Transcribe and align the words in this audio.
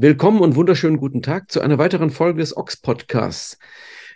Willkommen 0.00 0.42
und 0.42 0.54
wunderschönen 0.54 0.98
guten 0.98 1.22
Tag 1.22 1.50
zu 1.50 1.60
einer 1.60 1.76
weiteren 1.76 2.10
Folge 2.10 2.38
des 2.38 2.56
Ox 2.56 2.76
Podcasts. 2.76 3.58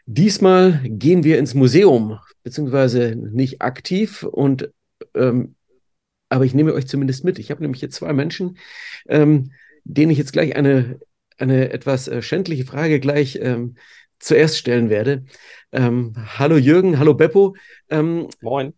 Diesmal 0.07 0.81
gehen 0.85 1.25
wir 1.25 1.41
ins 1.41 1.55
Museum, 1.55 2.21
beziehungsweise 2.45 3.17
nicht 3.17 3.63
aktiv 3.63 4.23
und 4.23 4.71
ähm, 5.17 5.57
aber 6.29 6.45
ich 6.45 6.55
nehme 6.55 6.73
euch 6.73 6.87
zumindest 6.87 7.25
mit. 7.25 7.41
Ich 7.41 7.51
habe 7.51 7.63
nämlich 7.63 7.81
hier 7.81 7.91
zwei 7.91 8.13
Menschen, 8.13 8.59
ähm, 9.09 9.51
denen 9.83 10.13
ich 10.13 10.19
jetzt 10.19 10.33
gleich 10.33 10.55
eine, 10.55 11.01
eine 11.37 11.73
etwas 11.73 12.07
äh, 12.07 12.23
schändliche 12.23 12.65
Frage 12.65 13.01
gleich 13.01 13.41
ähm, 13.43 13.75
zuerst 14.21 14.59
stellen 14.59 14.89
werde. 14.89 15.25
Ähm, 15.73 16.13
hallo 16.39 16.59
Jürgen, 16.59 17.01
hallo 17.01 17.15
Beppo. 17.15 17.57
Ähm, 17.91 18.29
Moin. 18.41 18.73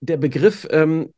Der 0.00 0.16
Begriff, 0.16 0.66
ähm, 0.70 1.12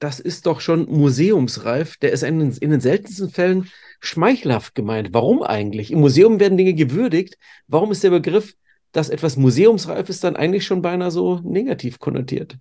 das 0.00 0.18
ist 0.18 0.46
doch 0.46 0.60
schon 0.60 0.86
museumsreif. 0.86 1.96
Der 1.98 2.10
ist 2.10 2.24
in, 2.24 2.40
in 2.40 2.70
den 2.72 2.80
seltensten 2.80 3.30
Fällen 3.30 3.70
schmeichelhaft 4.00 4.74
gemeint. 4.74 5.10
Warum 5.12 5.42
eigentlich? 5.42 5.90
Im 5.90 6.00
Museum 6.00 6.40
werden 6.40 6.58
Dinge 6.58 6.74
gewürdigt. 6.74 7.38
Warum 7.66 7.92
ist 7.92 8.04
der 8.04 8.10
Begriff, 8.10 8.54
dass 8.92 9.08
etwas 9.08 9.36
museumsreif 9.36 10.08
ist, 10.08 10.24
dann 10.24 10.36
eigentlich 10.36 10.64
schon 10.66 10.82
beinahe 10.82 11.10
so 11.10 11.40
negativ 11.44 11.98
konnotiert? 11.98 12.58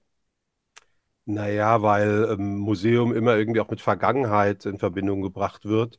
Naja, 1.25 1.81
weil 1.81 2.27
ähm, 2.31 2.57
Museum 2.57 3.13
immer 3.13 3.37
irgendwie 3.37 3.61
auch 3.61 3.69
mit 3.69 3.79
Vergangenheit 3.79 4.65
in 4.65 4.77
Verbindung 4.77 5.21
gebracht 5.21 5.65
wird. 5.65 5.97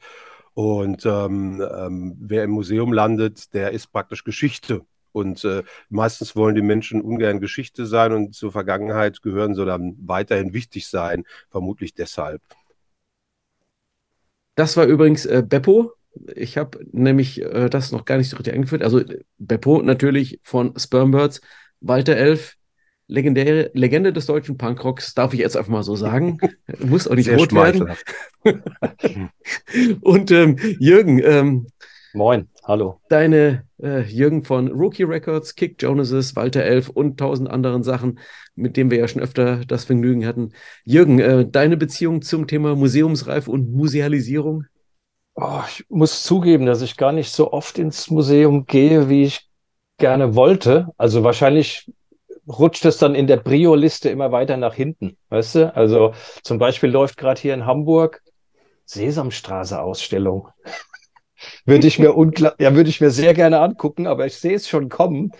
Und 0.52 1.06
ähm, 1.06 1.62
ähm, 1.76 2.16
wer 2.20 2.44
im 2.44 2.50
Museum 2.50 2.92
landet, 2.92 3.54
der 3.54 3.70
ist 3.72 3.88
praktisch 3.88 4.24
Geschichte. 4.24 4.82
Und 5.12 5.44
äh, 5.44 5.62
meistens 5.88 6.36
wollen 6.36 6.56
die 6.56 6.62
Menschen 6.62 7.00
ungern 7.00 7.40
Geschichte 7.40 7.86
sein 7.86 8.12
und 8.12 8.34
zur 8.34 8.52
Vergangenheit 8.52 9.22
gehören, 9.22 9.54
sondern 9.54 9.96
weiterhin 10.00 10.52
wichtig 10.52 10.88
sein, 10.88 11.24
vermutlich 11.50 11.94
deshalb. 11.94 12.42
Das 14.54 14.76
war 14.76 14.86
übrigens 14.86 15.26
äh, 15.26 15.42
Beppo. 15.46 15.92
Ich 16.34 16.56
habe 16.56 16.78
nämlich 16.92 17.42
äh, 17.42 17.68
das 17.68 17.92
noch 17.92 18.04
gar 18.04 18.18
nicht 18.18 18.30
so 18.30 18.36
richtig 18.36 18.54
eingeführt. 18.54 18.82
Also 18.82 19.02
Beppo 19.38 19.82
natürlich 19.82 20.40
von 20.42 20.74
Spermbirds, 20.78 21.40
Walter 21.80 22.16
Elf, 22.16 22.56
legendäre 23.06 23.70
Legende 23.74 24.12
des 24.12 24.26
deutschen 24.26 24.56
Punkrocks, 24.56 25.14
darf 25.14 25.34
ich 25.34 25.40
jetzt 25.40 25.56
einfach 25.56 25.70
mal 25.70 25.82
so 25.82 25.96
sagen. 25.96 26.38
Muss 26.78 27.08
auch 27.08 27.14
nicht 27.14 27.26
Sehr 27.26 27.36
rot 27.36 27.52
werden. 27.52 27.92
Und 30.00 30.30
ähm, 30.30 30.56
Jürgen. 30.78 31.20
Ähm, 31.22 31.66
Moin, 32.14 32.48
hallo. 32.62 33.00
Deine 33.08 33.64
äh, 33.82 34.02
Jürgen 34.02 34.44
von 34.44 34.70
Rookie 34.70 35.02
Records, 35.02 35.56
Kick 35.56 35.82
Jonases, 35.82 36.36
Walter 36.36 36.62
Elf 36.62 36.88
und 36.88 37.18
tausend 37.18 37.50
anderen 37.50 37.82
Sachen, 37.82 38.20
mit 38.54 38.76
denen 38.76 38.92
wir 38.92 38.98
ja 38.98 39.08
schon 39.08 39.20
öfter 39.20 39.64
das 39.66 39.84
Vergnügen 39.84 40.24
hatten. 40.24 40.52
Jürgen, 40.84 41.18
äh, 41.18 41.44
deine 41.44 41.76
Beziehung 41.76 42.22
zum 42.22 42.46
Thema 42.46 42.76
Museumsreif 42.76 43.48
und 43.48 43.72
Musealisierung? 43.72 44.64
Oh, 45.34 45.62
ich 45.68 45.84
muss 45.88 46.22
zugeben, 46.22 46.66
dass 46.66 46.82
ich 46.82 46.96
gar 46.96 47.10
nicht 47.10 47.32
so 47.32 47.52
oft 47.52 47.80
ins 47.80 48.08
Museum 48.08 48.66
gehe, 48.66 49.08
wie 49.08 49.24
ich 49.24 49.48
gerne 49.98 50.36
wollte. 50.36 50.90
Also 50.96 51.24
wahrscheinlich 51.24 51.90
rutscht 52.46 52.84
es 52.84 52.98
dann 52.98 53.16
in 53.16 53.26
der 53.26 53.38
Brio-Liste 53.38 54.08
immer 54.08 54.30
weiter 54.30 54.56
nach 54.56 54.74
hinten, 54.74 55.16
weißt 55.30 55.54
du? 55.56 55.74
Also 55.74 56.14
zum 56.44 56.58
Beispiel 56.58 56.90
läuft 56.90 57.16
gerade 57.16 57.40
hier 57.40 57.54
in 57.54 57.66
Hamburg 57.66 58.22
Sesamstraße-Ausstellung. 58.86 60.50
Würde 61.64 61.86
ich 61.86 61.98
mir 61.98 62.14
unklar, 62.14 62.54
ja, 62.58 62.74
würde 62.74 62.90
ich 62.90 63.00
mir 63.00 63.10
sehr 63.10 63.34
gerne 63.34 63.60
angucken, 63.60 64.06
aber 64.06 64.26
ich 64.26 64.36
sehe 64.36 64.54
es 64.54 64.68
schon 64.68 64.88
kommen, 64.88 65.32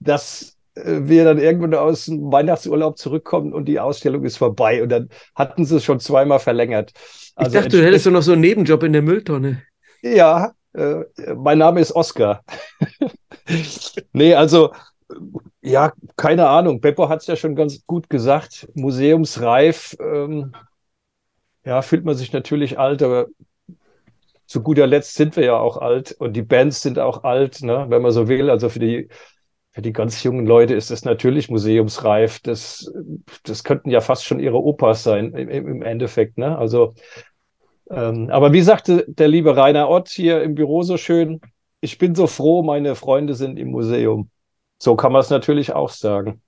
dass 0.00 0.56
äh, 0.74 1.00
wir 1.02 1.24
dann 1.24 1.38
irgendwann 1.38 1.74
aus 1.74 2.06
dem 2.06 2.30
Weihnachtsurlaub 2.32 2.98
zurückkommen 2.98 3.52
und 3.52 3.66
die 3.66 3.80
Ausstellung 3.80 4.24
ist 4.24 4.36
vorbei 4.36 4.82
und 4.82 4.88
dann 4.90 5.08
hatten 5.34 5.64
sie 5.64 5.76
es 5.76 5.84
schon 5.84 6.00
zweimal 6.00 6.38
verlängert. 6.38 6.92
Also 7.34 7.56
ich 7.56 7.64
dachte, 7.64 7.78
du 7.78 7.84
hättest 7.84 8.06
doch 8.06 8.12
noch 8.12 8.22
so 8.22 8.32
einen 8.32 8.40
Nebenjob 8.42 8.82
in 8.82 8.92
der 8.92 9.02
Mülltonne. 9.02 9.62
Ja, 10.02 10.52
äh, 10.74 11.04
mein 11.36 11.58
Name 11.58 11.80
ist 11.80 11.92
Oskar. 11.92 12.44
nee, 14.12 14.34
also 14.34 14.72
ja, 15.62 15.92
keine 16.16 16.48
Ahnung. 16.48 16.80
Beppo 16.80 17.08
hat 17.08 17.20
es 17.20 17.26
ja 17.26 17.36
schon 17.36 17.56
ganz 17.56 17.86
gut 17.86 18.10
gesagt. 18.10 18.68
Museumsreif, 18.74 19.96
ähm, 20.00 20.52
ja, 21.64 21.82
fühlt 21.82 22.04
man 22.04 22.16
sich 22.16 22.32
natürlich 22.32 22.78
alt, 22.78 23.02
aber 23.02 23.26
zu 24.46 24.62
guter 24.62 24.86
Letzt 24.86 25.14
sind 25.14 25.36
wir 25.36 25.44
ja 25.44 25.58
auch 25.58 25.78
alt 25.78 26.12
und 26.12 26.34
die 26.34 26.42
Bands 26.42 26.82
sind 26.82 26.98
auch 26.98 27.24
alt, 27.24 27.62
ne, 27.62 27.86
wenn 27.88 28.02
man 28.02 28.12
so 28.12 28.28
will. 28.28 28.50
Also 28.50 28.68
für 28.68 28.78
die, 28.78 29.08
für 29.72 29.82
die 29.82 29.92
ganz 29.92 30.22
jungen 30.22 30.46
Leute 30.46 30.74
ist 30.74 30.90
das 30.90 31.04
natürlich 31.04 31.48
museumsreif. 31.48 32.40
Das, 32.40 32.92
das 33.42 33.64
könnten 33.64 33.90
ja 33.90 34.00
fast 34.00 34.24
schon 34.24 34.40
ihre 34.40 34.62
Opas 34.62 35.02
sein 35.02 35.32
im, 35.32 35.48
im 35.48 35.82
Endeffekt. 35.82 36.38
Ne? 36.38 36.56
Also, 36.56 36.94
ähm, 37.90 38.30
aber 38.30 38.52
wie 38.52 38.62
sagte 38.62 39.04
der 39.08 39.28
liebe 39.28 39.56
Rainer 39.56 39.88
Ott 39.88 40.08
hier 40.08 40.42
im 40.42 40.54
Büro 40.54 40.82
so 40.82 40.96
schön, 40.96 41.40
ich 41.80 41.98
bin 41.98 42.14
so 42.14 42.26
froh, 42.26 42.62
meine 42.62 42.94
Freunde 42.94 43.34
sind 43.34 43.58
im 43.58 43.70
Museum. 43.70 44.30
So 44.78 44.96
kann 44.96 45.12
man 45.12 45.20
es 45.20 45.30
natürlich 45.30 45.72
auch 45.72 45.90
sagen. 45.90 46.40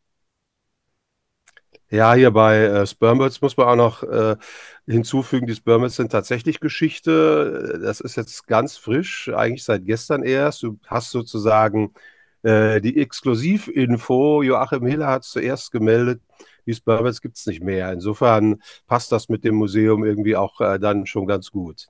Ja, 1.88 2.14
hier 2.14 2.32
bei 2.32 2.64
äh, 2.64 2.86
Spermbirds 2.86 3.40
muss 3.40 3.56
man 3.56 3.68
auch 3.68 3.76
noch 3.76 4.02
äh, 4.02 4.36
hinzufügen, 4.86 5.46
die 5.46 5.54
Spermbirds 5.54 5.96
sind 5.96 6.10
tatsächlich 6.10 6.58
Geschichte. 6.60 7.78
Das 7.82 8.00
ist 8.00 8.16
jetzt 8.16 8.46
ganz 8.48 8.76
frisch, 8.76 9.30
eigentlich 9.34 9.62
seit 9.64 9.84
gestern 9.86 10.24
erst. 10.24 10.62
Du 10.64 10.78
hast 10.86 11.10
sozusagen 11.12 11.94
äh, 12.42 12.80
die 12.80 13.00
Exklusivinfo. 13.00 14.42
Joachim 14.42 14.84
Hiller 14.86 15.06
hat 15.08 15.24
zuerst 15.24 15.70
gemeldet. 15.70 16.20
Die 16.66 16.74
Spermbirds 16.74 17.20
gibt 17.22 17.36
es 17.36 17.46
nicht 17.46 17.62
mehr. 17.62 17.92
Insofern 17.92 18.60
passt 18.88 19.12
das 19.12 19.28
mit 19.28 19.44
dem 19.44 19.54
Museum 19.54 20.04
irgendwie 20.04 20.34
auch 20.36 20.60
äh, 20.60 20.78
dann 20.80 21.06
schon 21.06 21.26
ganz 21.26 21.52
gut. 21.52 21.86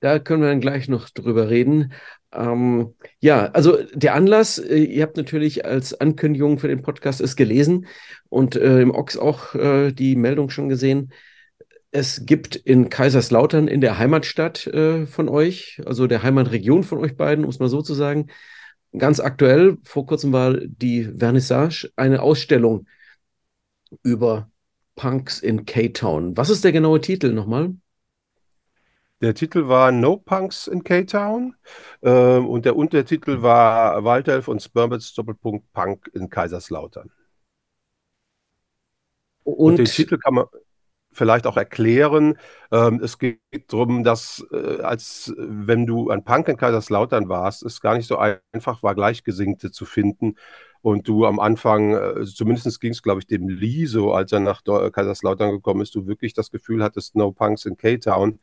Da 0.00 0.18
können 0.18 0.42
wir 0.42 0.48
dann 0.48 0.60
gleich 0.60 0.88
noch 0.88 1.10
drüber 1.10 1.50
reden. 1.50 1.92
Ähm, 2.32 2.94
ja, 3.20 3.46
also 3.46 3.78
der 3.92 4.14
Anlass, 4.14 4.58
äh, 4.58 4.78
ihr 4.78 5.02
habt 5.02 5.16
natürlich 5.16 5.64
als 5.64 5.98
Ankündigung 6.00 6.58
für 6.58 6.68
den 6.68 6.82
Podcast 6.82 7.20
es 7.20 7.36
gelesen 7.36 7.86
und 8.28 8.56
äh, 8.56 8.80
im 8.80 8.92
Ox 8.92 9.16
auch 9.16 9.54
äh, 9.54 9.92
die 9.92 10.16
Meldung 10.16 10.48
schon 10.50 10.68
gesehen. 10.68 11.12
Es 11.90 12.24
gibt 12.24 12.56
in 12.56 12.88
Kaiserslautern, 12.88 13.68
in 13.68 13.80
der 13.80 13.98
Heimatstadt 13.98 14.66
äh, 14.68 15.06
von 15.06 15.28
euch, 15.28 15.82
also 15.84 16.06
der 16.06 16.22
Heimatregion 16.22 16.84
von 16.84 16.98
euch 16.98 17.16
beiden, 17.16 17.44
um 17.44 17.50
es 17.50 17.58
mal 17.58 17.68
so 17.68 17.82
zu 17.82 17.94
sagen, 17.94 18.28
ganz 18.96 19.20
aktuell, 19.20 19.78
vor 19.84 20.06
kurzem 20.06 20.32
war 20.32 20.56
die 20.56 21.04
Vernissage, 21.04 21.90
eine 21.96 22.22
Ausstellung 22.22 22.86
über 24.02 24.50
Punks 24.94 25.40
in 25.40 25.66
K-Town. 25.66 26.36
Was 26.36 26.48
ist 26.48 26.64
der 26.64 26.72
genaue 26.72 27.00
Titel 27.00 27.32
nochmal? 27.32 27.74
Der 29.20 29.34
Titel 29.34 29.68
war 29.68 29.92
No 29.92 30.16
Punks 30.16 30.66
in 30.66 30.82
K-Town 30.82 31.54
ähm, 32.02 32.48
und 32.48 32.64
der 32.64 32.74
Untertitel 32.74 33.42
war 33.42 34.02
Waldhelf 34.02 34.48
und 34.48 34.62
Spermits 34.62 35.12
Doppelpunkt 35.12 35.70
Punk 35.72 36.10
in 36.14 36.30
Kaiserslautern. 36.30 37.10
Und, 39.44 39.56
und 39.56 39.76
den 39.76 39.86
Titel 39.86 40.16
kann 40.16 40.34
man 40.34 40.46
vielleicht 41.12 41.46
auch 41.46 41.56
erklären. 41.56 42.38
Ähm, 42.72 43.00
es 43.02 43.18
geht 43.18 43.40
darum, 43.68 44.04
dass 44.04 44.46
äh, 44.52 44.80
als 44.80 45.34
wenn 45.36 45.86
du 45.86 46.08
ein 46.08 46.24
Punk 46.24 46.48
in 46.48 46.56
Kaiserslautern 46.56 47.28
warst, 47.28 47.62
es 47.62 47.80
gar 47.80 47.96
nicht 47.96 48.06
so 48.06 48.16
einfach 48.16 48.82
war, 48.82 48.94
Gleichgesinnte 48.94 49.70
zu 49.70 49.84
finden 49.84 50.36
und 50.82 51.06
du 51.08 51.26
am 51.26 51.38
Anfang, 51.40 51.92
äh, 51.92 52.24
zumindest 52.24 52.80
ging 52.80 52.92
es, 52.92 53.02
glaube 53.02 53.20
ich, 53.20 53.26
dem 53.26 53.48
Lee 53.48 53.86
so, 53.86 54.12
als 54.12 54.32
er 54.32 54.40
nach 54.40 54.62
Kaiserslautern 54.64 55.50
gekommen 55.50 55.82
ist, 55.82 55.94
du 55.94 56.06
wirklich 56.06 56.32
das 56.32 56.50
Gefühl 56.50 56.82
hattest, 56.82 57.16
No 57.16 57.32
Punks 57.32 57.66
in 57.66 57.76
K-Town. 57.76 58.40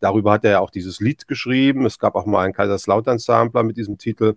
Darüber 0.00 0.32
hat 0.32 0.44
er 0.44 0.50
ja 0.52 0.60
auch 0.60 0.70
dieses 0.70 1.00
Lied 1.00 1.26
geschrieben. 1.26 1.86
Es 1.86 1.98
gab 1.98 2.14
auch 2.14 2.26
mal 2.26 2.44
einen 2.44 2.54
Kaiserslautern-Sampler 2.54 3.62
mit 3.64 3.76
diesem 3.76 3.98
Titel. 3.98 4.36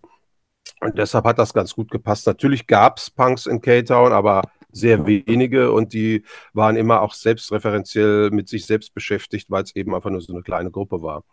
Und 0.82 0.98
deshalb 0.98 1.26
hat 1.26 1.38
das 1.40 1.54
ganz 1.54 1.76
gut 1.76 1.92
gepasst. 1.92 2.26
Natürlich 2.28 2.68
gab 2.68 2.98
es 2.98 3.12
Punks 3.12 3.46
in 3.46 3.62
K-Town, 3.62 4.12
aber 4.12 4.42
sehr 4.72 5.06
wenige 5.08 5.72
und 5.72 5.94
die 5.94 6.24
waren 6.54 6.76
immer 6.76 7.02
auch 7.02 7.14
selbstreferenziell 7.14 8.30
mit 8.32 8.50
sich 8.50 8.66
selbst 8.66 8.94
beschäftigt, 8.94 9.50
weil 9.50 9.64
es 9.64 9.76
eben 9.76 9.96
einfach 9.96 10.10
nur 10.10 10.20
so 10.22 10.34
eine 10.34 10.42
kleine 10.42 10.70
Gruppe 10.70 11.02
war. 11.02 11.24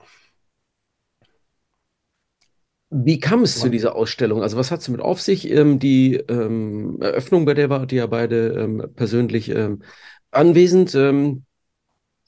Wie 2.95 3.19
kam 3.19 3.43
es 3.43 3.59
zu 3.59 3.71
dieser 3.71 3.97
Ausstellung? 3.97 4.43
Also 4.43 4.59
was 4.59 4.71
hat 4.71 4.81
es 4.81 4.87
damit 4.87 5.01
auf 5.01 5.19
sich? 5.19 5.51
Ähm, 5.51 5.79
die 5.79 6.17
ähm, 6.17 6.99
Eröffnung, 7.01 7.47
bei 7.47 7.55
der 7.55 7.71
wart 7.71 7.91
ihr 7.91 7.99
ja 7.99 8.07
beide 8.07 8.49
ähm, 8.49 8.87
persönlich 8.95 9.49
ähm, 9.49 9.83
anwesend. 10.31 10.95
Ähm, 10.95 11.45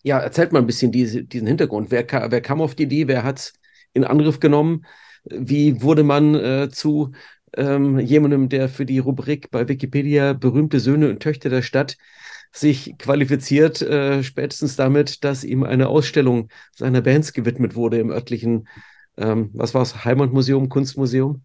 ja, 0.03 0.19
erzählt 0.19 0.53
mal 0.53 0.61
ein 0.61 0.67
bisschen 0.67 0.91
diese, 0.91 1.23
diesen 1.23 1.47
Hintergrund. 1.47 1.91
Wer, 1.91 2.07
wer 2.09 2.41
kam 2.41 2.63
auf 2.63 2.75
die 2.75 2.85
Idee? 2.85 3.09
Wer 3.09 3.25
hat 3.25 3.41
es 3.41 3.53
in 3.93 4.05
Angriff 4.05 4.41
genommen? 4.41 4.87
Wie 5.25 5.83
wurde 5.83 6.03
man 6.03 6.35
äh, 6.35 6.71
zu 6.71 7.13
ähm, 7.55 7.99
jemandem, 7.99 8.49
der 8.49 8.71
für 8.71 8.87
die 8.87 9.01
Rubrik 9.01 9.51
bei 9.51 9.69
Wikipedia 9.69 10.33
berühmte 10.33 10.81
Söhne 10.81 11.11
und 11.11 11.21
Töchter 11.21 11.51
der 11.51 11.63
Stadt 11.63 11.99
sich 12.53 12.97
qualifiziert, 12.97 13.83
äh, 13.83 14.23
spätestens 14.23 14.77
damit, 14.77 15.25
dass 15.25 15.45
ihm 15.45 15.63
eine 15.63 15.89
Ausstellung 15.89 16.49
seiner 16.75 17.03
Bands 17.03 17.35
gewidmet 17.35 17.75
wurde 17.75 17.99
im 17.99 18.11
örtlichen 18.11 18.67
ähm, 19.17 19.51
was 19.55 19.75
war 19.75 19.83
es? 19.83 20.05
Heimatmuseum, 20.05 20.69
Kunstmuseum? 20.69 21.43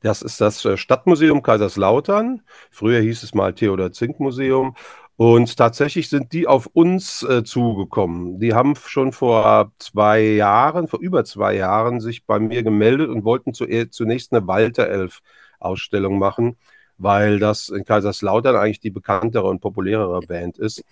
Das 0.00 0.22
ist 0.22 0.40
das 0.40 0.64
äh, 0.64 0.76
Stadtmuseum 0.76 1.42
Kaiserslautern. 1.42 2.42
Früher 2.70 3.00
hieß 3.00 3.22
es 3.22 3.34
mal 3.34 3.52
Theodor 3.54 3.92
Zink 3.92 4.20
Museum. 4.20 4.74
Und 5.16 5.56
tatsächlich 5.56 6.08
sind 6.08 6.32
die 6.32 6.46
auf 6.46 6.66
uns 6.66 7.24
äh, 7.24 7.42
zugekommen. 7.42 8.38
Die 8.38 8.54
haben 8.54 8.76
schon 8.76 9.10
vor 9.12 9.72
zwei 9.80 10.20
Jahren, 10.20 10.86
vor 10.86 11.00
über 11.00 11.24
zwei 11.24 11.56
Jahren, 11.56 11.98
sich 12.00 12.24
bei 12.24 12.38
mir 12.38 12.62
gemeldet 12.62 13.08
und 13.08 13.24
wollten 13.24 13.52
zu, 13.52 13.66
zunächst 13.90 14.32
eine 14.32 14.46
Walter 14.46 14.86
Elf 14.86 15.20
Ausstellung 15.58 16.20
machen, 16.20 16.56
weil 16.98 17.40
das 17.40 17.68
in 17.68 17.84
Kaiserslautern 17.84 18.54
eigentlich 18.54 18.78
die 18.78 18.90
bekanntere 18.90 19.48
und 19.48 19.60
populärere 19.60 20.20
Band 20.20 20.58
ist. 20.58 20.84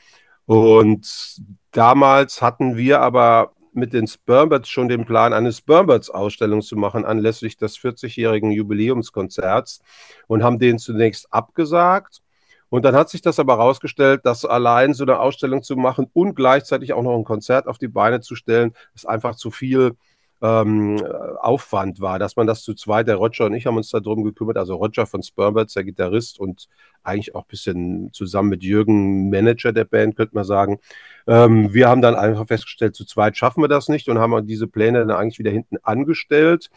Und 0.46 1.40
damals 1.70 2.42
hatten 2.42 2.76
wir 2.76 3.00
aber 3.02 3.52
mit 3.76 3.92
den 3.92 4.06
Spermbirds 4.06 4.68
schon 4.68 4.88
den 4.88 5.04
Plan, 5.04 5.32
eine 5.32 5.52
Spermbirds-Ausstellung 5.52 6.62
zu 6.62 6.76
machen 6.76 7.04
anlässlich 7.04 7.56
des 7.56 7.78
40-jährigen 7.78 8.50
Jubiläumskonzerts 8.50 9.80
und 10.26 10.42
haben 10.42 10.58
den 10.58 10.78
zunächst 10.78 11.32
abgesagt. 11.32 12.22
Und 12.68 12.84
dann 12.84 12.96
hat 12.96 13.08
sich 13.08 13.22
das 13.22 13.38
aber 13.38 13.58
herausgestellt, 13.58 14.22
dass 14.24 14.44
allein 14.44 14.92
so 14.92 15.04
eine 15.04 15.20
Ausstellung 15.20 15.62
zu 15.62 15.76
machen 15.76 16.08
und 16.12 16.34
gleichzeitig 16.34 16.92
auch 16.92 17.02
noch 17.02 17.16
ein 17.16 17.24
Konzert 17.24 17.68
auf 17.68 17.78
die 17.78 17.88
Beine 17.88 18.20
zu 18.20 18.34
stellen, 18.34 18.72
ist 18.94 19.08
einfach 19.08 19.36
zu 19.36 19.50
viel 19.50 19.96
ähm, 20.42 21.02
Aufwand 21.40 22.00
war, 22.00 22.18
dass 22.18 22.36
man 22.36 22.46
das 22.46 22.62
zu 22.62 22.74
zweit, 22.74 23.08
der 23.08 23.16
Roger 23.16 23.46
und 23.46 23.54
ich 23.54 23.66
haben 23.66 23.76
uns 23.76 23.90
darum 23.90 24.24
gekümmert, 24.24 24.56
also 24.58 24.74
Roger 24.76 25.06
von 25.06 25.22
Spermbirds, 25.22 25.74
der 25.74 25.84
Gitarrist 25.84 26.38
und 26.38 26.68
eigentlich 27.02 27.34
auch 27.34 27.42
ein 27.42 27.48
bisschen 27.48 28.12
zusammen 28.12 28.50
mit 28.50 28.62
Jürgen, 28.62 29.30
Manager 29.30 29.72
der 29.72 29.84
Band, 29.84 30.16
könnte 30.16 30.34
man 30.34 30.44
sagen. 30.44 30.78
Ähm, 31.26 31.72
wir 31.72 31.88
haben 31.88 32.02
dann 32.02 32.14
einfach 32.14 32.46
festgestellt, 32.46 32.94
zu 32.94 33.04
zweit 33.04 33.36
schaffen 33.36 33.62
wir 33.62 33.68
das 33.68 33.88
nicht 33.88 34.08
und 34.08 34.18
haben 34.18 34.46
diese 34.46 34.66
Pläne 34.66 35.06
dann 35.06 35.16
eigentlich 35.16 35.38
wieder 35.38 35.50
hinten 35.50 35.76
angestellt. 35.82 36.70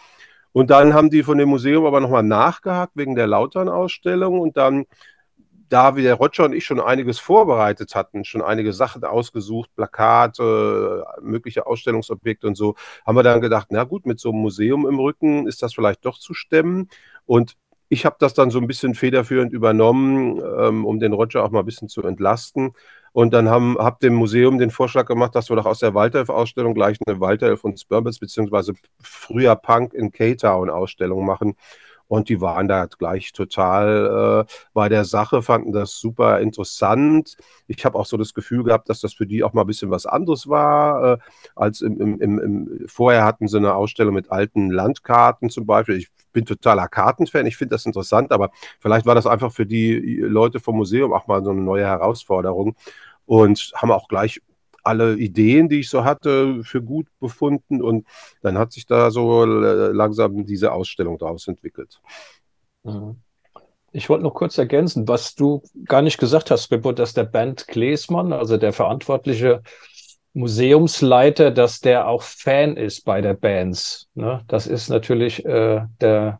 Und 0.52 0.72
dann 0.72 0.94
haben 0.94 1.10
die 1.10 1.24
von 1.24 1.38
dem 1.38 1.50
Museum 1.50 1.86
aber 1.86 2.00
nochmal 2.00 2.24
nachgehakt 2.24 2.94
wegen 2.96 3.16
der 3.16 3.28
Lautern-Ausstellung 3.28 4.40
und 4.40 4.58
dann 4.58 4.86
da 5.70 5.96
wir 5.96 6.14
Roger 6.14 6.46
und 6.46 6.54
ich 6.54 6.66
schon 6.66 6.80
einiges 6.80 7.20
vorbereitet 7.20 7.96
hatten, 7.96 8.26
schon 8.26 8.42
einige 8.42 8.74
Sachen 8.74 9.04
ausgesucht, 9.04 9.70
Plakate, 9.76 11.06
mögliche 11.22 11.68
Ausstellungsobjekte 11.68 12.48
und 12.48 12.56
so, 12.56 12.76
haben 13.06 13.16
wir 13.16 13.24
dann 13.24 13.42
gedacht, 13.42 13.68
na 13.70 13.84
gut, 13.84 14.06
mit 14.06 14.20
so 14.20 14.32
einem 14.32 14.40
Museum 14.40 14.88
im 14.88 15.00
Rücken 15.00 15.48
ist 15.48 15.64
das 15.64 15.74
vielleicht 15.74 16.06
doch 16.06 16.18
zu 16.18 16.34
stemmen. 16.34 16.90
Und 17.26 17.56
ich 17.90 18.06
habe 18.06 18.18
das 18.20 18.34
dann 18.34 18.52
so 18.52 18.60
ein 18.60 18.68
bisschen 18.68 18.94
federführend 18.94 19.52
übernommen, 19.52 20.40
ähm, 20.60 20.86
um 20.86 21.00
den 21.00 21.14
Roger 21.14 21.44
auch 21.44 21.50
mal 21.50 21.60
ein 21.60 21.66
bisschen 21.66 21.90
zu 21.90 22.04
entlasten. 22.04 22.74
Und 23.12 23.34
dann 23.34 23.50
haben 23.50 23.78
hab 23.80 24.00
dem 24.00 24.14
Museum 24.14 24.60
den 24.60 24.70
Vorschlag 24.70 25.06
gemacht, 25.06 25.34
dass 25.34 25.50
wir 25.50 25.56
doch 25.56 25.66
aus 25.66 25.80
der 25.80 25.96
Walterelf-Ausstellung 25.96 26.76
gleich 26.76 26.98
eine 27.06 27.20
Walterelf 27.20 27.64
und 27.64 27.80
Spurbits 27.80 28.20
beziehungsweise 28.20 28.74
früher 29.02 29.56
Punk 29.56 29.94
in 29.94 30.12
K-Town-Ausstellung 30.12 31.26
machen. 31.26 31.56
Und 32.10 32.28
die 32.28 32.42
waren 32.42 32.68
da 32.68 32.88
gleich 32.88 33.32
total 33.34 34.46
äh, 34.48 34.52
bei 34.74 34.90
der 34.90 35.06
Sache, 35.06 35.44
fanden 35.44 35.72
das 35.72 36.00
super 36.00 36.40
interessant. 36.40 37.38
Ich 37.68 37.86
habe 37.86 38.00
auch 38.00 38.08
so 38.08 38.18
das 38.18 38.34
Gefühl 38.34 38.64
gehabt, 38.64 38.90
dass 38.90 39.00
das 39.00 39.14
für 39.14 39.28
die 39.28 39.44
auch 39.44 39.54
mal 39.54 39.62
ein 39.62 39.68
bisschen 39.68 39.92
was 39.92 40.08
anderes 40.08 40.50
war, 40.50 41.14
äh, 41.14 41.18
als 41.56 41.82
im, 41.82 42.02
im, 42.02 42.20
im, 42.20 42.40
im, 42.40 42.88
vorher 42.88 43.24
hatten 43.24 43.48
sie 43.48 43.58
eine 43.58 43.76
Ausstellung 43.76 44.16
mit 44.16 44.32
alten 44.32 44.72
Landkarten 44.72 45.52
zum 45.52 45.68
Beispiel. 45.68 45.98
Ich 45.98 46.10
bin 46.34 46.46
totaler 46.46 46.88
Kartenfan, 46.88 47.46
ich 47.46 47.58
finde 47.58 47.76
das 47.76 47.86
interessant, 47.86 48.32
aber 48.32 48.50
vielleicht 48.80 49.06
war 49.06 49.14
das 49.14 49.28
einfach 49.28 49.52
für 49.52 49.68
die 49.68 50.18
Leute 50.18 50.60
vom 50.60 50.78
Museum 50.78 51.14
auch 51.14 51.28
mal 51.28 51.44
so 51.44 51.52
eine 51.52 51.62
neue 51.62 51.86
Herausforderung 51.86 52.76
und 53.28 53.72
haben 53.76 53.92
auch 53.92 54.08
gleich 54.08 54.42
alle 54.90 55.16
Ideen, 55.16 55.70
die 55.70 55.80
ich 55.80 55.90
so 55.90 56.04
hatte, 56.04 56.64
für 56.64 56.82
gut 56.82 57.08
befunden. 57.20 57.82
Und 57.82 58.08
dann 58.42 58.58
hat 58.58 58.72
sich 58.72 58.86
da 58.86 59.12
so 59.12 59.46
langsam 59.46 60.46
diese 60.46 60.72
Ausstellung 60.72 61.18
daraus 61.18 61.48
entwickelt. 61.48 62.02
Mhm. 62.84 63.18
Ich 63.92 64.10
wollte 64.10 64.24
noch 64.24 64.34
kurz 64.34 64.58
ergänzen, 64.58 65.08
was 65.08 65.34
du 65.34 65.64
gar 65.86 66.02
nicht 66.02 66.20
gesagt 66.20 66.52
hast, 66.52 66.68
Beppo, 66.68 66.92
dass 66.92 67.14
der 67.14 67.24
Bernd 67.24 67.68
Klesmann, 67.68 68.34
also 68.34 68.58
der 68.58 68.72
verantwortliche 68.72 69.62
Museumsleiter, 70.34 71.50
dass 71.50 71.80
der 71.80 72.08
auch 72.08 72.22
Fan 72.22 72.78
ist 72.78 73.04
bei 73.04 73.22
der 73.22 73.34
Bands. 73.34 74.08
Ne? 74.14 74.44
Das 74.48 74.68
ist 74.68 74.90
natürlich 74.90 75.44
äh, 75.46 75.82
der 76.02 76.40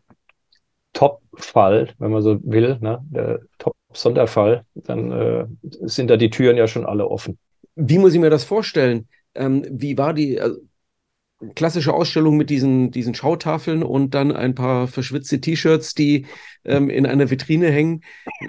Top-Fall, 0.92 1.94
wenn 1.98 2.12
man 2.12 2.22
so 2.22 2.38
will, 2.42 2.78
ne? 2.80 3.00
der 3.10 3.40
Top-Sonderfall. 3.58 4.64
Dann 4.74 5.10
äh, 5.10 5.46
sind 5.62 6.08
da 6.08 6.16
die 6.16 6.30
Türen 6.30 6.56
ja 6.56 6.68
schon 6.68 6.86
alle 6.86 7.08
offen. 7.08 7.38
Wie 7.74 7.98
muss 7.98 8.14
ich 8.14 8.20
mir 8.20 8.30
das 8.30 8.44
vorstellen? 8.44 9.08
Ähm, 9.34 9.64
wie 9.70 9.96
war 9.96 10.14
die 10.14 10.40
also, 10.40 10.60
klassische 11.54 11.94
Ausstellung 11.94 12.36
mit 12.36 12.50
diesen, 12.50 12.90
diesen 12.90 13.14
Schautafeln 13.14 13.82
und 13.82 14.14
dann 14.14 14.32
ein 14.32 14.54
paar 14.54 14.88
verschwitzte 14.88 15.40
T-Shirts, 15.40 15.94
die 15.94 16.26
ähm, 16.64 16.90
in 16.90 17.06
einer 17.06 17.30
Vitrine 17.30 17.70
hängen? 17.70 18.02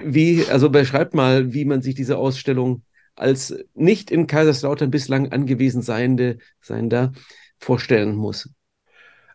Wie, 0.03 0.45
also 0.49 0.69
beschreibt 0.69 1.13
mal, 1.13 1.53
wie 1.53 1.65
man 1.65 1.81
sich 1.81 1.95
diese 1.95 2.17
Ausstellung 2.17 2.83
als 3.15 3.55
nicht 3.73 4.11
in 4.11 4.27
Kaiserslautern 4.27 4.89
bislang 4.89 5.31
angewiesen 5.31 5.81
seiende, 5.81 6.39
seiender 6.61 7.13
vorstellen 7.59 8.15
muss. 8.15 8.49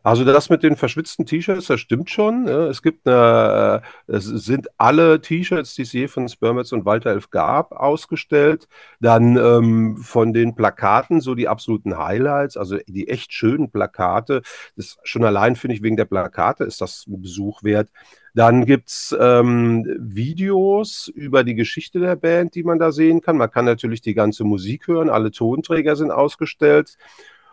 Also 0.07 0.25
das 0.25 0.51
mit 0.51 0.63
den 0.63 0.77
verschwitzten 0.77 1.27
T-Shirts, 1.27 1.67
das 1.67 1.81
stimmt 1.81 2.11
schon. 2.11 2.47
Es 2.47 2.81
gibt 2.81 3.09
eine, 3.09 3.83
äh, 4.07 4.13
es 4.13 4.27
sind 4.27 4.69
alle 4.79 5.21
T-Shirts, 5.21 5.75
die 5.75 5.83
es 5.83 5.93
je 5.93 6.07
von 6.07 6.29
Spermetz 6.29 6.71
und 6.71 6.85
Walter 6.85 7.11
Elf 7.11 7.31
gab, 7.31 7.73
ausgestellt. 7.73 8.69
Dann 9.01 9.37
ähm, 9.37 9.97
von 9.97 10.33
den 10.33 10.55
Plakaten 10.55 11.21
so 11.21 11.35
die 11.35 11.49
absoluten 11.49 11.99
Highlights, 11.99 12.57
also 12.57 12.79
die 12.87 13.09
echt 13.09 13.33
schönen 13.33 13.69
Plakate. 13.69 14.43
Das 14.77 14.97
schon 15.03 15.25
allein 15.25 15.57
finde 15.57 15.75
ich 15.75 15.83
wegen 15.83 15.97
der 15.97 16.05
Plakate 16.05 16.63
ist 16.63 16.81
das 16.81 17.05
ein 17.09 17.21
Besuch 17.21 17.65
wert. 17.65 17.91
Dann 18.33 18.65
gibt 18.65 18.91
es 18.91 19.17
ähm, 19.19 19.93
Videos 19.99 21.09
über 21.09 21.43
die 21.43 21.57
Geschichte 21.57 21.99
der 21.99 22.15
Band, 22.15 22.55
die 22.55 22.63
man 22.63 22.79
da 22.79 22.93
sehen 22.93 23.23
kann. 23.23 23.39
Man 23.39 23.51
kann 23.51 23.65
natürlich 23.65 24.03
die 24.03 24.15
ganze 24.15 24.45
Musik 24.45 24.87
hören, 24.87 25.11
alle 25.11 25.33
Tonträger 25.33 25.97
sind 25.97 26.13
ausgestellt. 26.13 26.97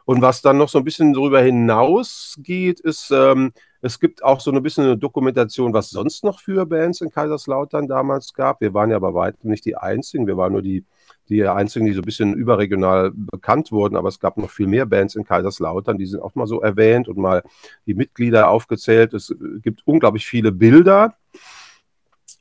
Und 0.05 0.21
was 0.21 0.41
dann 0.41 0.57
noch 0.57 0.69
so 0.69 0.77
ein 0.77 0.83
bisschen 0.83 1.13
darüber 1.13 1.41
hinausgeht, 1.41 2.79
ist, 2.79 3.11
ähm, 3.11 3.53
es 3.81 3.99
gibt 3.99 4.23
auch 4.23 4.39
so 4.39 4.51
ein 4.51 4.63
bisschen 4.63 4.85
eine 4.85 4.97
Dokumentation, 4.97 5.73
was 5.73 5.89
sonst 5.89 6.23
noch 6.23 6.39
für 6.39 6.65
Bands 6.65 7.01
in 7.01 7.11
Kaiserslautern 7.11 7.87
damals 7.87 8.33
gab. 8.33 8.61
Wir 8.61 8.73
waren 8.73 8.91
ja 8.91 8.99
bei 8.99 9.13
weitem 9.13 9.49
nicht 9.49 9.65
die 9.65 9.75
Einzigen, 9.75 10.25
wir 10.25 10.37
waren 10.37 10.53
nur 10.53 10.61
die, 10.61 10.85
die 11.27 11.45
Einzigen, 11.45 11.85
die 11.85 11.93
so 11.93 11.99
ein 11.99 12.05
bisschen 12.05 12.33
überregional 12.33 13.11
bekannt 13.13 13.71
wurden, 13.71 13.97
aber 13.97 14.07
es 14.07 14.19
gab 14.19 14.37
noch 14.37 14.49
viel 14.49 14.67
mehr 14.67 14.85
Bands 14.85 15.15
in 15.15 15.25
Kaiserslautern, 15.25 15.97
die 15.97 16.05
sind 16.05 16.21
auch 16.21 16.33
mal 16.35 16.47
so 16.47 16.61
erwähnt 16.61 17.09
und 17.09 17.17
mal 17.17 17.43
die 17.85 17.93
Mitglieder 17.93 18.49
aufgezählt. 18.49 19.13
Es 19.13 19.35
gibt 19.61 19.81
unglaublich 19.85 20.25
viele 20.25 20.51
Bilder. 20.51 21.15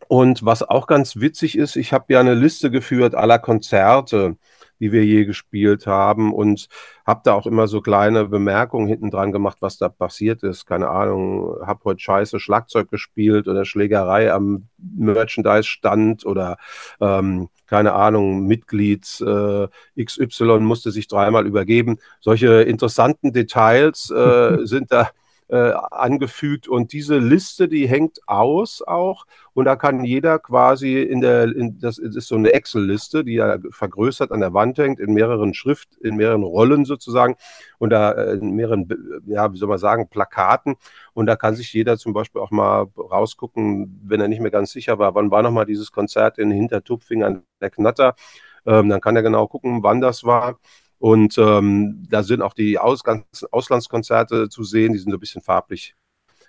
Und 0.09 0.45
was 0.45 0.63
auch 0.63 0.87
ganz 0.87 1.17
witzig 1.17 1.57
ist, 1.57 1.75
ich 1.75 1.93
habe 1.93 2.13
ja 2.13 2.21
eine 2.21 2.35
Liste 2.35 2.71
geführt 2.71 3.15
aller 3.15 3.39
Konzerte 3.39 4.37
die 4.83 4.91
wir 4.91 5.05
je 5.05 5.25
gespielt 5.25 5.87
haben 5.87 6.35
und 6.35 6.67
habe 7.07 7.21
da 7.23 7.35
auch 7.35 7.47
immer 7.47 7.69
so 7.69 7.81
kleine 7.81 8.25
Bemerkungen 8.25 8.89
hinten 8.89 9.13
dran 9.13 9.31
gemacht, 9.31 9.59
was 9.61 9.79
da 9.79 9.89
passiert 9.89 10.43
ist. 10.43 10.67
Keine 10.67 10.89
Ahnung, 10.89 11.57
habe 11.65 11.85
heute 11.85 12.01
scheiße 12.01 12.41
Schlagzeug 12.41 12.91
gespielt 12.91 13.47
oder 13.47 13.65
Schlägerei 13.65 14.33
am 14.33 14.67
Merchandise-Stand 14.79 16.27
oder 16.27 16.57
ähm, 17.01 17.49
keine 17.69 17.93
Ahnung, 17.93 18.45
Mitglied 18.49 19.07
äh, 19.21 19.69
XY 20.05 20.59
musste 20.59 20.91
sich 20.91 21.07
dreimal 21.07 21.47
übergeben. 21.47 21.99
Solche 22.21 22.63
interessanten 22.63 23.33
Details 23.33 24.11
äh, 24.11 24.59
sind 24.67 24.91
da 24.91 25.11
äh, 25.53 25.75
angefügt. 25.91 26.67
Und 26.67 26.95
diese 26.95 27.19
Liste, 27.19 27.69
die 27.69 27.87
hängt 27.87 28.21
aus 28.27 28.81
auch. 28.81 29.27
Und 29.53 29.67
da 29.67 29.77
kann 29.77 30.03
jeder 30.03 30.39
quasi 30.39 31.03
in 31.03 31.21
der, 31.21 31.45
in, 31.45 31.79
das 31.79 31.99
ist 31.99 32.29
so 32.29 32.37
eine 32.37 32.55
Excel-Liste, 32.55 33.23
die 33.23 33.35
ja 33.35 33.59
vergrößert 33.71 34.33
an 34.33 34.41
der 34.41 34.55
Wand 34.55 34.79
hängt, 34.79 34.99
in 34.99 35.13
mehreren 35.13 35.53
Schrift, 35.53 35.95
in 35.97 36.17
mehreren 36.17 36.43
Rollen 36.43 36.87
sozusagen. 36.87 37.37
Und 37.77 37.91
da 37.91 38.13
äh, 38.13 38.33
in 38.33 38.53
mehreren, 38.53 38.89
ja, 39.27 39.53
wie 39.53 39.59
soll 39.59 39.69
man 39.69 39.77
sagen, 39.77 40.09
Plakaten. 40.09 40.77
Und 41.13 41.27
da 41.27 41.37
kann 41.37 41.55
sich 41.55 41.71
jeder 41.75 41.99
zum 41.99 42.15
Beispiel 42.15 42.41
auch 42.41 42.51
mal 42.51 42.87
rausgucken, 42.97 44.01
wenn 44.05 44.23
er 44.23 44.29
nicht 44.29 44.41
mehr 44.41 44.51
ganz 44.51 44.73
sicher 44.73 44.99
war, 44.99 45.15
wann 45.15 45.31
war 45.31 45.43
nochmal 45.43 45.67
dieses 45.67 45.93
Konzert 45.93 46.39
in 46.39 46.51
Hintertupfing 46.51 47.25
an 47.25 47.43
der 47.61 47.69
Knatter, 47.69 48.15
ähm, 48.65 48.89
dann 48.89 49.01
kann 49.03 49.17
er 49.17 49.23
genau 49.23 49.49
gucken, 49.49 49.83
wann 49.83 50.01
das 50.01 50.25
war 50.25 50.59
und 51.03 51.37
ähm, 51.37 52.07
da 52.09 52.23
sind 52.23 52.43
auch 52.43 52.55
die 52.55 52.79
Aus 52.79 53.03
Auslandskonzerte 53.51 54.49
zu 54.49 54.63
sehen, 54.63 54.93
die 54.93 55.01
sind 55.01 55.11
so 55.11 55.17
ein 55.17 55.21
bisschen 55.21 55.43
farblich 55.43 55.97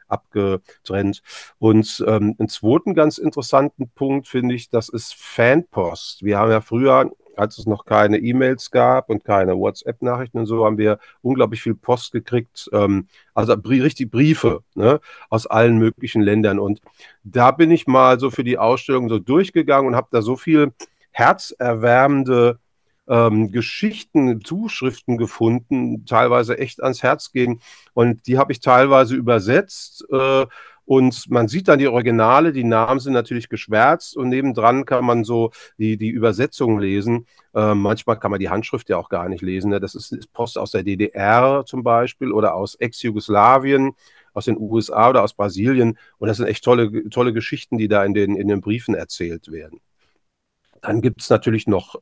abgetrennt. 0.07 1.23
Und 1.57 2.05
ähm, 2.07 2.35
einen 2.37 2.49
zweiten 2.49 2.93
ganz 2.93 3.17
interessanten 3.17 3.89
Punkt 3.95 4.27
finde 4.27 4.53
ich, 4.53 4.69
das 4.69 4.89
ist 4.89 5.15
Fanpost. 5.15 6.21
Wir 6.21 6.37
haben 6.37 6.51
ja 6.51 6.61
früher, 6.61 7.09
als 7.35 7.57
es 7.57 7.65
noch 7.65 7.85
keine 7.85 8.19
E-Mails 8.19 8.69
gab 8.69 9.09
und 9.09 9.23
keine 9.25 9.57
WhatsApp-Nachrichten 9.57 10.37
und 10.37 10.45
so, 10.45 10.67
haben 10.67 10.77
wir 10.77 10.99
unglaublich 11.23 11.63
viel 11.63 11.73
Post 11.73 12.11
gekriegt, 12.11 12.69
ähm, 12.73 13.07
also 13.33 13.53
richtig 13.53 14.11
Briefe 14.11 14.61
ne, 14.75 14.99
aus 15.31 15.47
allen 15.47 15.79
möglichen 15.79 16.21
Ländern. 16.21 16.59
Und 16.59 16.79
da 17.23 17.49
bin 17.49 17.71
ich 17.71 17.87
mal 17.87 18.19
so 18.19 18.29
für 18.29 18.43
die 18.43 18.59
Ausstellung 18.59 19.09
so 19.09 19.17
durchgegangen 19.17 19.87
und 19.87 19.95
habe 19.95 20.09
da 20.11 20.21
so 20.21 20.35
viel 20.35 20.73
herzerwärmende 21.09 22.59
ähm, 23.07 23.51
Geschichten, 23.51 24.43
Zuschriften 24.43 25.17
gefunden, 25.17 26.05
teilweise 26.05 26.57
echt 26.57 26.81
ans 26.81 27.03
Herz 27.03 27.31
gehen. 27.31 27.61
Und 27.93 28.27
die 28.27 28.37
habe 28.37 28.51
ich 28.51 28.59
teilweise 28.59 29.15
übersetzt. 29.15 30.05
Äh, 30.11 30.45
und 30.85 31.29
man 31.29 31.47
sieht 31.47 31.69
dann 31.69 31.79
die 31.79 31.87
Originale, 31.87 32.51
die 32.51 32.65
Namen 32.65 32.99
sind 32.99 33.13
natürlich 33.13 33.47
geschwärzt 33.47 34.17
und 34.17 34.27
nebendran 34.27 34.83
kann 34.85 35.05
man 35.05 35.23
so 35.23 35.51
die, 35.77 35.95
die 35.95 36.09
Übersetzung 36.09 36.77
lesen. 36.77 37.25
Ähm, 37.55 37.79
manchmal 37.79 38.19
kann 38.19 38.31
man 38.31 38.41
die 38.41 38.49
Handschrift 38.49 38.89
ja 38.89 38.97
auch 38.97 39.07
gar 39.07 39.29
nicht 39.29 39.41
lesen. 39.41 39.69
Ne? 39.69 39.79
Das 39.79 39.95
ist, 39.95 40.11
ist 40.11 40.33
Post 40.33 40.57
aus 40.57 40.71
der 40.71 40.83
DDR 40.83 41.63
zum 41.65 41.83
Beispiel 41.83 42.33
oder 42.33 42.53
aus 42.55 42.75
Ex-Jugoslawien 42.75 43.93
aus 44.33 44.45
den 44.45 44.57
USA 44.59 45.09
oder 45.09 45.23
aus 45.23 45.33
Brasilien. 45.33 45.97
Und 46.17 46.27
das 46.27 46.37
sind 46.37 46.47
echt 46.47 46.63
tolle, 46.63 47.09
tolle 47.09 47.33
Geschichten, 47.33 47.77
die 47.77 47.87
da 47.87 48.03
in 48.03 48.13
den, 48.13 48.35
in 48.35 48.47
den 48.47 48.61
Briefen 48.61 48.95
erzählt 48.95 49.51
werden. 49.51 49.79
Dann 50.81 51.01
gibt 51.01 51.21
es 51.21 51.29
natürlich 51.29 51.65
noch 51.65 51.95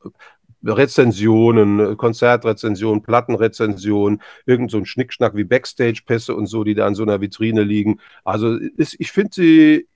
Rezensionen, 0.64 1.96
Konzertrezensionen, 1.96 3.02
Plattenrezensionen, 3.02 4.22
irgend 4.46 4.70
so 4.70 4.78
ein 4.78 4.86
Schnickschnack 4.86 5.34
wie 5.36 5.44
Backstage-Pässe 5.44 6.34
und 6.34 6.46
so, 6.46 6.64
die 6.64 6.74
da 6.74 6.86
an 6.86 6.94
so 6.94 7.02
einer 7.02 7.20
Vitrine 7.20 7.62
liegen. 7.62 8.00
Also 8.24 8.56
ist, 8.56 8.96
ich 8.98 9.12
finde 9.12 9.30
sie 9.34 9.88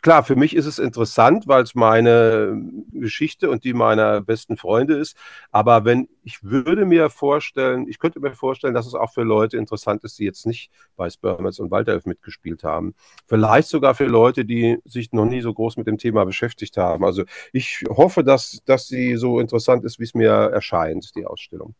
klar, 0.00 0.24
für 0.24 0.36
mich 0.36 0.54
ist 0.54 0.66
es 0.66 0.78
interessant, 0.78 1.46
weil 1.46 1.62
es 1.62 1.74
meine 1.74 2.60
Geschichte 2.92 3.50
und 3.50 3.64
die 3.64 3.74
meiner 3.74 4.20
besten 4.20 4.56
Freunde 4.56 4.96
ist. 4.96 5.16
Aber 5.50 5.84
wenn 5.84 6.08
ich 6.22 6.42
würde 6.42 6.84
mir 6.84 7.10
vorstellen, 7.10 7.86
ich 7.88 7.98
könnte 7.98 8.20
mir 8.20 8.34
vorstellen, 8.34 8.74
dass 8.74 8.86
es 8.86 8.94
auch 8.94 9.12
für 9.12 9.22
Leute 9.22 9.56
interessant 9.56 10.04
ist, 10.04 10.18
die 10.18 10.24
jetzt 10.24 10.46
nicht 10.46 10.70
bei 10.96 11.10
Spermers 11.10 11.58
und 11.58 11.70
Walterelf 11.70 12.06
mitgespielt 12.06 12.64
haben. 12.64 12.94
Vielleicht 13.26 13.68
sogar 13.68 13.94
für 13.94 14.06
Leute, 14.06 14.44
die 14.44 14.78
sich 14.84 15.12
noch 15.12 15.26
nie 15.26 15.40
so 15.40 15.52
groß 15.52 15.76
mit 15.76 15.86
dem 15.86 15.98
Thema 15.98 16.24
beschäftigt 16.24 16.76
haben. 16.76 17.04
Also 17.04 17.24
ich 17.52 17.84
hoffe, 17.88 18.22
dass, 18.24 18.62
dass 18.64 18.86
sie 18.86 19.16
so 19.16 19.40
interessant 19.40 19.84
ist, 19.84 19.98
wie 19.98 20.04
es 20.04 20.14
mir 20.14 20.30
erscheint, 20.30 21.14
die 21.16 21.26
Ausstellung 21.26 21.74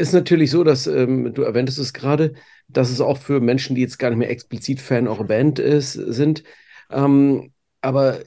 ist 0.00 0.14
natürlich 0.14 0.50
so, 0.50 0.64
dass 0.64 0.86
ähm, 0.86 1.34
du 1.34 1.42
erwähntest 1.42 1.78
es 1.78 1.92
gerade, 1.92 2.32
dass 2.68 2.90
es 2.90 3.02
auch 3.02 3.18
für 3.18 3.40
Menschen, 3.40 3.76
die 3.76 3.82
jetzt 3.82 3.98
gar 3.98 4.08
nicht 4.08 4.18
mehr 4.18 4.30
explizit 4.30 4.80
Fan 4.80 5.06
eurer 5.06 5.24
Band 5.24 5.58
ist, 5.58 5.92
sind, 5.92 6.42
ähm, 6.90 7.52
aber 7.80 8.20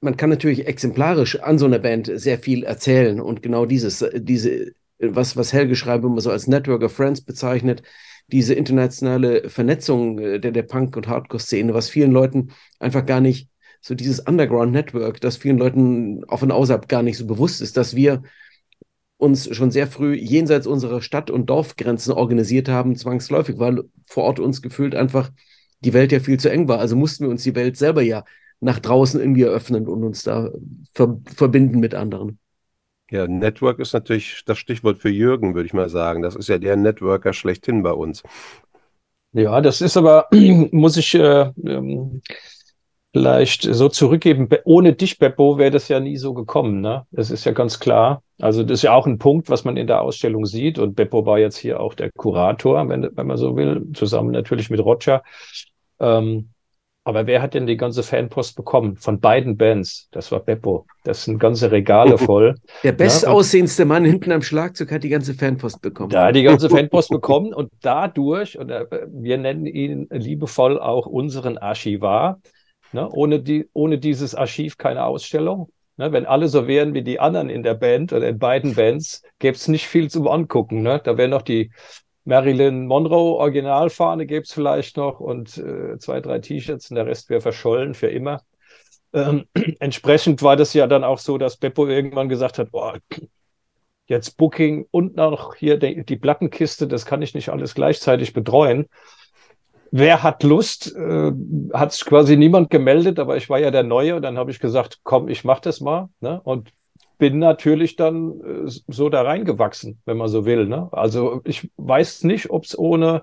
man 0.00 0.16
kann 0.16 0.30
natürlich 0.30 0.66
exemplarisch 0.66 1.40
an 1.40 1.58
so 1.58 1.66
einer 1.66 1.78
Band 1.78 2.10
sehr 2.14 2.38
viel 2.38 2.64
erzählen 2.64 3.20
und 3.20 3.42
genau 3.42 3.66
dieses, 3.66 4.04
diese, 4.14 4.72
was, 4.98 5.36
was 5.36 5.52
Helge 5.52 5.76
Schreiber 5.76 6.08
immer 6.08 6.20
so 6.20 6.30
als 6.30 6.46
Network 6.46 6.82
of 6.82 6.92
Friends 6.92 7.20
bezeichnet, 7.20 7.82
diese 8.28 8.54
internationale 8.54 9.48
Vernetzung 9.48 10.18
äh, 10.18 10.40
der, 10.40 10.52
der 10.52 10.62
Punk- 10.62 10.96
und 10.96 11.08
Hardcore-Szene, 11.08 11.74
was 11.74 11.90
vielen 11.90 12.12
Leuten 12.12 12.52
einfach 12.78 13.04
gar 13.06 13.20
nicht, 13.20 13.48
so 13.82 13.94
dieses 13.94 14.20
Underground-Network, 14.20 15.20
das 15.22 15.38
vielen 15.38 15.56
Leuten 15.56 16.22
auf 16.24 16.42
und 16.42 16.50
außerhalb 16.52 16.86
gar 16.86 17.02
nicht 17.02 17.16
so 17.16 17.26
bewusst 17.26 17.62
ist, 17.62 17.78
dass 17.78 17.96
wir 17.96 18.22
uns 19.16 19.54
schon 19.54 19.70
sehr 19.70 19.86
früh 19.86 20.14
jenseits 20.14 20.66
unserer 20.66 21.02
Stadt- 21.02 21.30
und 21.30 21.46
Dorfgrenzen 21.46 22.12
organisiert 22.12 22.68
haben, 22.68 22.96
zwangsläufig, 22.96 23.58
weil 23.58 23.84
vor 24.06 24.24
Ort 24.24 24.40
uns 24.40 24.62
gefühlt 24.62 24.94
einfach 24.94 25.30
die 25.80 25.92
Welt 25.92 26.12
ja 26.12 26.20
viel 26.20 26.38
zu 26.38 26.50
eng 26.50 26.68
war. 26.68 26.78
Also 26.78 26.96
mussten 26.96 27.24
wir 27.24 27.30
uns 27.30 27.42
die 27.42 27.54
Welt 27.54 27.76
selber 27.76 28.02
ja 28.02 28.24
nach 28.60 28.78
draußen 28.78 29.20
irgendwie 29.20 29.42
eröffnen 29.42 29.88
und 29.88 30.04
uns 30.04 30.22
da 30.22 30.50
ver 30.94 31.18
verbinden 31.34 31.80
mit 31.80 31.94
anderen. 31.94 32.38
Ja, 33.10 33.26
Network 33.26 33.80
ist 33.80 33.92
natürlich 33.92 34.42
das 34.46 34.58
Stichwort 34.58 34.98
für 34.98 35.08
Jürgen, 35.08 35.54
würde 35.54 35.66
ich 35.66 35.72
mal 35.72 35.88
sagen. 35.88 36.22
Das 36.22 36.36
ist 36.36 36.48
ja 36.48 36.58
der 36.58 36.76
Networker 36.76 37.32
schlechthin 37.32 37.82
bei 37.82 37.92
uns. 37.92 38.22
Ja, 39.32 39.60
das 39.60 39.80
ist 39.80 39.96
aber, 39.96 40.28
muss 40.72 40.96
ich 40.96 41.14
äh, 41.14 41.50
ähm, 41.64 42.22
vielleicht 43.12 43.62
so 43.62 43.88
zurückgeben. 43.88 44.48
Ohne 44.64 44.92
dich, 44.92 45.18
Beppo, 45.18 45.58
wäre 45.58 45.70
das 45.70 45.88
ja 45.88 46.00
nie 46.00 46.16
so 46.16 46.34
gekommen. 46.34 46.80
Ne? 46.80 47.06
Das 47.10 47.30
ist 47.30 47.44
ja 47.44 47.52
ganz 47.52 47.80
klar. 47.80 48.22
Also 48.40 48.62
das 48.62 48.78
ist 48.78 48.82
ja 48.82 48.94
auch 48.94 49.06
ein 49.06 49.18
Punkt, 49.18 49.50
was 49.50 49.64
man 49.64 49.76
in 49.76 49.86
der 49.86 50.02
Ausstellung 50.02 50.46
sieht. 50.46 50.78
Und 50.78 50.94
Beppo 50.94 51.26
war 51.26 51.38
jetzt 51.38 51.56
hier 51.56 51.80
auch 51.80 51.94
der 51.94 52.10
Kurator, 52.12 52.88
wenn, 52.88 53.08
wenn 53.14 53.26
man 53.26 53.36
so 53.36 53.56
will, 53.56 53.86
zusammen 53.94 54.30
natürlich 54.30 54.70
mit 54.70 54.80
Roger. 54.80 55.22
Ähm, 55.98 56.50
aber 57.02 57.26
wer 57.26 57.40
hat 57.40 57.54
denn 57.54 57.66
die 57.66 57.78
ganze 57.78 58.02
Fanpost 58.02 58.54
bekommen? 58.56 58.96
Von 58.96 59.20
beiden 59.20 59.56
Bands. 59.56 60.08
Das 60.12 60.30
war 60.30 60.40
Beppo. 60.40 60.86
Das 61.02 61.24
sind 61.24 61.38
ganze 61.38 61.72
Regale 61.72 62.18
voll. 62.18 62.56
Der 62.84 62.92
bestaussehendste 62.92 63.86
Mann 63.86 64.04
hinten 64.04 64.30
am 64.32 64.42
Schlagzeug 64.42 64.92
hat 64.92 65.02
die 65.02 65.08
ganze 65.08 65.34
Fanpost 65.34 65.80
bekommen. 65.80 66.10
Da 66.10 66.30
die 66.30 66.42
ganze 66.42 66.68
Fanpost 66.68 67.08
bekommen 67.10 67.54
und 67.54 67.72
dadurch, 67.80 68.58
und 68.58 68.70
äh, 68.70 68.84
wir 69.08 69.38
nennen 69.38 69.66
ihn 69.66 70.08
liebevoll 70.10 70.78
auch 70.78 71.06
unseren 71.06 71.56
Archivar, 71.56 72.38
ne, 72.92 73.08
ohne, 73.10 73.40
die, 73.40 73.68
ohne 73.72 73.98
dieses 73.98 74.34
Archiv 74.34 74.78
keine 74.78 75.04
Ausstellung. 75.04 75.70
Ne, 75.96 76.12
wenn 76.12 76.26
alle 76.26 76.48
so 76.48 76.66
wären 76.66 76.94
wie 76.94 77.02
die 77.02 77.20
anderen 77.20 77.50
in 77.50 77.62
der 77.62 77.74
Band 77.74 78.12
oder 78.12 78.28
in 78.28 78.38
beiden 78.38 78.74
Bands, 78.74 79.22
gäbe 79.38 79.56
es 79.56 79.68
nicht 79.68 79.86
viel 79.86 80.10
zum 80.10 80.28
Angucken. 80.28 80.82
Ne? 80.82 81.00
Da 81.04 81.16
wären 81.18 81.30
noch 81.30 81.42
die 81.42 81.70
Marilyn 82.24 82.86
Monroe 82.86 83.36
Originalfahne 83.36 84.26
gäbe 84.26 84.42
es 84.42 84.52
vielleicht 84.52 84.96
noch 84.96 85.20
und 85.20 85.56
äh, 85.58 85.98
zwei, 85.98 86.20
drei 86.20 86.38
T-Shirts 86.38 86.90
und 86.90 86.96
der 86.96 87.06
Rest 87.06 87.30
wäre 87.30 87.40
verschollen 87.40 87.94
für 87.94 88.08
immer. 88.08 88.42
Ähm, 89.12 89.46
entsprechend 89.80 90.42
war 90.42 90.56
das 90.56 90.74
ja 90.74 90.86
dann 90.86 91.04
auch 91.04 91.18
so, 91.18 91.38
dass 91.38 91.56
Beppo 91.56 91.86
irgendwann 91.86 92.28
gesagt 92.28 92.58
hat, 92.58 92.70
boah, 92.70 92.98
jetzt 94.06 94.36
Booking 94.36 94.86
und 94.90 95.16
noch 95.16 95.54
hier 95.54 95.78
die, 95.78 96.04
die 96.04 96.16
Plattenkiste, 96.16 96.86
das 96.86 97.06
kann 97.06 97.22
ich 97.22 97.34
nicht 97.34 97.48
alles 97.48 97.74
gleichzeitig 97.74 98.32
betreuen. 98.32 98.86
Wer 99.90 100.22
hat 100.22 100.42
Lust? 100.42 100.94
Äh, 100.94 101.32
hat 101.72 101.92
sich 101.92 102.04
quasi 102.04 102.36
niemand 102.36 102.70
gemeldet, 102.70 103.18
aber 103.18 103.36
ich 103.36 103.50
war 103.50 103.58
ja 103.58 103.70
der 103.70 103.82
Neue 103.82 104.16
und 104.16 104.22
dann 104.22 104.38
habe 104.38 104.50
ich 104.50 104.60
gesagt, 104.60 105.00
komm, 105.02 105.28
ich 105.28 105.44
mach 105.44 105.60
das 105.60 105.80
mal. 105.80 106.08
Ne? 106.20 106.40
Und 106.44 106.72
bin 107.18 107.38
natürlich 107.38 107.96
dann 107.96 108.40
äh, 108.40 108.70
so 108.88 109.08
da 109.08 109.22
reingewachsen, 109.22 110.00
wenn 110.06 110.16
man 110.16 110.28
so 110.28 110.44
will. 110.44 110.66
Ne? 110.66 110.88
Also 110.92 111.40
ich 111.44 111.70
weiß 111.76 112.24
nicht, 112.24 112.50
ob 112.50 112.64
es 112.64 112.78
ohne 112.78 113.22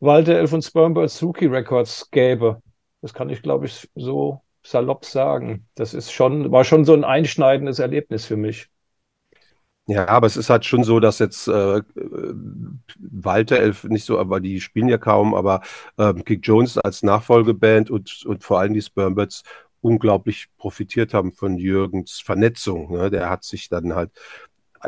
Walter 0.00 0.34
Elf 0.34 0.52
und 0.52 0.62
Spermbird 0.62 1.10
Suki 1.10 1.46
Records 1.46 2.10
gäbe. 2.10 2.62
Das 3.00 3.14
kann 3.14 3.30
ich, 3.30 3.42
glaube 3.42 3.66
ich, 3.66 3.88
so 3.94 4.42
salopp 4.62 5.04
sagen. 5.04 5.66
Das 5.74 5.94
ist 5.94 6.12
schon, 6.12 6.52
war 6.52 6.64
schon 6.64 6.84
so 6.84 6.92
ein 6.92 7.04
einschneidendes 7.04 7.78
Erlebnis 7.78 8.26
für 8.26 8.36
mich. 8.36 8.68
Ja, 9.90 10.06
aber 10.08 10.26
es 10.26 10.36
ist 10.36 10.50
halt 10.50 10.66
schon 10.66 10.84
so, 10.84 11.00
dass 11.00 11.18
jetzt 11.18 11.48
äh, 11.48 11.80
Walter 12.98 13.58
Elf 13.58 13.84
nicht 13.84 14.04
so, 14.04 14.18
aber 14.18 14.38
die 14.38 14.60
spielen 14.60 14.88
ja 14.88 14.98
kaum, 14.98 15.34
aber 15.34 15.62
äh, 15.96 16.12
Kick 16.12 16.46
Jones 16.46 16.76
als 16.76 17.02
Nachfolgeband 17.02 17.90
und, 17.90 18.22
und 18.26 18.44
vor 18.44 18.60
allem 18.60 18.74
die 18.74 18.82
Spermbirds 18.82 19.44
unglaublich 19.80 20.48
profitiert 20.58 21.14
haben 21.14 21.32
von 21.32 21.56
Jürgens 21.56 22.20
Vernetzung. 22.20 22.92
Ne? 22.92 23.08
Der 23.10 23.30
hat 23.30 23.44
sich 23.44 23.70
dann 23.70 23.94
halt 23.94 24.10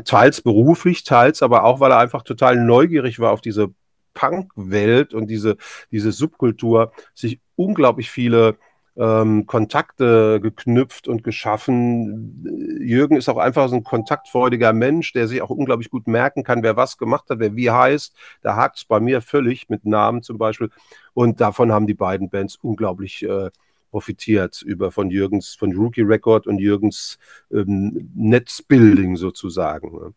teils 0.05 0.43
beruflich, 0.43 1.03
teils 1.05 1.43
aber 1.43 1.65
auch, 1.65 1.81
weil 1.81 1.93
er 1.93 1.99
einfach 1.99 2.23
total 2.23 2.57
neugierig 2.57 3.19
war 3.21 3.33
auf 3.33 3.41
diese 3.41 3.69
Punk-Welt 4.13 5.15
und 5.15 5.29
diese, 5.29 5.57
diese 5.91 6.13
Subkultur, 6.13 6.93
sich 7.15 7.41
unglaublich 7.57 8.11
viele 8.11 8.59
ähm, 9.01 9.47
Kontakte 9.47 10.41
geknüpft 10.43 11.09
und 11.09 11.25
geschaffen. 11.25 12.45
Jürgen 12.81 13.17
ist 13.17 13.31
auch 13.31 13.39
einfach 13.39 13.71
so 13.71 13.77
ein 13.77 13.83
kontaktfreudiger 13.83 14.75
Mensch, 14.75 15.15
der 15.15 15.27
sich 15.27 15.41
auch 15.41 15.49
unglaublich 15.49 15.89
gut 15.89 16.07
merken 16.07 16.45
kann, 16.45 16.63
wer 16.63 16.77
was 16.77 16.99
gemacht 16.99 17.31
hat, 17.31 17.39
wer 17.39 17.57
wie 17.57 17.71
heißt. 17.71 18.15
Da 18.43 18.57
hakt 18.57 18.77
es 18.77 18.85
bei 18.85 19.01
mir 19.01 19.23
völlig 19.23 19.71
mit 19.71 19.87
Namen 19.87 20.23
zum 20.23 20.37
Beispiel. 20.37 20.69
Und 21.15 21.41
davon 21.41 21.73
haben 21.73 21.87
die 21.87 21.95
beiden 21.95 22.29
Bands 22.29 22.57
unglaublich 22.61 23.23
äh, 23.23 23.49
profitiert 23.91 24.61
über 24.61 24.93
von 24.93 25.11
Jürgens, 25.11 25.55
von 25.55 25.75
Rookie 25.75 26.03
Record 26.03 26.47
und 26.47 26.59
Jürgens 26.59 27.19
ähm, 27.51 28.11
Netzbuilding 28.15 29.17
sozusagen. 29.17 29.93
Ne? 29.97 30.15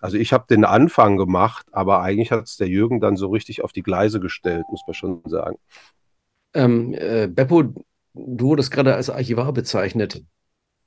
Also 0.00 0.16
ich 0.18 0.32
habe 0.32 0.46
den 0.50 0.64
Anfang 0.64 1.16
gemacht, 1.16 1.66
aber 1.70 2.02
eigentlich 2.02 2.32
hat 2.32 2.44
es 2.44 2.56
der 2.56 2.68
Jürgen 2.68 3.00
dann 3.00 3.16
so 3.16 3.28
richtig 3.28 3.62
auf 3.62 3.72
die 3.72 3.82
Gleise 3.82 4.18
gestellt, 4.18 4.64
muss 4.70 4.82
man 4.86 4.94
schon 4.94 5.22
sagen. 5.24 5.56
Ähm, 6.52 6.94
äh, 6.94 7.28
Beppo, 7.28 7.72
du 8.14 8.46
wurdest 8.46 8.70
gerade 8.70 8.94
als 8.94 9.10
Archivar 9.10 9.52
bezeichnet. 9.52 10.22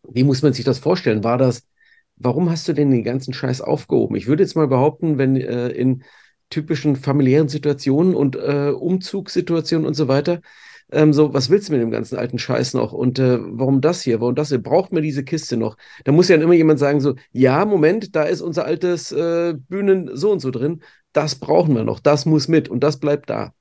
Wie 0.03 0.23
muss 0.23 0.41
man 0.41 0.53
sich 0.53 0.65
das 0.65 0.79
vorstellen? 0.79 1.23
War 1.23 1.37
das, 1.37 1.67
warum 2.15 2.49
hast 2.49 2.67
du 2.67 2.73
denn 2.73 2.91
den 2.91 3.03
ganzen 3.03 3.33
Scheiß 3.33 3.61
aufgehoben? 3.61 4.15
Ich 4.15 4.27
würde 4.27 4.43
jetzt 4.43 4.55
mal 4.55 4.67
behaupten, 4.67 5.17
wenn 5.17 5.35
äh, 5.35 5.69
in 5.69 6.03
typischen 6.49 6.95
familiären 6.95 7.49
Situationen 7.49 8.15
und 8.15 8.35
äh, 8.37 8.71
Umzugssituationen 8.71 9.85
und 9.85 9.95
so 9.95 10.07
weiter, 10.07 10.41
ähm, 10.91 11.11
so, 11.13 11.33
was 11.33 11.49
willst 11.49 11.67
du 11.67 11.73
mit 11.73 11.81
dem 11.81 11.91
ganzen 11.91 12.17
alten 12.17 12.39
Scheiß 12.39 12.73
noch? 12.73 12.93
Und 12.93 13.19
äh, 13.19 13.39
warum 13.41 13.81
das 13.81 14.01
hier? 14.01 14.21
Warum 14.21 14.35
das 14.35 14.49
hier? 14.49 14.61
Braucht 14.61 14.93
mir 14.93 15.01
diese 15.01 15.23
Kiste 15.23 15.57
noch? 15.57 15.75
Da 16.05 16.11
muss 16.13 16.29
ja 16.29 16.37
dann 16.37 16.43
immer 16.43 16.53
jemand 16.53 16.79
sagen, 16.79 17.01
so, 17.01 17.15
ja, 17.31 17.65
Moment, 17.65 18.15
da 18.15 18.23
ist 18.23 18.41
unser 18.41 18.65
altes 18.65 19.11
äh, 19.11 19.53
Bühnen 19.57 20.15
so 20.15 20.31
und 20.31 20.39
so 20.39 20.51
drin. 20.51 20.81
Das 21.11 21.35
brauchen 21.35 21.75
wir 21.75 21.83
noch. 21.83 21.99
Das 21.99 22.25
muss 22.25 22.47
mit 22.47 22.69
und 22.69 22.81
das 22.83 22.99
bleibt 22.99 23.29
da. 23.29 23.53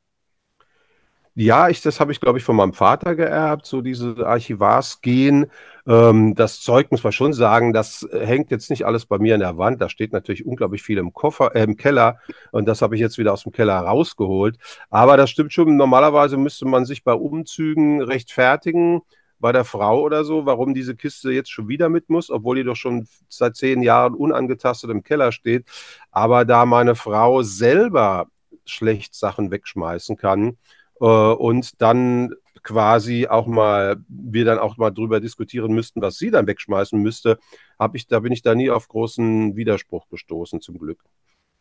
Ja, 1.39 1.69
ich, 1.69 1.83
das 1.83 2.01
habe 2.01 2.13
ich, 2.13 2.21
glaube 2.21 2.39
ich, 2.39 2.45
von 2.45 2.57
meinem 2.57 2.73
Vater 2.73 3.15
geerbt, 3.15 3.67
so 3.67 3.83
diese 3.83 4.27
Archivarsgehen. 4.27 5.51
Ähm, 5.87 6.35
das 6.35 6.61
Zeug 6.63 6.91
muss 6.91 7.05
man 7.05 7.13
schon 7.13 7.35
sagen, 7.35 7.75
das 7.75 8.09
hängt 8.11 8.51
jetzt 8.51 8.71
nicht 8.71 8.87
alles 8.87 9.05
bei 9.05 9.19
mir 9.19 9.35
an 9.35 9.41
der 9.41 9.59
Wand. 9.59 9.83
Da 9.83 9.91
steht 9.91 10.15
natürlich 10.15 10.47
unglaublich 10.47 10.83
viel 10.83 10.97
im 10.97 11.13
Koffer, 11.13 11.55
äh, 11.55 11.63
im 11.63 11.77
Keller 11.77 12.21
und 12.53 12.67
das 12.67 12.81
habe 12.81 12.95
ich 12.95 13.03
jetzt 13.03 13.19
wieder 13.19 13.35
aus 13.35 13.43
dem 13.43 13.53
Keller 13.53 13.77
rausgeholt. 13.79 14.57
Aber 14.89 15.19
das 15.19 15.29
stimmt 15.29 15.53
schon. 15.53 15.77
Normalerweise 15.77 16.39
müsste 16.39 16.65
man 16.65 16.87
sich 16.87 17.05
bei 17.05 17.13
Umzügen 17.13 18.01
rechtfertigen 18.01 19.03
bei 19.39 19.53
der 19.53 19.65
Frau 19.67 20.01
oder 20.01 20.25
so, 20.25 20.47
warum 20.47 20.73
diese 20.73 20.97
Kiste 20.97 21.31
jetzt 21.33 21.51
schon 21.51 21.69
wieder 21.69 21.91
mit 21.91 22.09
muss, 22.09 22.31
obwohl 22.31 22.57
die 22.57 22.65
doch 22.65 22.77
schon 22.77 23.07
seit 23.29 23.57
zehn 23.57 23.83
Jahren 23.83 24.15
unangetastet 24.15 24.91
im 24.91 25.03
Keller 25.03 25.33
steht. 25.33 25.67
Aber 26.11 26.47
da 26.47 26.65
meine 26.65 26.95
Frau 26.95 27.43
selber 27.43 28.29
schlecht 28.65 29.15
Sachen 29.15 29.51
wegschmeißen 29.51 30.17
kann, 30.17 30.49
äh, 30.49 30.55
und 30.99 31.81
dann 31.81 32.35
quasi 32.67 33.29
auch 33.29 33.47
mal, 33.47 33.97
wir 34.09 34.45
dann 34.45 34.59
auch 34.59 34.77
mal 34.77 34.91
drüber 34.91 35.21
diskutieren 35.21 35.73
müssten, 35.73 36.03
was 36.03 36.17
sie 36.17 36.33
dann 36.33 36.49
wegschmeißen 36.49 37.01
müsste, 37.01 37.39
habe 37.79 37.97
ich, 37.97 38.09
da 38.09 38.19
bin 38.21 38.33
ich 38.33 38.43
da 38.43 38.57
nie 38.57 38.71
auf 38.71 38.89
großen 38.89 39.55
Widerspruch 39.55 40.09
gestoßen, 40.09 40.61
zum 40.61 40.79
Glück. 40.79 40.99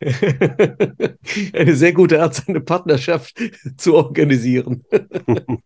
Eine 0.00 1.74
sehr 1.74 1.92
gute 1.92 2.20
Art, 2.20 2.34
seine 2.34 2.60
Partnerschaft 2.60 3.40
zu 3.76 3.94
organisieren. 3.94 4.84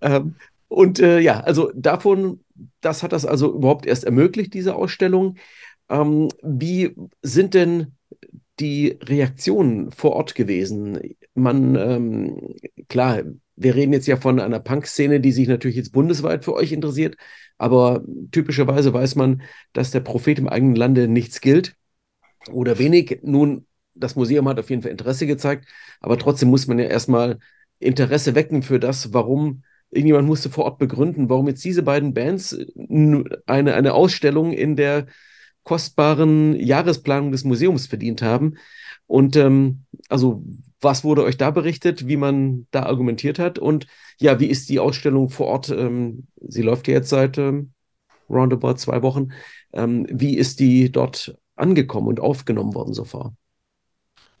ähm, 0.00 0.36
und 0.68 1.00
äh, 1.00 1.18
ja, 1.18 1.40
also 1.40 1.72
davon, 1.74 2.44
das 2.80 3.02
hat 3.02 3.12
das 3.12 3.26
also 3.26 3.54
überhaupt 3.54 3.86
erst 3.86 4.04
ermöglicht, 4.04 4.54
diese 4.54 4.76
Ausstellung. 4.76 5.36
Ähm, 5.88 6.28
wie 6.42 6.94
sind 7.22 7.54
denn 7.54 7.96
die 8.60 8.98
Reaktionen 9.02 9.90
vor 9.90 10.12
Ort 10.12 10.34
gewesen? 10.34 11.16
Man, 11.34 11.76
ähm, 11.76 12.54
klar, 12.88 13.22
wir 13.56 13.74
reden 13.74 13.92
jetzt 13.92 14.06
ja 14.06 14.16
von 14.16 14.40
einer 14.40 14.60
Punk-Szene, 14.60 15.20
die 15.20 15.32
sich 15.32 15.48
natürlich 15.48 15.76
jetzt 15.76 15.92
bundesweit 15.92 16.44
für 16.44 16.54
euch 16.54 16.72
interessiert, 16.72 17.16
aber 17.58 18.02
typischerweise 18.32 18.92
weiß 18.92 19.14
man, 19.16 19.42
dass 19.72 19.90
der 19.90 20.00
Prophet 20.00 20.38
im 20.38 20.48
eigenen 20.48 20.76
Lande 20.76 21.08
nichts 21.08 21.40
gilt 21.40 21.76
oder 22.50 22.78
wenig. 22.78 23.20
Nun, 23.22 23.66
das 23.94 24.16
Museum 24.16 24.48
hat 24.48 24.58
auf 24.58 24.70
jeden 24.70 24.82
Fall 24.82 24.90
Interesse 24.90 25.26
gezeigt, 25.26 25.68
aber 26.00 26.18
trotzdem 26.18 26.50
muss 26.50 26.66
man 26.66 26.78
ja 26.78 26.86
erstmal 26.86 27.38
Interesse 27.78 28.34
wecken 28.34 28.62
für 28.62 28.80
das, 28.80 29.12
warum 29.12 29.62
irgendjemand 29.90 30.26
musste 30.26 30.50
vor 30.50 30.64
Ort 30.64 30.78
begründen, 30.78 31.28
warum 31.28 31.46
jetzt 31.46 31.64
diese 31.64 31.82
beiden 31.82 32.14
Bands 32.14 32.56
eine, 33.46 33.74
eine 33.74 33.94
Ausstellung 33.94 34.52
in 34.52 34.76
der 34.76 35.06
kostbaren 35.64 36.54
Jahresplanung 36.54 37.32
des 37.32 37.44
Museums 37.44 37.86
verdient 37.86 38.22
haben. 38.22 38.56
Und 39.06 39.36
ähm, 39.36 39.84
also, 40.08 40.42
was 40.80 41.04
wurde 41.04 41.24
euch 41.24 41.36
da 41.36 41.50
berichtet, 41.50 42.06
wie 42.06 42.16
man 42.16 42.66
da 42.70 42.84
argumentiert 42.84 43.38
hat? 43.38 43.58
Und 43.58 43.86
ja, 44.18 44.38
wie 44.40 44.46
ist 44.46 44.68
die 44.68 44.78
Ausstellung 44.78 45.30
vor 45.30 45.46
Ort? 45.46 45.70
Ähm, 45.70 46.26
sie 46.40 46.62
läuft 46.62 46.88
ja 46.88 46.94
jetzt 46.94 47.08
seit 47.08 47.38
ähm, 47.38 47.72
roundabout 48.28 48.74
zwei 48.74 49.02
Wochen. 49.02 49.28
Ähm, 49.72 50.06
wie 50.10 50.36
ist 50.36 50.60
die 50.60 50.92
dort 50.92 51.36
angekommen 51.56 52.08
und 52.08 52.20
aufgenommen 52.20 52.74
worden 52.74 52.94
so 52.94 53.04
far? 53.04 53.34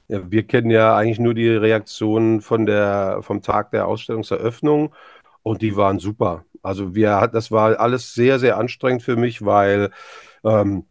Ja, 0.08 0.30
wir 0.30 0.42
kennen 0.42 0.70
ja 0.70 0.96
eigentlich 0.96 1.18
nur 1.18 1.34
die 1.34 1.48
Reaktionen 1.48 2.42
von 2.42 2.66
der, 2.66 3.20
vom 3.22 3.40
Tag 3.40 3.70
der 3.70 3.86
Ausstellungseröffnung 3.86 4.94
und 5.42 5.62
die 5.62 5.76
waren 5.76 5.98
super. 5.98 6.44
Also 6.62 6.94
wir, 6.94 7.28
das 7.32 7.50
war 7.50 7.78
alles 7.80 8.12
sehr, 8.14 8.38
sehr 8.38 8.58
anstrengend 8.58 9.02
für 9.02 9.16
mich, 9.16 9.44
weil 9.44 9.90
ähm, 10.44 10.84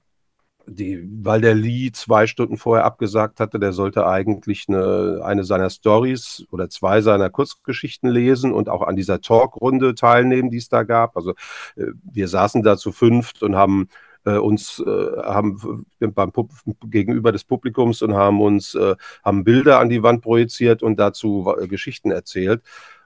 die, 0.65 1.07
weil 1.23 1.41
der 1.41 1.55
Lee 1.55 1.91
zwei 1.91 2.27
Stunden 2.27 2.57
vorher 2.57 2.85
abgesagt 2.85 3.39
hatte, 3.39 3.59
der 3.59 3.73
sollte 3.73 4.07
eigentlich 4.07 4.65
eine, 4.67 5.21
eine 5.23 5.43
seiner 5.43 5.69
Stories 5.69 6.45
oder 6.51 6.69
zwei 6.69 7.01
seiner 7.01 7.29
Kurzgeschichten 7.29 8.09
lesen 8.09 8.53
und 8.53 8.69
auch 8.69 8.81
an 8.81 8.95
dieser 8.95 9.21
Talkrunde 9.21 9.95
teilnehmen, 9.95 10.49
die 10.49 10.57
es 10.57 10.69
da 10.69 10.83
gab. 10.83 11.17
Also 11.17 11.31
äh, 11.75 11.87
wir 12.03 12.27
saßen 12.27 12.63
da 12.63 12.77
zu 12.77 12.91
fünft 12.91 13.43
und 13.43 13.55
haben 13.55 13.89
äh, 14.25 14.37
uns 14.37 14.79
äh, 14.79 15.21
haben 15.23 15.85
beim 15.99 16.31
Pub 16.31 16.51
gegenüber 16.85 17.31
des 17.31 17.43
Publikums 17.43 18.01
und 18.01 18.15
haben 18.15 18.41
uns 18.41 18.75
äh, 18.75 18.95
haben 19.23 19.43
Bilder 19.43 19.79
an 19.79 19.89
die 19.89 20.03
Wand 20.03 20.21
projiziert 20.21 20.83
und 20.83 20.97
dazu 20.97 21.53
äh, 21.59 21.67
Geschichten 21.67 22.11
erzählt. 22.11 22.61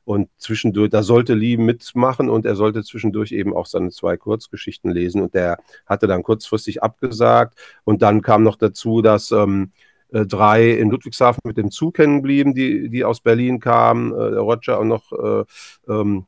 Und 0.07 0.29
zwischendurch, 0.37 0.89
da 0.89 1.03
sollte 1.03 1.33
Lee 1.33 1.57
mitmachen 1.57 2.29
und 2.29 2.45
er 2.45 2.55
sollte 2.55 2.81
zwischendurch 2.81 3.33
eben 3.33 3.53
auch 3.53 3.65
seine 3.65 3.89
zwei 3.89 4.15
Kurzgeschichten 4.15 4.89
lesen. 4.89 5.21
Und 5.21 5.33
der 5.33 5.57
hatte 5.85 6.07
dann 6.07 6.23
kurzfristig 6.23 6.81
abgesagt. 6.81 7.59
Und 7.83 8.01
dann 8.01 8.21
kam 8.21 8.41
noch 8.41 8.55
dazu, 8.55 9.01
dass 9.01 9.31
ähm, 9.31 9.73
äh, 10.13 10.25
drei 10.25 10.71
in 10.71 10.91
Ludwigshafen 10.91 11.41
mit 11.43 11.57
dem 11.57 11.71
Zug 11.71 11.97
hängen 11.97 12.21
blieben, 12.21 12.55
die, 12.55 12.87
die 12.87 13.03
aus 13.03 13.19
Berlin 13.19 13.59
kamen, 13.59 14.13
äh, 14.13 14.37
Roger 14.37 14.79
und 14.79 14.87
noch 14.87 15.11
äh, 15.11 15.43
ähm, 15.91 16.25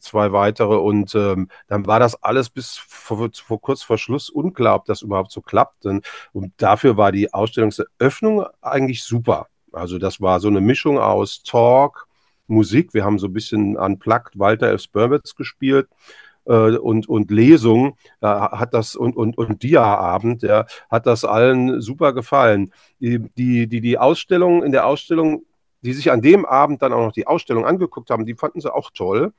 zwei 0.00 0.32
weitere. 0.32 0.74
Und 0.74 1.14
ähm, 1.14 1.50
dann 1.68 1.86
war 1.86 2.00
das 2.00 2.20
alles 2.24 2.50
bis 2.50 2.78
vor, 2.78 3.30
vor, 3.32 3.60
kurz 3.60 3.84
vor 3.84 3.96
Schluss 3.96 4.28
unklar, 4.28 4.74
ob 4.74 4.86
das 4.86 5.02
überhaupt 5.02 5.30
so 5.30 5.40
klappt. 5.40 5.86
Und, 5.86 6.04
und 6.32 6.52
dafür 6.56 6.96
war 6.96 7.12
die 7.12 7.32
Ausstellungseröffnung 7.32 8.44
eigentlich 8.60 9.04
super. 9.04 9.46
Also 9.70 9.98
das 9.98 10.20
war 10.20 10.40
so 10.40 10.48
eine 10.48 10.60
Mischung 10.60 10.98
aus 10.98 11.44
Talk, 11.44 12.08
Musik. 12.50 12.92
Wir 12.92 13.04
haben 13.04 13.18
so 13.18 13.28
ein 13.28 13.32
bisschen 13.32 13.76
unplugged 13.76 14.38
Walter 14.38 14.72
F. 14.72 14.82
Sperwitz 14.82 15.34
gespielt 15.34 15.88
äh, 16.46 16.76
und, 16.76 17.08
und 17.08 17.30
Lesung 17.30 17.96
äh, 18.20 18.26
hat 18.26 18.74
das 18.74 18.96
und, 18.96 19.16
und, 19.16 19.38
und 19.38 19.62
Dia-Abend, 19.62 20.42
ja, 20.42 20.66
hat 20.90 21.06
das 21.06 21.24
allen 21.24 21.80
super 21.80 22.12
gefallen. 22.12 22.72
Die, 23.00 23.20
die, 23.36 23.66
die, 23.66 23.80
die 23.80 23.98
Ausstellung, 23.98 24.62
in 24.62 24.72
der 24.72 24.86
Ausstellung, 24.86 25.44
die 25.82 25.92
sich 25.92 26.10
an 26.10 26.22
dem 26.22 26.44
Abend 26.44 26.82
dann 26.82 26.92
auch 26.92 27.06
noch 27.06 27.12
die 27.12 27.26
Ausstellung 27.26 27.64
angeguckt 27.64 28.10
haben, 28.10 28.26
die 28.26 28.34
fanden 28.34 28.60
sie 28.60 28.74
auch 28.74 28.90
toll. 28.92 29.32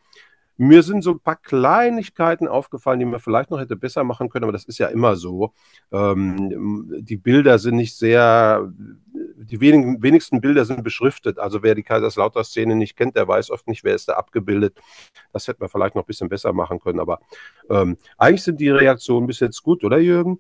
Mir 0.58 0.84
sind 0.84 1.02
so 1.02 1.12
ein 1.12 1.20
paar 1.20 1.38
Kleinigkeiten 1.38 2.48
aufgefallen, 2.48 3.00
die 3.00 3.06
man 3.06 3.20
vielleicht 3.20 3.50
noch 3.50 3.60
hätte 3.60 3.76
besser 3.76 4.04
machen 4.04 4.30
können, 4.30 4.44
aber 4.44 4.52
das 4.52 4.66
ist 4.66 4.78
ja 4.78 4.88
immer 4.88 5.16
so. 5.16 5.54
Ähm, 5.92 7.02
die 7.02 7.18
Bilder 7.18 7.58
sind 7.58 7.78
nicht 7.78 7.96
sehr, 7.96 8.72
die 9.46 9.62
wenigen, 9.62 10.02
wenigsten 10.02 10.42
Bilder 10.42 10.66
sind 10.66 10.84
beschriftet. 10.84 11.40
Also 11.40 11.64
wer 11.64 11.76
die 11.76 11.84
Kaiserslautern-Szene 11.84 12.76
nicht 12.76 12.96
kennt, 12.96 13.16
der 13.16 13.28
weiß 13.28 13.50
oft 13.52 13.68
nicht, 13.68 13.84
wer 13.84 13.96
ist 13.96 14.08
da 14.08 14.14
abgebildet. 14.14 14.78
Das 15.34 15.48
hätte 15.48 15.60
man 15.62 15.70
vielleicht 15.70 15.96
noch 15.96 16.04
ein 16.04 16.08
bisschen 16.08 16.30
besser 16.30 16.54
machen 16.54 16.80
können. 16.80 17.00
Aber 17.00 17.20
ähm, 17.70 17.98
eigentlich 18.18 18.44
sind 18.44 18.60
die 18.60 18.70
Reaktionen 18.70 19.28
bis 19.28 19.40
jetzt 19.40 19.62
gut, 19.64 19.84
oder 19.84 19.98
Jürgen? 19.98 20.40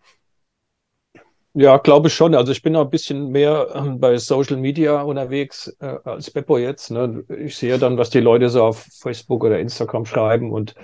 Ja, 1.53 1.77
glaube 1.77 2.07
ich 2.07 2.13
schon. 2.13 2.33
Also 2.33 2.53
ich 2.53 2.61
bin 2.61 2.73
noch 2.73 2.85
ein 2.85 2.89
bisschen 2.89 3.29
mehr 3.29 3.67
ähm, 3.75 3.99
bei 3.99 4.17
Social 4.17 4.55
Media 4.55 5.01
unterwegs 5.01 5.67
äh, 5.79 5.97
als 6.05 6.31
Beppo 6.31 6.57
jetzt. 6.57 6.91
Ne? 6.91 7.25
Ich 7.27 7.57
sehe 7.57 7.77
dann, 7.77 7.97
was 7.97 8.09
die 8.09 8.21
Leute 8.21 8.49
so 8.49 8.63
auf 8.63 8.87
Facebook 9.01 9.43
oder 9.43 9.59
Instagram 9.59 10.05
schreiben 10.05 10.51
und 10.51 10.75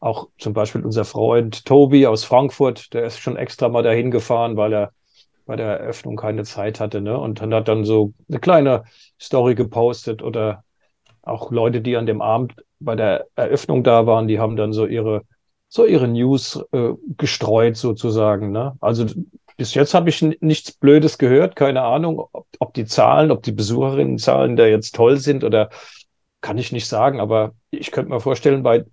auch 0.00 0.28
zum 0.38 0.54
Beispiel 0.54 0.84
unser 0.84 1.04
Freund 1.04 1.66
Tobi 1.66 2.06
aus 2.06 2.24
Frankfurt, 2.24 2.94
der 2.94 3.04
ist 3.04 3.18
schon 3.18 3.36
extra 3.36 3.68
mal 3.68 3.82
dahin 3.82 4.10
gefahren, 4.10 4.56
weil 4.56 4.72
er 4.72 4.92
bei 5.46 5.56
der 5.56 5.80
Eröffnung 5.80 6.16
keine 6.16 6.44
Zeit 6.44 6.80
hatte. 6.80 7.00
Ne? 7.00 7.18
Und 7.18 7.40
dann 7.40 7.54
hat 7.54 7.68
dann 7.68 7.84
so 7.84 8.12
eine 8.28 8.40
kleine 8.40 8.84
Story 9.20 9.54
gepostet 9.54 10.22
oder 10.22 10.64
auch 11.22 11.50
Leute, 11.50 11.80
die 11.80 11.96
an 11.96 12.06
dem 12.06 12.20
Abend 12.20 12.54
bei 12.78 12.94
der 12.94 13.26
Eröffnung 13.36 13.82
da 13.82 14.06
waren, 14.06 14.28
die 14.28 14.38
haben 14.38 14.56
dann 14.56 14.72
so 14.72 14.86
ihre 14.86 15.22
so 15.68 15.84
ihre 15.84 16.08
News 16.08 16.62
äh, 16.72 16.92
gestreut 17.16 17.76
sozusagen. 17.76 18.52
Ne? 18.52 18.76
Also 18.80 19.06
bis 19.56 19.74
jetzt 19.74 19.94
habe 19.94 20.10
ich 20.10 20.22
nichts 20.22 20.72
Blödes 20.72 21.18
gehört, 21.18 21.56
keine 21.56 21.82
Ahnung, 21.82 22.20
ob, 22.32 22.46
ob 22.58 22.74
die 22.74 22.84
Zahlen, 22.84 23.30
ob 23.30 23.42
die 23.42 23.52
Besucherinnenzahlen 23.52 24.56
da 24.56 24.66
jetzt 24.66 24.94
toll 24.94 25.18
sind 25.18 25.44
oder 25.44 25.70
kann 26.40 26.58
ich 26.58 26.72
nicht 26.72 26.86
sagen, 26.86 27.20
aber 27.20 27.54
ich 27.70 27.90
könnte 27.90 28.10
mir 28.10 28.20
vorstellen, 28.20 28.62
bei, 28.62 28.84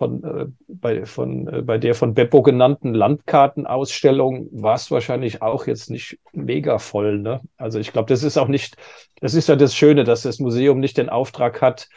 von, 0.00 0.24
äh, 0.24 0.46
bei, 0.66 1.04
von, 1.04 1.46
äh, 1.46 1.60
bei 1.60 1.76
der 1.76 1.94
von 1.94 2.14
Beppo 2.14 2.40
genannten 2.42 2.94
Landkartenausstellung 2.94 4.48
war 4.50 4.74
es 4.76 4.90
wahrscheinlich 4.90 5.42
auch 5.42 5.66
jetzt 5.66 5.90
nicht 5.90 6.18
mega 6.32 6.78
voll. 6.78 7.18
Ne? 7.18 7.42
Also 7.58 7.78
ich 7.78 7.92
glaube, 7.92 8.08
das 8.08 8.22
ist 8.22 8.38
auch 8.38 8.48
nicht, 8.48 8.76
das 9.20 9.34
ist 9.34 9.50
ja 9.50 9.56
das 9.56 9.76
Schöne, 9.76 10.04
dass 10.04 10.22
das 10.22 10.38
Museum 10.38 10.80
nicht 10.80 10.96
den 10.96 11.10
Auftrag 11.10 11.60
hat, 11.60 11.90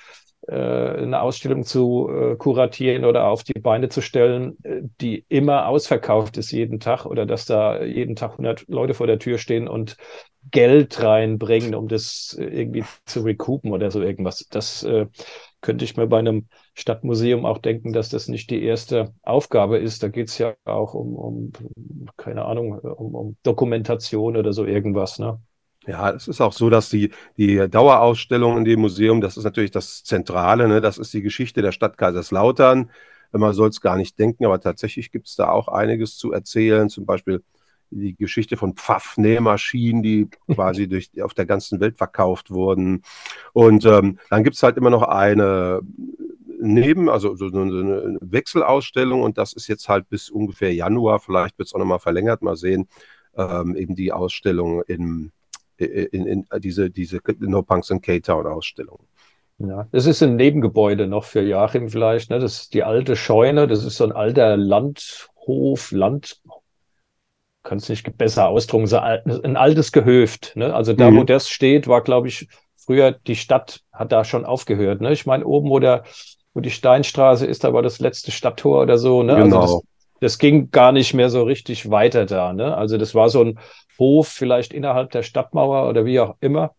äh, 0.49 0.53
eine 0.53 1.21
Ausstellung 1.21 1.63
zu 1.63 2.09
äh, 2.09 2.35
kuratieren 2.35 3.05
oder 3.05 3.27
auf 3.27 3.45
die 3.45 3.57
Beine 3.57 3.87
zu 3.87 4.01
stellen, 4.01 4.57
äh, 4.63 4.81
die 4.99 5.25
immer 5.29 5.67
ausverkauft 5.69 6.35
ist 6.35 6.51
jeden 6.51 6.81
Tag 6.81 7.05
oder 7.05 7.25
dass 7.25 7.45
da 7.45 7.81
jeden 7.83 8.17
Tag 8.17 8.31
100 8.31 8.67
Leute 8.67 8.95
vor 8.95 9.07
der 9.07 9.19
Tür 9.19 9.37
stehen 9.37 9.69
und 9.69 9.95
Geld 10.51 11.01
reinbringen, 11.01 11.73
um 11.73 11.87
das 11.87 12.35
irgendwie 12.37 12.83
zu 13.05 13.21
recoupen 13.21 13.71
oder 13.71 13.91
so 13.91 14.01
irgendwas. 14.01 14.45
Das 14.49 14.83
äh, 14.83 15.05
könnte 15.63 15.85
ich 15.85 15.97
mir 15.97 16.05
bei 16.05 16.19
einem 16.19 16.47
Stadtmuseum 16.75 17.45
auch 17.45 17.57
denken, 17.57 17.93
dass 17.93 18.09
das 18.09 18.27
nicht 18.27 18.51
die 18.51 18.61
erste 18.63 19.13
Aufgabe 19.23 19.79
ist. 19.79 20.03
Da 20.03 20.09
geht 20.09 20.27
es 20.27 20.37
ja 20.37 20.53
auch 20.65 20.93
um, 20.93 21.15
um, 21.15 21.51
keine 22.17 22.45
Ahnung, 22.45 22.77
um, 22.79 23.15
um 23.15 23.37
Dokumentation 23.41 24.37
oder 24.37 24.53
so 24.53 24.65
irgendwas. 24.65 25.17
Ne? 25.17 25.41
Ja, 25.87 26.11
es 26.11 26.27
ist 26.27 26.41
auch 26.41 26.53
so, 26.53 26.69
dass 26.69 26.89
die, 26.89 27.11
die 27.37 27.67
Dauerausstellung 27.69 28.57
in 28.57 28.65
dem 28.65 28.81
Museum, 28.81 29.21
das 29.21 29.37
ist 29.37 29.45
natürlich 29.45 29.71
das 29.71 30.03
Zentrale, 30.03 30.67
ne? 30.67 30.81
das 30.81 30.97
ist 30.97 31.13
die 31.13 31.21
Geschichte 31.21 31.61
der 31.61 31.71
Stadt 31.71 31.97
Kaiserslautern. 31.97 32.91
Man 33.31 33.53
soll 33.53 33.69
es 33.69 33.81
gar 33.81 33.97
nicht 33.97 34.19
denken, 34.19 34.45
aber 34.45 34.59
tatsächlich 34.59 35.11
gibt 35.11 35.27
es 35.27 35.35
da 35.35 35.49
auch 35.49 35.67
einiges 35.67 36.17
zu 36.17 36.31
erzählen. 36.31 36.89
Zum 36.89 37.07
Beispiel 37.07 37.41
die 37.99 38.15
Geschichte 38.15 38.57
von 38.57 38.75
Pfaff-Nähmaschinen, 38.75 40.03
die 40.03 40.27
quasi 40.53 40.87
durch, 40.87 41.09
auf 41.21 41.33
der 41.33 41.45
ganzen 41.45 41.79
Welt 41.79 41.97
verkauft 41.97 42.51
wurden. 42.51 43.03
Und 43.53 43.85
ähm, 43.85 44.19
dann 44.29 44.43
gibt 44.43 44.55
es 44.55 44.63
halt 44.63 44.77
immer 44.77 44.89
noch 44.89 45.03
eine 45.03 45.81
Neben, 46.65 47.09
also 47.09 47.35
so 47.35 47.47
eine 47.47 48.17
Wechselausstellung 48.21 49.21
und 49.21 49.37
das 49.37 49.51
ist 49.51 49.67
jetzt 49.67 49.89
halt 49.89 50.07
bis 50.07 50.29
ungefähr 50.29 50.73
Januar, 50.73 51.19
vielleicht 51.19 51.57
wird 51.57 51.67
es 51.67 51.73
auch 51.73 51.79
nochmal 51.79 51.99
verlängert, 51.99 52.41
mal 52.41 52.55
sehen, 52.55 52.87
ähm, 53.35 53.75
eben 53.75 53.95
die 53.95 54.13
Ausstellung 54.13 54.81
in 54.83 55.33
in, 55.77 56.25
in 56.25 56.45
diese, 56.59 56.89
diese 56.89 57.19
No 57.39 57.63
Punks 57.63 57.89
in 57.89 58.01
K-Town 58.01 58.45
Ausstellung. 58.45 58.99
Ja, 59.59 59.87
das 59.91 60.05
ist 60.05 60.21
ein 60.23 60.35
Nebengebäude 60.35 61.07
noch 61.07 61.25
für 61.25 61.41
Joachim 61.41 61.89
vielleicht. 61.89 62.29
Ne? 62.29 62.39
Das 62.39 62.61
ist 62.61 62.73
die 62.73 62.83
alte 62.83 63.15
Scheune. 63.15 63.67
Das 63.67 63.83
ist 63.83 63.97
so 63.97 64.03
ein 64.03 64.11
alter 64.11 64.57
Landhof, 64.57 65.91
Land, 65.91 66.41
kann 67.63 67.77
es 67.77 67.89
nicht 67.89 68.17
besser 68.17 68.47
ausdrücken, 68.49 68.87
so 68.87 68.97
ein 68.97 69.57
altes 69.57 69.91
Gehöft. 69.91 70.55
Ne? 70.55 70.73
Also 70.73 70.93
da, 70.93 71.09
mhm. 71.09 71.17
wo 71.17 71.23
das 71.23 71.49
steht, 71.49 71.87
war, 71.87 72.01
glaube 72.01 72.27
ich, 72.27 72.47
früher 72.75 73.11
die 73.11 73.35
Stadt 73.35 73.81
hat 73.91 74.11
da 74.11 74.25
schon 74.25 74.45
aufgehört. 74.45 75.01
Ne? 75.01 75.13
Ich 75.13 75.25
meine, 75.25 75.45
oben, 75.45 75.69
wo 75.69 75.79
der, 75.79 76.03
wo 76.53 76.59
die 76.59 76.71
Steinstraße 76.71 77.45
ist, 77.45 77.63
da 77.63 77.73
war 77.73 77.81
das 77.81 77.99
letzte 77.99 78.31
Stadttor 78.31 78.81
oder 78.81 78.97
so. 78.97 79.23
Ne? 79.23 79.35
Genau. 79.35 79.61
Also 79.61 79.75
das, 79.75 79.83
das 80.19 80.37
ging 80.39 80.71
gar 80.71 80.91
nicht 80.91 81.13
mehr 81.13 81.29
so 81.29 81.43
richtig 81.43 81.89
weiter 81.89 82.25
da. 82.25 82.53
Ne? 82.53 82.75
Also 82.75 82.97
das 82.97 83.15
war 83.15 83.29
so 83.29 83.43
ein 83.43 83.59
Hof, 83.97 84.27
vielleicht 84.27 84.73
innerhalb 84.73 85.11
der 85.11 85.23
Stadtmauer 85.23 85.87
oder 85.89 86.05
wie 86.05 86.19
auch 86.19 86.35
immer. 86.41 86.75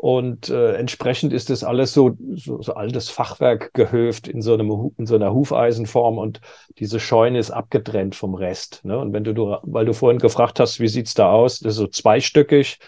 Und 0.00 0.48
äh, 0.48 0.76
entsprechend 0.76 1.34
ist 1.34 1.50
das 1.50 1.62
alles 1.62 1.92
so, 1.92 2.16
so, 2.34 2.62
so 2.62 2.72
altes 2.72 3.10
Fachwerk 3.10 3.74
gehöft 3.74 4.28
in 4.28 4.40
so, 4.40 4.54
einem, 4.54 4.92
in 4.96 5.04
so 5.04 5.14
einer 5.14 5.34
Hufeisenform 5.34 6.16
und 6.16 6.40
diese 6.78 6.98
Scheune 6.98 7.38
ist 7.38 7.50
abgetrennt 7.50 8.14
vom 8.14 8.34
Rest. 8.34 8.82
Ne? 8.82 8.98
Und 8.98 9.12
wenn 9.12 9.24
du, 9.24 9.34
du, 9.34 9.58
weil 9.60 9.84
du 9.84 9.92
vorhin 9.92 10.18
gefragt 10.18 10.58
hast, 10.58 10.80
wie 10.80 10.88
sieht's 10.88 11.12
da 11.12 11.30
aus, 11.30 11.58
das 11.58 11.74
ist 11.74 11.80
so 11.80 11.86
zweistöckig. 11.86 12.78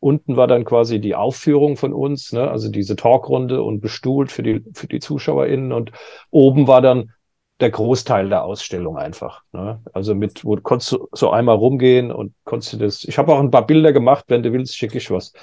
Unten 0.00 0.38
war 0.38 0.46
dann 0.46 0.64
quasi 0.64 1.02
die 1.02 1.14
Aufführung 1.14 1.76
von 1.76 1.92
uns, 1.92 2.32
ne? 2.32 2.50
also 2.50 2.70
diese 2.70 2.96
Talkrunde 2.96 3.62
und 3.62 3.82
bestuhlt 3.82 4.32
für 4.32 4.42
die, 4.42 4.64
für 4.72 4.86
die 4.86 5.00
ZuschauerInnen. 5.00 5.70
Und 5.70 5.92
oben 6.30 6.66
war 6.66 6.80
dann 6.80 7.12
der 7.60 7.72
Großteil 7.72 8.30
der 8.30 8.42
Ausstellung 8.42 8.96
einfach. 8.96 9.42
Ne? 9.52 9.82
Also 9.92 10.14
mit, 10.14 10.46
wo 10.46 10.56
konntest 10.56 10.92
du 10.92 11.08
so 11.12 11.28
einmal 11.28 11.56
rumgehen 11.56 12.10
und 12.10 12.32
konntest 12.44 12.72
du 12.72 12.76
das. 12.78 13.04
Ich 13.04 13.18
habe 13.18 13.34
auch 13.34 13.40
ein 13.40 13.50
paar 13.50 13.66
Bilder 13.66 13.92
gemacht, 13.92 14.24
wenn 14.28 14.42
du 14.42 14.50
willst, 14.50 14.78
schicke 14.78 14.96
ich 14.96 15.10
was 15.10 15.34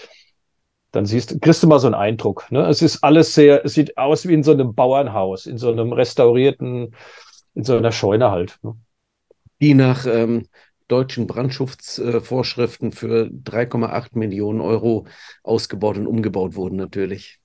dann 0.92 1.06
siehst, 1.06 1.42
kriegst 1.42 1.64
du 1.64 1.68
mal 1.68 1.80
so 1.80 1.88
einen 1.88 1.96
Eindruck. 1.96 2.52
Ne? 2.52 2.68
Es 2.68 2.82
ist 2.82 3.04
alles 3.04 3.34
sehr, 3.34 3.66
es 3.66 3.74
sieht 3.74 3.98
aus 3.98 4.28
wie 4.28 4.34
in 4.34 4.44
so 4.44 4.52
einem 4.52 4.76
Bauernhaus, 4.76 5.46
in 5.46 5.58
so 5.58 5.72
einem 5.72 5.94
restaurierten, 5.94 6.96
in 7.56 7.64
so 7.64 7.78
einer 7.78 7.92
Scheune 7.92 8.32
halt. 8.32 8.60
Ne? 8.62 8.76
Die 9.62 9.74
nach 9.74 10.06
ähm, 10.06 10.48
deutschen 10.88 11.28
Brandschutzvorschriften 11.28 12.92
für 12.92 13.26
3,8 13.28 14.18
Millionen 14.18 14.60
Euro 14.60 15.08
ausgebaut 15.44 15.98
und 15.98 16.08
umgebaut 16.08 16.56
wurden, 16.56 16.76
natürlich. 16.76 17.40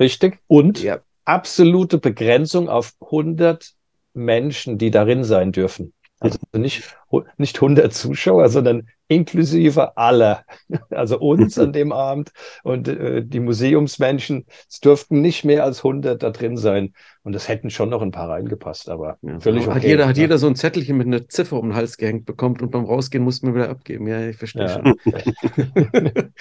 Richtig. 0.00 0.40
Und 0.48 0.82
ja. 0.82 0.98
absolute 1.24 1.98
Begrenzung 1.98 2.68
auf 2.68 2.94
100 3.00 3.72
Menschen, 4.14 4.78
die 4.78 4.90
darin 4.90 5.22
sein 5.22 5.52
dürfen. 5.52 5.92
Also 6.20 6.38
nicht, 6.54 6.96
nicht 7.38 7.56
100 7.56 7.94
Zuschauer, 7.94 8.50
sondern 8.50 8.88
inklusive 9.08 9.96
aller. 9.96 10.44
Also 10.90 11.18
uns 11.18 11.58
an 11.58 11.72
dem 11.72 11.92
Abend 11.92 12.32
und 12.62 12.86
äh, 12.88 13.24
die 13.24 13.40
Museumsmenschen. 13.40 14.44
Es 14.68 14.80
dürften 14.80 15.20
nicht 15.20 15.44
mehr 15.44 15.64
als 15.64 15.78
100 15.78 16.22
da 16.22 16.30
drin 16.30 16.56
sein. 16.56 16.92
Und 17.22 17.34
es 17.34 17.48
hätten 17.48 17.70
schon 17.70 17.88
noch 17.88 18.02
ein 18.02 18.10
paar 18.10 18.28
reingepasst, 18.28 18.88
aber 18.88 19.18
ja, 19.22 19.40
völlig 19.40 19.66
okay. 19.66 19.74
Hat 19.74 19.84
jeder, 19.84 20.08
hat 20.08 20.16
jeder 20.18 20.38
so 20.38 20.46
ein 20.46 20.56
Zettelchen 20.56 20.96
mit 20.96 21.06
einer 21.06 21.26
Ziffer 21.28 21.58
um 21.58 21.70
den 21.70 21.74
Hals 21.74 21.96
gehängt 21.96 22.26
bekommt 22.26 22.60
und 22.60 22.70
beim 22.70 22.84
Rausgehen 22.84 23.24
muss 23.24 23.42
man 23.42 23.54
wieder 23.54 23.70
abgeben. 23.70 24.06
Ja, 24.06 24.28
ich 24.28 24.36
verstehe 24.36 24.66
ja. 24.66 24.68
schon. 24.68 26.32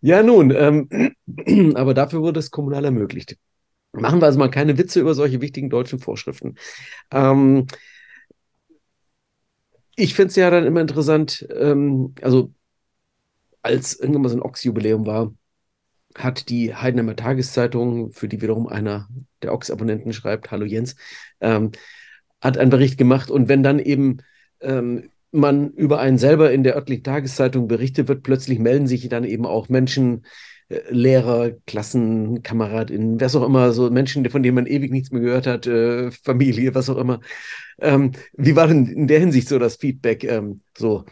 ja, 0.00 0.22
nun, 0.22 0.50
ähm, 0.50 0.88
aber 1.76 1.92
dafür 1.94 2.22
wurde 2.22 2.40
es 2.40 2.50
kommunal 2.50 2.84
ermöglicht. 2.84 3.36
Machen 3.92 4.20
wir 4.20 4.26
also 4.26 4.38
mal 4.38 4.50
keine 4.50 4.78
Witze 4.78 5.00
über 5.00 5.14
solche 5.14 5.40
wichtigen 5.40 5.70
deutschen 5.70 5.98
Vorschriften. 5.98 6.56
Ähm, 7.12 7.66
ich 9.96 10.14
finde 10.14 10.28
es 10.28 10.36
ja 10.36 10.50
dann 10.50 10.66
immer 10.66 10.80
interessant, 10.80 11.46
ähm, 11.50 12.14
also 12.22 12.52
als 13.62 13.98
irgendwann 13.98 14.22
mal 14.22 14.28
so 14.28 14.36
ein 14.36 14.42
Ochs-Jubiläum 14.42 15.06
war, 15.06 15.32
hat 16.16 16.48
die 16.48 16.74
Heidenheimer 16.74 17.16
Tageszeitung, 17.16 18.12
für 18.12 18.28
die 18.28 18.40
wiederum 18.40 18.68
einer 18.68 19.08
der 19.42 19.52
Ochs-Abonnenten 19.52 20.12
schreibt, 20.12 20.50
Hallo 20.50 20.64
Jens, 20.64 20.96
ähm, 21.40 21.72
hat 22.40 22.58
einen 22.58 22.70
Bericht 22.70 22.98
gemacht. 22.98 23.30
Und 23.30 23.48
wenn 23.48 23.62
dann 23.62 23.78
eben 23.78 24.18
ähm, 24.60 25.10
man 25.36 25.70
über 25.72 26.00
einen 26.00 26.18
selber 26.18 26.52
in 26.52 26.62
der 26.64 26.76
örtlichen 26.76 27.04
Tageszeitung 27.04 27.68
berichtet 27.68 28.08
wird, 28.08 28.22
plötzlich 28.22 28.58
melden 28.58 28.86
sich 28.86 29.08
dann 29.08 29.24
eben 29.24 29.46
auch 29.46 29.68
Menschen, 29.68 30.24
äh, 30.68 30.80
Lehrer, 30.90 31.52
KlassenkameradInnen, 31.66 33.20
was 33.20 33.36
auch 33.36 33.44
immer, 33.44 33.72
so 33.72 33.90
Menschen, 33.90 34.28
von 34.30 34.42
denen 34.42 34.56
man 34.56 34.66
ewig 34.66 34.90
nichts 34.90 35.12
mehr 35.12 35.20
gehört 35.20 35.46
hat, 35.46 35.66
äh, 35.66 36.10
Familie, 36.10 36.74
was 36.74 36.90
auch 36.90 36.98
immer. 36.98 37.20
Ähm, 37.78 38.12
wie 38.32 38.56
war 38.56 38.66
denn 38.66 38.86
in 38.86 39.06
der 39.06 39.20
Hinsicht 39.20 39.48
so 39.48 39.58
das 39.58 39.76
Feedback? 39.76 40.24
Ähm, 40.24 40.60
so, 40.76 41.04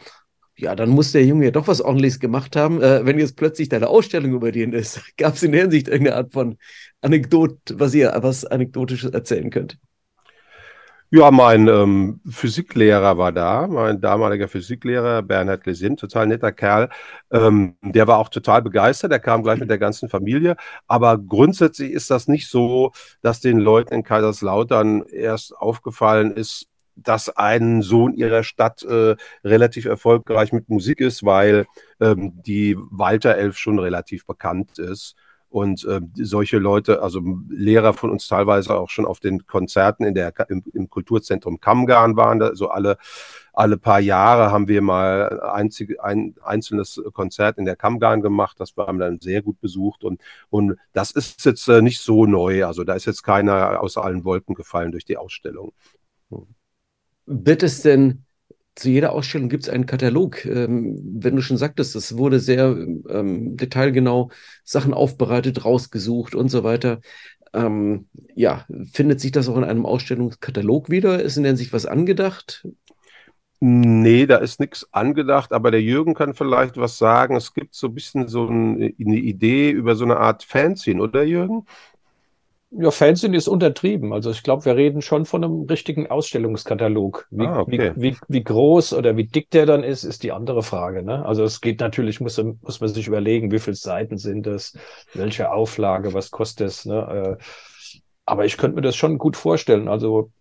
ja, 0.57 0.75
dann 0.75 0.89
muss 0.89 1.11
der 1.11 1.25
Junge 1.25 1.45
ja 1.45 1.51
doch 1.51 1.67
was 1.67 1.81
ordentliches 1.81 2.19
gemacht 2.19 2.55
haben. 2.55 2.81
Äh, 2.81 3.05
wenn 3.05 3.19
jetzt 3.19 3.35
plötzlich 3.37 3.69
deine 3.69 3.87
Ausstellung 3.87 4.33
über 4.33 4.51
den 4.51 4.73
ist, 4.73 5.01
gab 5.17 5.35
es 5.35 5.43
in 5.43 5.51
der 5.51 5.61
Hinsicht 5.61 5.87
irgendeine 5.87 6.17
Art 6.17 6.33
von 6.33 6.57
Anekdot, 7.01 7.57
was 7.73 7.93
ihr 7.93 8.13
was 8.17 8.45
Anekdotisches 8.45 9.11
erzählen 9.11 9.49
könnt? 9.49 9.77
Ja, 11.11 11.31
mein 11.31 11.67
ähm, 11.67 12.19
Physiklehrer 12.27 13.17
war 13.17 13.31
da, 13.31 13.67
mein 13.67 14.01
damaliger 14.01 14.47
Physiklehrer, 14.47 15.21
Bernhard 15.21 15.65
Lesin, 15.65 15.95
total 15.97 16.27
netter 16.27 16.51
Kerl. 16.51 16.89
Ähm, 17.31 17.77
der 17.81 18.07
war 18.07 18.17
auch 18.17 18.29
total 18.29 18.61
begeistert, 18.61 19.11
der 19.11 19.19
kam 19.19 19.43
gleich 19.43 19.59
mit 19.59 19.69
der 19.69 19.77
ganzen 19.77 20.09
Familie. 20.09 20.55
Aber 20.87 21.17
grundsätzlich 21.17 21.91
ist 21.91 22.09
das 22.09 22.27
nicht 22.27 22.49
so, 22.49 22.91
dass 23.21 23.39
den 23.39 23.59
Leuten 23.59 23.93
in 23.93 24.03
Kaiserslautern 24.03 25.03
erst 25.03 25.55
aufgefallen 25.55 26.31
ist, 26.35 26.67
dass 26.95 27.29
ein 27.29 27.81
Sohn 27.81 28.13
ihrer 28.13 28.43
Stadt 28.43 28.83
äh, 28.83 29.15
relativ 29.43 29.85
erfolgreich 29.85 30.53
mit 30.53 30.69
Musik 30.69 31.01
ist, 31.01 31.23
weil 31.23 31.65
ähm, 31.99 32.33
die 32.45 32.75
Walter 32.77 33.35
Elf 33.35 33.57
schon 33.57 33.79
relativ 33.79 34.25
bekannt 34.25 34.79
ist. 34.79 35.15
Und 35.55 35.85
äh, 35.85 36.01
solche 36.15 36.57
Leute, 36.57 37.01
also 37.01 37.21
Lehrer 37.47 37.93
von 37.93 38.09
uns 38.09 38.27
teilweise 38.27 38.75
auch 38.75 38.89
schon 38.89 39.05
auf 39.05 39.21
den 39.21 39.47
Konzerten 39.47 40.03
in 40.03 40.13
der, 40.13 40.33
im, 40.49 40.61
im 40.73 40.89
Kulturzentrum 40.89 41.61
Kammgarn 41.61 42.17
waren. 42.17 42.39
Da, 42.39 42.55
so 42.57 42.67
alle, 42.67 42.97
alle 43.53 43.77
paar 43.77 44.01
Jahre 44.01 44.51
haben 44.51 44.67
wir 44.67 44.81
mal 44.81 45.39
einzig, 45.39 46.03
ein 46.03 46.35
einzelnes 46.43 47.01
Konzert 47.13 47.57
in 47.57 47.63
der 47.63 47.77
Kammgarn 47.77 48.21
gemacht. 48.21 48.59
Das 48.59 48.75
war 48.75 48.91
dann 48.97 49.21
sehr 49.21 49.41
gut 49.41 49.61
besucht. 49.61 50.03
Und, 50.03 50.19
und 50.49 50.75
das 50.91 51.11
ist 51.11 51.45
jetzt 51.45 51.69
äh, 51.69 51.81
nicht 51.81 52.01
so 52.01 52.25
neu. 52.25 52.65
Also 52.65 52.83
da 52.83 52.93
ist 52.93 53.05
jetzt 53.05 53.23
keiner 53.23 53.79
aus 53.79 53.95
allen 53.95 54.25
Wolken 54.25 54.55
gefallen 54.55 54.91
durch 54.91 55.05
die 55.05 55.15
Ausstellung. 55.15 55.71
Wird 57.27 57.63
es 57.63 57.81
denn 57.81 58.24
zu 58.75 58.89
jeder 58.89 59.13
Ausstellung 59.13 59.49
gibt 59.49 59.63
es 59.63 59.69
einen 59.69 59.85
Katalog. 59.85 60.45
Ähm, 60.45 60.99
wenn 61.19 61.35
du 61.35 61.41
schon 61.41 61.57
sagtest, 61.57 61.95
es 61.95 62.17
wurde 62.17 62.39
sehr 62.39 62.75
ähm, 63.09 63.55
detailgenau 63.57 64.31
Sachen 64.63 64.93
aufbereitet, 64.93 65.63
rausgesucht 65.63 66.35
und 66.35 66.49
so 66.49 66.63
weiter. 66.63 66.99
Ähm, 67.53 68.07
ja, 68.35 68.65
findet 68.91 69.21
sich 69.21 69.31
das 69.31 69.47
auch 69.47 69.57
in 69.57 69.63
einem 69.63 69.85
Ausstellungskatalog 69.85 70.89
wieder? 70.89 71.21
Ist 71.21 71.37
in 71.37 71.43
der 71.43 71.51
Hinsicht 71.51 71.71
was 71.71 71.85
angedacht? 71.85 72.67
Nee, 73.61 74.25
da 74.25 74.37
ist 74.37 74.59
nichts 74.59 74.85
angedacht, 74.91 75.53
aber 75.53 75.71
der 75.71 75.81
Jürgen 75.81 76.13
kann 76.13 76.33
vielleicht 76.33 76.75
was 76.75 76.97
sagen. 76.97 77.37
Es 77.37 77.53
gibt 77.53 77.73
so 77.73 77.87
ein 77.87 77.95
bisschen 77.95 78.27
so 78.27 78.47
eine 78.47 78.89
Idee 78.89 79.71
über 79.71 79.95
so 79.95 80.03
eine 80.03 80.17
Art 80.17 80.43
Fanzine, 80.43 81.01
oder 81.01 81.23
Jürgen? 81.23 81.65
Ja, 82.77 82.91
Fanzine 82.91 83.37
ist 83.37 83.47
untertrieben. 83.47 84.11
Also 84.11 84.31
ich 84.31 84.43
glaube, 84.43 84.65
wir 84.65 84.75
reden 84.75 85.01
schon 85.01 85.25
von 85.25 85.43
einem 85.43 85.61
richtigen 85.61 86.07
Ausstellungskatalog. 86.07 87.27
Wie, 87.31 87.45
ah, 87.45 87.61
okay. 87.61 87.93
wie, 87.95 88.11
wie, 88.11 88.17
wie, 88.27 88.43
groß 88.43 88.93
oder 88.93 89.15
wie 89.15 89.25
dick 89.25 89.49
der 89.51 89.65
dann 89.65 89.83
ist, 89.83 90.03
ist 90.03 90.23
die 90.23 90.33
andere 90.33 90.61
Frage. 90.61 91.01
Ne? 91.01 91.25
Also 91.25 91.43
es 91.43 91.61
geht 91.61 91.79
natürlich, 91.79 92.19
muss, 92.19 92.41
muss 92.43 92.81
man 92.81 92.89
sich 92.89 93.07
überlegen, 93.07 93.51
wie 93.51 93.59
viele 93.59 93.75
Seiten 93.75 94.17
sind 94.17 94.45
es, 94.45 94.77
welche 95.13 95.51
Auflage, 95.51 96.13
was 96.13 96.31
kostet 96.31 96.67
es. 96.67 96.85
Ne? 96.85 97.37
Äh, 97.39 97.43
aber 98.25 98.45
ich 98.45 98.57
könnte 98.57 98.75
mir 98.75 98.81
das 98.81 98.97
schon 98.97 99.17
gut 99.19 99.37
vorstellen. 99.37 99.87
Also, 99.87 100.31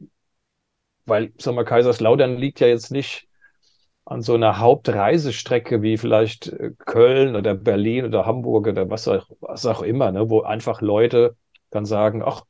weil, 1.06 1.32
sag 1.38 1.54
mal, 1.54 1.64
Kaiserslautern 1.64 2.36
liegt 2.36 2.58
ja 2.58 2.66
jetzt 2.66 2.90
nicht 2.90 3.28
an 4.06 4.22
so 4.22 4.34
einer 4.34 4.58
Hauptreisestrecke 4.58 5.82
wie 5.82 5.98
vielleicht 5.98 6.48
äh, 6.48 6.72
Köln 6.84 7.36
oder 7.36 7.54
Berlin 7.54 8.06
oder 8.06 8.26
Hamburg 8.26 8.66
oder 8.66 8.90
was 8.90 9.06
auch, 9.06 9.28
was 9.40 9.66
auch 9.66 9.82
immer, 9.82 10.10
ne? 10.10 10.28
wo 10.28 10.42
einfach 10.42 10.80
Leute 10.80 11.36
dann 11.74 11.84
sagen, 11.84 12.22
ach, 12.24 12.44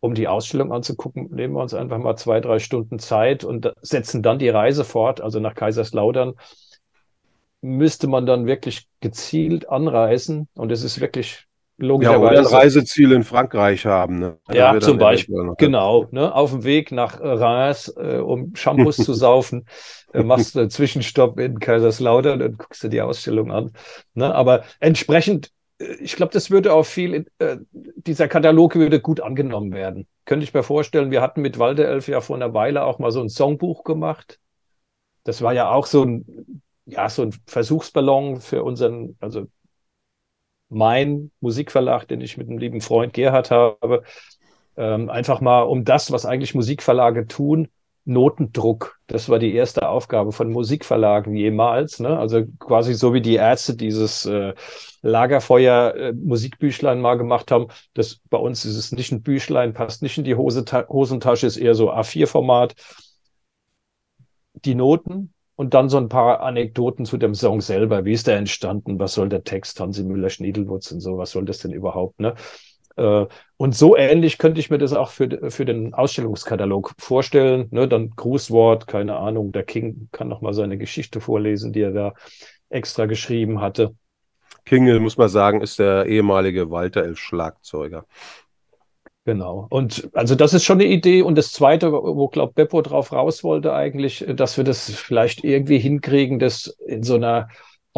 um 0.00 0.14
die 0.14 0.28
Ausstellung 0.28 0.72
anzugucken, 0.72 1.28
nehmen 1.30 1.54
wir 1.54 1.62
uns 1.62 1.74
einfach 1.74 1.98
mal 1.98 2.16
zwei, 2.16 2.40
drei 2.40 2.58
Stunden 2.58 2.98
Zeit 2.98 3.44
und 3.44 3.72
setzen 3.80 4.22
dann 4.22 4.38
die 4.38 4.48
Reise 4.48 4.84
fort, 4.84 5.20
also 5.20 5.40
nach 5.40 5.54
Kaiserslautern. 5.54 6.34
Müsste 7.60 8.06
man 8.06 8.24
dann 8.24 8.46
wirklich 8.46 8.86
gezielt 9.00 9.68
anreisen 9.68 10.48
und 10.54 10.70
es 10.70 10.84
ist 10.84 11.00
wirklich 11.00 11.48
logischerweise. 11.76 12.34
Ja, 12.34 12.40
oder 12.40 12.48
ein 12.48 12.54
Reiseziel 12.54 13.10
in 13.10 13.24
Frankreich 13.24 13.86
haben. 13.86 14.20
Ne? 14.20 14.38
Ja, 14.52 14.78
zum 14.78 14.98
Beispiel. 14.98 15.54
Genau. 15.58 16.06
Ne? 16.12 16.32
Auf 16.32 16.52
dem 16.52 16.62
Weg 16.62 16.92
nach 16.92 17.20
Reims, 17.20 17.92
äh, 17.96 18.18
um 18.18 18.54
Shampoos 18.54 18.96
zu 18.96 19.12
saufen, 19.14 19.66
äh, 20.12 20.22
machst 20.22 20.54
du 20.54 20.60
einen 20.60 20.70
Zwischenstopp 20.70 21.40
in 21.40 21.58
Kaiserslautern 21.58 22.40
und 22.42 22.58
guckst 22.58 22.84
dir 22.84 22.90
die 22.90 23.02
Ausstellung 23.02 23.50
an. 23.50 23.72
Ne? 24.14 24.32
Aber 24.32 24.62
entsprechend 24.78 25.50
ich 25.78 26.16
glaube, 26.16 26.32
das 26.32 26.50
würde 26.50 26.72
auch 26.72 26.84
viel, 26.84 27.26
äh, 27.38 27.58
dieser 27.72 28.28
Katalog 28.28 28.74
würde 28.74 29.00
gut 29.00 29.20
angenommen 29.20 29.72
werden. 29.72 30.06
Könnte 30.24 30.44
ich 30.44 30.52
mir 30.54 30.62
vorstellen, 30.62 31.10
wir 31.10 31.22
hatten 31.22 31.40
mit 31.40 31.58
Walter 31.58 31.84
Elf 31.84 32.08
ja 32.08 32.20
vor 32.20 32.36
einer 32.36 32.52
Weile 32.54 32.84
auch 32.84 32.98
mal 32.98 33.12
so 33.12 33.20
ein 33.20 33.28
Songbuch 33.28 33.84
gemacht. 33.84 34.40
Das 35.24 35.42
war 35.42 35.52
ja 35.52 35.70
auch 35.70 35.86
so 35.86 36.04
ein, 36.04 36.62
ja, 36.86 37.08
so 37.08 37.22
ein 37.22 37.32
Versuchsballon 37.46 38.40
für 38.40 38.64
unseren, 38.64 39.16
also 39.20 39.46
mein 40.68 41.30
Musikverlag, 41.40 42.06
den 42.08 42.20
ich 42.20 42.36
mit 42.36 42.48
einem 42.48 42.58
lieben 42.58 42.80
Freund 42.80 43.12
Gerhard 43.12 43.50
habe. 43.50 44.02
Ähm, 44.76 45.10
einfach 45.10 45.40
mal 45.40 45.62
um 45.62 45.84
das, 45.84 46.12
was 46.12 46.26
eigentlich 46.26 46.54
Musikverlage 46.54 47.26
tun, 47.26 47.68
Notendruck. 48.08 48.98
Das 49.06 49.28
war 49.28 49.38
die 49.38 49.54
erste 49.54 49.88
Aufgabe 49.88 50.32
von 50.32 50.50
Musikverlagen 50.50 51.34
jemals. 51.34 52.00
Ne? 52.00 52.18
Also 52.18 52.44
quasi 52.58 52.94
so 52.94 53.12
wie 53.12 53.20
die 53.20 53.34
Ärzte 53.34 53.76
dieses 53.76 54.24
äh, 54.24 54.54
Lagerfeuer 55.02 55.94
äh, 55.94 56.12
Musikbüchlein 56.14 57.00
mal 57.00 57.18
gemacht 57.18 57.50
haben. 57.50 57.68
Das 57.92 58.20
bei 58.30 58.38
uns 58.38 58.64
ist 58.64 58.76
es 58.76 58.92
nicht 58.92 59.12
ein 59.12 59.22
Büchlein, 59.22 59.74
passt 59.74 60.02
nicht 60.02 60.16
in 60.16 60.24
die 60.24 60.34
Hose, 60.36 60.64
Hosentasche, 60.88 61.46
ist 61.46 61.58
eher 61.58 61.74
so 61.74 61.92
A4-Format. 61.92 62.74
Die 64.64 64.74
Noten 64.74 65.34
und 65.54 65.74
dann 65.74 65.88
so 65.90 65.98
ein 65.98 66.08
paar 66.08 66.40
Anekdoten 66.40 67.04
zu 67.04 67.18
dem 67.18 67.34
Song 67.34 67.60
selber. 67.60 68.04
Wie 68.06 68.12
ist 68.12 68.26
der 68.26 68.38
entstanden? 68.38 68.98
Was 68.98 69.14
soll 69.14 69.28
der 69.28 69.44
Text? 69.44 69.80
Hansi 69.80 70.02
Müller-Schniedelwurz 70.02 70.92
und 70.92 71.00
so. 71.00 71.18
Was 71.18 71.32
soll 71.32 71.44
das 71.44 71.58
denn 71.58 71.72
überhaupt? 71.72 72.20
Ne? 72.20 72.34
Äh, 72.98 73.26
und 73.56 73.74
so 73.74 73.96
ähnlich 73.96 74.38
könnte 74.38 74.60
ich 74.60 74.70
mir 74.70 74.78
das 74.78 74.92
auch 74.92 75.10
für, 75.10 75.50
für 75.50 75.64
den 75.64 75.94
Ausstellungskatalog 75.94 76.94
vorstellen. 76.98 77.68
Ne? 77.70 77.88
Dann 77.88 78.10
Grußwort, 78.10 78.86
keine 78.86 79.16
Ahnung, 79.16 79.52
der 79.52 79.62
King 79.62 80.08
kann 80.12 80.28
noch 80.28 80.40
mal 80.40 80.52
seine 80.52 80.78
Geschichte 80.78 81.20
vorlesen, 81.20 81.72
die 81.72 81.82
er 81.82 81.92
da 81.92 82.14
extra 82.68 83.06
geschrieben 83.06 83.60
hatte. 83.60 83.94
Kingel, 84.64 85.00
muss 85.00 85.16
man 85.16 85.28
sagen, 85.28 85.62
ist 85.62 85.78
der 85.78 86.06
ehemalige 86.06 86.70
Walter 86.70 87.02
Elf 87.02 87.18
Schlagzeuger. 87.18 88.04
Genau. 89.24 89.66
Und 89.70 90.08
also 90.14 90.34
das 90.34 90.54
ist 90.54 90.64
schon 90.64 90.80
eine 90.80 90.88
Idee. 90.88 91.22
Und 91.22 91.36
das 91.36 91.52
Zweite, 91.52 91.92
wo, 91.92 92.28
glaube 92.28 92.52
Beppo 92.54 92.82
drauf 92.82 93.12
raus 93.12 93.44
wollte 93.44 93.74
eigentlich, 93.74 94.24
dass 94.26 94.56
wir 94.56 94.64
das 94.64 94.90
vielleicht 94.90 95.44
irgendwie 95.44 95.78
hinkriegen, 95.78 96.38
das 96.38 96.66
in 96.86 97.02
so 97.02 97.14
einer 97.14 97.48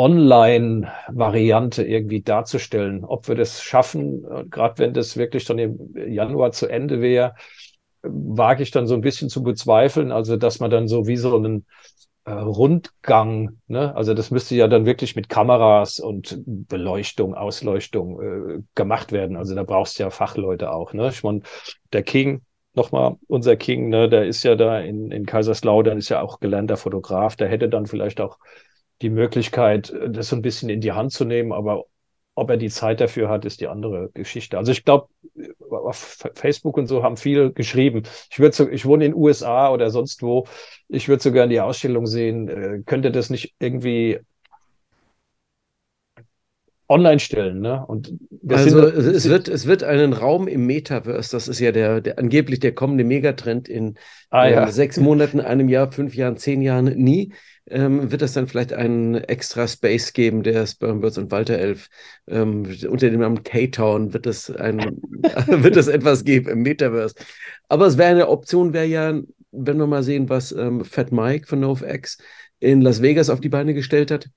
Online-Variante 0.00 1.82
irgendwie 1.84 2.22
darzustellen. 2.22 3.04
Ob 3.04 3.28
wir 3.28 3.34
das 3.34 3.62
schaffen, 3.62 4.22
gerade 4.48 4.78
wenn 4.78 4.94
das 4.94 5.18
wirklich 5.18 5.44
dann 5.44 5.58
im 5.58 5.94
Januar 5.94 6.52
zu 6.52 6.68
Ende 6.68 7.02
wäre, 7.02 7.34
wage 8.02 8.62
ich 8.62 8.70
dann 8.70 8.86
so 8.86 8.94
ein 8.94 9.02
bisschen 9.02 9.28
zu 9.28 9.42
bezweifeln. 9.42 10.10
Also, 10.10 10.38
dass 10.38 10.58
man 10.58 10.70
dann 10.70 10.88
so 10.88 11.06
wie 11.06 11.18
so 11.18 11.36
einen 11.36 11.66
äh, 12.24 12.30
Rundgang, 12.32 13.60
ne? 13.66 13.94
also 13.94 14.14
das 14.14 14.30
müsste 14.30 14.54
ja 14.54 14.68
dann 14.68 14.86
wirklich 14.86 15.16
mit 15.16 15.28
Kameras 15.28 16.00
und 16.00 16.42
Beleuchtung, 16.46 17.34
Ausleuchtung 17.34 18.20
äh, 18.22 18.62
gemacht 18.74 19.12
werden. 19.12 19.36
Also 19.36 19.54
da 19.54 19.64
brauchst 19.64 19.98
du 19.98 20.04
ja 20.04 20.10
Fachleute 20.10 20.72
auch. 20.72 20.94
Ne? 20.94 21.08
Ich 21.10 21.22
meine, 21.22 21.42
der 21.92 22.02
King, 22.02 22.40
nochmal 22.72 23.16
unser 23.26 23.56
King, 23.56 23.90
ne, 23.90 24.08
der 24.08 24.26
ist 24.26 24.44
ja 24.44 24.54
da 24.54 24.80
in, 24.80 25.10
in 25.10 25.26
Kaiserslautern, 25.26 25.98
ist 25.98 26.08
ja 26.08 26.22
auch 26.22 26.40
gelernter 26.40 26.78
Fotograf, 26.78 27.36
der 27.36 27.48
hätte 27.48 27.68
dann 27.68 27.86
vielleicht 27.86 28.20
auch 28.20 28.38
die 29.02 29.10
Möglichkeit, 29.10 29.92
das 30.08 30.28
so 30.28 30.36
ein 30.36 30.42
bisschen 30.42 30.68
in 30.68 30.80
die 30.80 30.92
Hand 30.92 31.12
zu 31.12 31.24
nehmen, 31.24 31.52
aber 31.52 31.84
ob 32.34 32.50
er 32.50 32.56
die 32.56 32.70
Zeit 32.70 33.00
dafür 33.00 33.28
hat, 33.28 33.44
ist 33.44 33.60
die 33.60 33.68
andere 33.68 34.10
Geschichte. 34.14 34.56
Also 34.56 34.72
ich 34.72 34.84
glaube, 34.84 35.08
auf 35.70 36.26
Facebook 36.34 36.76
und 36.76 36.86
so 36.86 37.02
haben 37.02 37.16
viele 37.16 37.52
geschrieben. 37.52 38.02
Ich 38.30 38.38
würde 38.38 38.54
so, 38.54 38.68
ich 38.68 38.86
wohne 38.86 39.04
in 39.04 39.12
den 39.12 39.20
USA 39.20 39.70
oder 39.70 39.90
sonst 39.90 40.22
wo. 40.22 40.46
Ich 40.88 41.08
würde 41.08 41.22
so 41.22 41.32
gerne 41.32 41.52
die 41.52 41.60
Ausstellung 41.60 42.06
sehen. 42.06 42.48
Äh, 42.48 42.82
könnte 42.86 43.10
das 43.10 43.30
nicht 43.30 43.54
irgendwie 43.58 44.20
online 46.90 47.20
stellen. 47.20 47.60
Ne? 47.60 47.86
Und 47.86 48.12
also 48.48 48.80
es 48.80 49.28
wird, 49.28 49.48
es 49.48 49.66
wird 49.66 49.84
einen 49.84 50.12
Raum 50.12 50.48
im 50.48 50.66
Metaverse, 50.66 51.30
das 51.30 51.46
ist 51.46 51.60
ja 51.60 51.70
der, 51.70 52.00
der 52.00 52.18
angeblich 52.18 52.58
der 52.58 52.74
kommende 52.74 53.04
Megatrend 53.04 53.68
in 53.68 53.94
ah, 54.30 54.46
äh, 54.46 54.52
ja. 54.52 54.72
sechs 54.72 54.98
Monaten, 54.98 55.40
einem 55.40 55.68
Jahr, 55.68 55.92
fünf 55.92 56.16
Jahren, 56.16 56.36
zehn 56.36 56.60
Jahren 56.60 56.86
nie. 56.86 57.32
Ähm, 57.68 58.10
wird 58.10 58.22
es 58.22 58.32
dann 58.32 58.48
vielleicht 58.48 58.72
einen 58.72 59.14
extra 59.14 59.68
Space 59.68 60.12
geben, 60.12 60.42
der 60.42 60.66
Spermbirds 60.66 61.18
und 61.18 61.30
Walter 61.30 61.56
Elf 61.56 61.88
ähm, 62.26 62.66
unter 62.88 63.08
dem 63.08 63.20
Namen 63.20 63.44
K-Town 63.44 64.12
wird 64.12 64.26
es 64.26 64.50
ein, 64.50 64.78
wird 65.46 65.76
es 65.76 65.86
etwas 65.86 66.24
geben 66.24 66.48
im 66.48 66.62
Metaverse. 66.62 67.14
Aber 67.68 67.86
es 67.86 67.96
wäre 67.96 68.10
eine 68.10 68.28
Option, 68.28 68.72
wäre 68.72 68.86
ja, 68.86 69.20
wenn 69.52 69.76
wir 69.78 69.86
mal 69.86 70.02
sehen, 70.02 70.28
was 70.28 70.50
ähm, 70.50 70.84
Fat 70.84 71.12
Mike 71.12 71.46
von 71.46 71.60
NoFX 71.60 72.18
in 72.58 72.80
Las 72.80 73.00
Vegas 73.00 73.30
auf 73.30 73.40
die 73.40 73.48
Beine 73.48 73.74
gestellt 73.74 74.10
hat, 74.10 74.28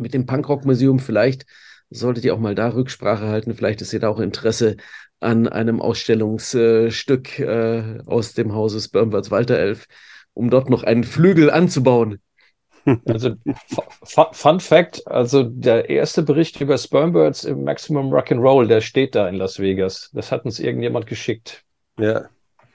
mit 0.00 0.14
dem 0.14 0.26
Punkrock-Museum 0.26 0.98
vielleicht 0.98 1.46
solltet 1.90 2.24
ihr 2.24 2.34
auch 2.34 2.38
mal 2.38 2.54
da 2.54 2.68
Rücksprache 2.68 3.26
halten. 3.28 3.54
Vielleicht 3.54 3.80
ist 3.80 3.92
ihr 3.92 4.00
da 4.00 4.08
auch 4.08 4.20
Interesse 4.20 4.76
an 5.20 5.48
einem 5.48 5.80
Ausstellungsstück 5.80 7.38
äh, 7.38 7.98
aus 8.06 8.34
dem 8.34 8.54
Hause 8.54 8.80
Spermwärts 8.80 9.30
Walter 9.30 9.58
Elf, 9.58 9.86
um 10.34 10.50
dort 10.50 10.68
noch 10.68 10.82
einen 10.82 11.04
Flügel 11.04 11.50
anzubauen. 11.50 12.20
Also 13.08 13.34
Fun 14.04 14.60
Fact, 14.60 15.04
also 15.08 15.42
der 15.42 15.90
erste 15.90 16.22
Bericht 16.22 16.60
über 16.60 16.78
Spermbirds 16.78 17.42
im 17.42 17.64
Maximum 17.64 18.14
Rock'n'Roll, 18.14 18.68
der 18.68 18.80
steht 18.80 19.16
da 19.16 19.28
in 19.28 19.34
Las 19.34 19.58
Vegas. 19.58 20.08
Das 20.12 20.30
hat 20.30 20.44
uns 20.44 20.60
irgendjemand 20.60 21.08
geschickt. 21.08 21.64
Ja. 21.98 22.28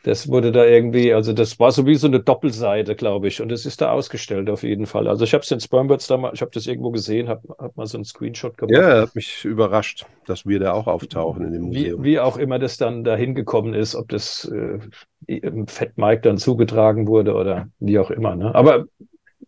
Das 0.04 0.28
wurde 0.30 0.52
da 0.52 0.66
irgendwie, 0.66 1.14
also 1.14 1.32
das 1.32 1.60
war 1.60 1.72
so 1.72 1.86
wie 1.86 1.94
so 1.94 2.08
eine 2.08 2.20
Doppelseite, 2.20 2.96
glaube 2.96 3.28
ich. 3.28 3.40
Und 3.40 3.52
es 3.52 3.68
ist 3.68 3.82
da 3.82 3.92
ausgestellt 3.92 4.50
auf 4.50 4.64
jeden 4.64 4.88
Fall. 4.88 5.08
Also 5.08 5.24
ich 5.24 5.34
habe 5.34 5.44
es 5.44 5.52
in 5.52 5.60
Spermbirds 5.60 6.08
da 6.08 6.18
mal, 6.18 6.32
ich 6.34 6.42
habe 6.42 6.52
das 6.52 6.66
irgendwo 6.66 6.90
gesehen, 6.90 7.30
habe 7.30 7.56
hab 7.60 7.78
mal 7.78 7.86
so 7.86 7.98
einen 7.98 8.06
Screenshot 8.06 8.58
gemacht. 8.58 8.76
Ja, 8.76 9.02
hat 9.02 9.16
mich 9.16 9.46
überrascht, 9.46 10.08
dass 10.26 10.48
wir 10.48 10.60
da 10.60 10.74
auch 10.74 10.88
auftauchen 10.88 11.46
in 11.46 11.54
dem 11.54 11.62
Museum. 11.64 12.04
Wie, 12.04 12.12
wie 12.14 12.20
auch 12.20 12.38
immer 12.38 12.58
das 12.58 12.78
dann 12.78 13.04
da 13.04 13.16
hingekommen 13.16 13.76
ist, 13.76 13.94
ob 13.96 14.10
das 14.10 14.52
äh, 14.52 14.80
im 15.28 15.68
Fat 15.68 15.96
Mike 15.98 16.22
dann 16.22 16.40
zugetragen 16.40 17.08
wurde 17.08 17.36
oder 17.36 17.70
wie 17.80 18.00
auch 18.00 18.10
immer. 18.10 18.36
Ne? 18.36 18.56
Aber 18.56 18.86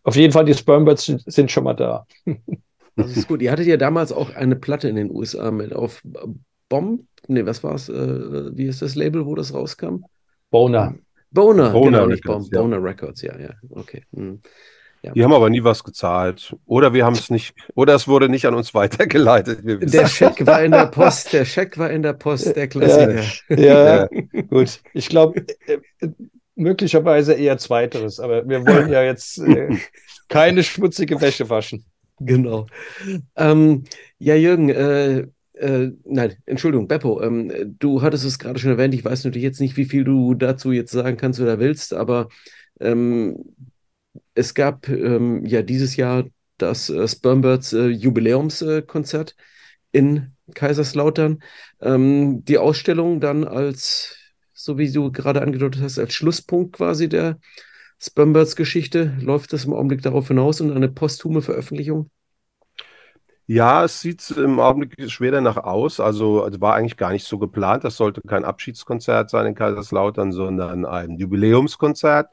auf 0.04 0.14
jeden 0.14 0.32
Fall, 0.32 0.44
die 0.44 0.54
Spermbirds 0.54 1.06
sind, 1.06 1.22
sind 1.26 1.50
schon 1.50 1.64
mal 1.64 1.74
da. 1.74 2.06
Das 2.96 3.16
ist 3.16 3.26
gut. 3.26 3.42
Ihr 3.42 3.50
hattet 3.50 3.66
ja 3.66 3.76
damals 3.76 4.12
auch 4.12 4.36
eine 4.36 4.54
Platte 4.54 4.88
in 4.88 4.94
den 4.94 5.10
USA 5.10 5.50
mit 5.50 5.74
auf 5.74 6.00
Bomb. 6.68 7.02
Nee, 7.26 7.44
was 7.44 7.64
war 7.64 7.74
es? 7.74 7.88
Äh, 7.88 8.56
wie 8.56 8.66
ist 8.66 8.82
das 8.82 8.94
Label, 8.94 9.26
wo 9.26 9.34
das 9.34 9.52
rauskam? 9.52 10.04
Boner. 10.54 10.94
Boner, 11.32 11.70
Boner 11.72 11.90
genau, 11.90 12.06
nicht. 12.06 12.24
Ja. 12.24 12.60
Boner 12.60 12.80
Records, 12.80 13.22
ja, 13.22 13.36
ja. 13.36 13.50
Okay. 13.70 14.04
Hm. 14.14 14.40
Ja. 15.02 15.10
Die 15.10 15.24
haben 15.24 15.32
aber 15.32 15.50
nie 15.50 15.64
was 15.64 15.82
gezahlt. 15.82 16.54
Oder 16.64 16.94
wir 16.94 17.04
haben 17.04 17.14
es 17.14 17.28
nicht, 17.28 17.56
oder 17.74 17.96
es 17.96 18.06
wurde 18.06 18.28
nicht 18.28 18.46
an 18.46 18.54
uns 18.54 18.72
weitergeleitet. 18.72 19.58
Der 19.64 20.06
Scheck 20.06 20.46
war 20.46 20.62
in 20.62 20.70
der 20.70 20.86
Post, 20.86 21.32
der 21.32 21.44
Scheck 21.44 21.76
war 21.76 21.90
in 21.90 22.02
der 22.02 22.12
Post, 22.12 22.54
der 22.54 22.68
Klassiker. 22.68 23.24
Ja, 23.48 24.04
ja. 24.04 24.08
gut. 24.48 24.80
Ich 24.92 25.08
glaube, 25.08 25.44
äh, 25.66 26.08
möglicherweise 26.54 27.34
eher 27.34 27.58
zweiteres, 27.58 28.20
aber 28.20 28.48
wir 28.48 28.64
wollen 28.64 28.90
ja 28.90 29.02
jetzt 29.02 29.38
äh, 29.38 29.76
keine 30.28 30.62
schmutzige 30.62 31.20
Wäsche 31.20 31.50
waschen. 31.50 31.84
Genau. 32.20 32.66
Ähm, 33.34 33.82
ja, 34.18 34.36
Jürgen, 34.36 34.68
äh, 34.68 35.26
äh, 35.54 35.90
nein, 36.04 36.36
Entschuldigung, 36.46 36.88
Beppo, 36.88 37.22
ähm, 37.22 37.76
du 37.78 38.02
hattest 38.02 38.24
es 38.24 38.38
gerade 38.38 38.58
schon 38.58 38.72
erwähnt, 38.72 38.94
ich 38.94 39.04
weiß 39.04 39.24
natürlich 39.24 39.44
jetzt 39.44 39.60
nicht, 39.60 39.76
wie 39.76 39.84
viel 39.84 40.04
du 40.04 40.34
dazu 40.34 40.72
jetzt 40.72 40.92
sagen 40.92 41.16
kannst 41.16 41.40
oder 41.40 41.58
willst, 41.60 41.94
aber 41.94 42.28
ähm, 42.80 43.54
es 44.34 44.54
gab 44.54 44.88
ähm, 44.88 45.44
ja 45.46 45.62
dieses 45.62 45.96
Jahr 45.96 46.24
das 46.58 46.90
äh, 46.90 47.06
Spermbirds 47.06 47.72
äh, 47.72 47.86
Jubiläumskonzert 47.86 49.36
in 49.92 50.32
Kaiserslautern. 50.54 51.40
Ähm, 51.80 52.44
die 52.44 52.58
Ausstellung 52.58 53.20
dann 53.20 53.44
als, 53.44 54.16
so 54.52 54.78
wie 54.78 54.90
du 54.90 55.12
gerade 55.12 55.42
angedeutet 55.42 55.82
hast, 55.82 55.98
als 55.98 56.14
Schlusspunkt 56.14 56.76
quasi 56.76 57.08
der 57.08 57.38
Spermbirds 58.00 58.56
Geschichte. 58.56 59.16
Läuft 59.20 59.52
das 59.52 59.64
im 59.64 59.72
Augenblick 59.72 60.02
darauf 60.02 60.28
hinaus 60.28 60.60
und 60.60 60.72
eine 60.72 60.88
posthume 60.88 61.42
Veröffentlichung? 61.42 62.10
Ja, 63.46 63.84
es 63.84 64.00
sieht 64.00 64.30
im 64.30 64.58
Augenblick 64.58 65.10
schwer 65.10 65.32
danach 65.32 65.58
aus. 65.58 66.00
Also, 66.00 66.42
also 66.42 66.60
war 66.62 66.74
eigentlich 66.74 66.96
gar 66.96 67.12
nicht 67.12 67.26
so 67.26 67.38
geplant. 67.38 67.84
Das 67.84 67.96
sollte 67.96 68.22
kein 68.22 68.44
Abschiedskonzert 68.44 69.28
sein 69.28 69.46
in 69.46 69.54
Kaiserslautern, 69.54 70.32
sondern 70.32 70.86
ein 70.86 71.18
Jubiläumskonzert. 71.18 72.28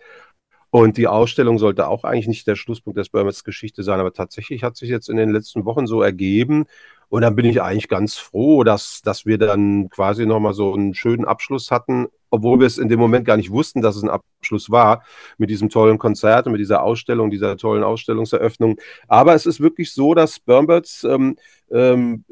Und 0.69 0.97
die 0.97 1.07
Ausstellung 1.07 1.59
sollte 1.59 1.87
auch 1.87 2.05
eigentlich 2.05 2.27
nicht 2.27 2.47
der 2.47 2.55
Schlusspunkt 2.55 2.97
der 2.97 3.03
Spermets 3.03 3.43
Geschichte 3.43 3.83
sein, 3.83 3.99
aber 3.99 4.13
tatsächlich 4.13 4.63
hat 4.63 4.77
sich 4.77 4.89
jetzt 4.89 5.09
in 5.09 5.17
den 5.17 5.31
letzten 5.31 5.65
Wochen 5.65 5.85
so 5.85 6.01
ergeben. 6.01 6.65
Und 7.09 7.23
dann 7.23 7.35
bin 7.35 7.45
ich 7.45 7.61
eigentlich 7.61 7.89
ganz 7.89 8.15
froh, 8.17 8.63
dass, 8.63 9.01
dass 9.03 9.25
wir 9.25 9.37
dann 9.37 9.89
quasi 9.89 10.25
nochmal 10.25 10.53
so 10.53 10.73
einen 10.73 10.93
schönen 10.93 11.25
Abschluss 11.25 11.71
hatten 11.71 12.07
obwohl 12.31 12.59
wir 12.59 12.67
es 12.67 12.79
in 12.79 12.89
dem 12.89 12.99
Moment 12.99 13.25
gar 13.25 13.37
nicht 13.37 13.51
wussten, 13.51 13.81
dass 13.81 13.95
es 13.95 14.03
ein 14.03 14.09
Abschluss 14.09 14.71
war 14.71 15.03
mit 15.37 15.49
diesem 15.49 15.69
tollen 15.69 15.99
Konzert 15.99 16.47
und 16.47 16.53
mit 16.53 16.61
dieser 16.61 16.81
Ausstellung, 16.81 17.29
dieser 17.29 17.57
tollen 17.57 17.83
Ausstellungseröffnung. 17.83 18.79
Aber 19.07 19.35
es 19.35 19.45
ist 19.45 19.59
wirklich 19.59 19.93
so, 19.93 20.15
dass 20.15 20.37
Spermbirds 20.37 21.03
ähm, 21.03 21.35
ähm, 21.71 22.23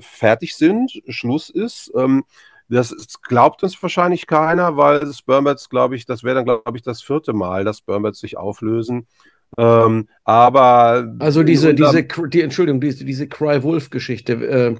fertig 0.00 0.54
sind, 0.56 1.00
Schluss 1.08 1.48
ist. 1.48 1.90
Ähm, 1.96 2.24
das 2.68 2.94
glaubt 3.22 3.62
uns 3.62 3.80
wahrscheinlich 3.82 4.26
keiner, 4.26 4.76
weil 4.76 5.12
Spermbirds, 5.12 5.70
glaube 5.70 5.96
ich, 5.96 6.06
das 6.06 6.22
wäre 6.22 6.36
dann, 6.36 6.44
glaube 6.44 6.76
ich, 6.76 6.82
das 6.82 7.02
vierte 7.02 7.32
Mal, 7.32 7.64
dass 7.64 7.78
Spermbirds 7.78 8.20
sich 8.20 8.36
auflösen. 8.36 9.06
Ähm, 9.58 10.08
aber. 10.24 11.14
Also 11.18 11.42
diese, 11.42 11.74
diese, 11.74 12.04
die, 12.04 12.40
Entschuldigung, 12.42 12.80
diese, 12.80 13.04
diese 13.04 13.26
Cry-Wolf-Geschichte, 13.26 14.32
äh, 14.32 14.76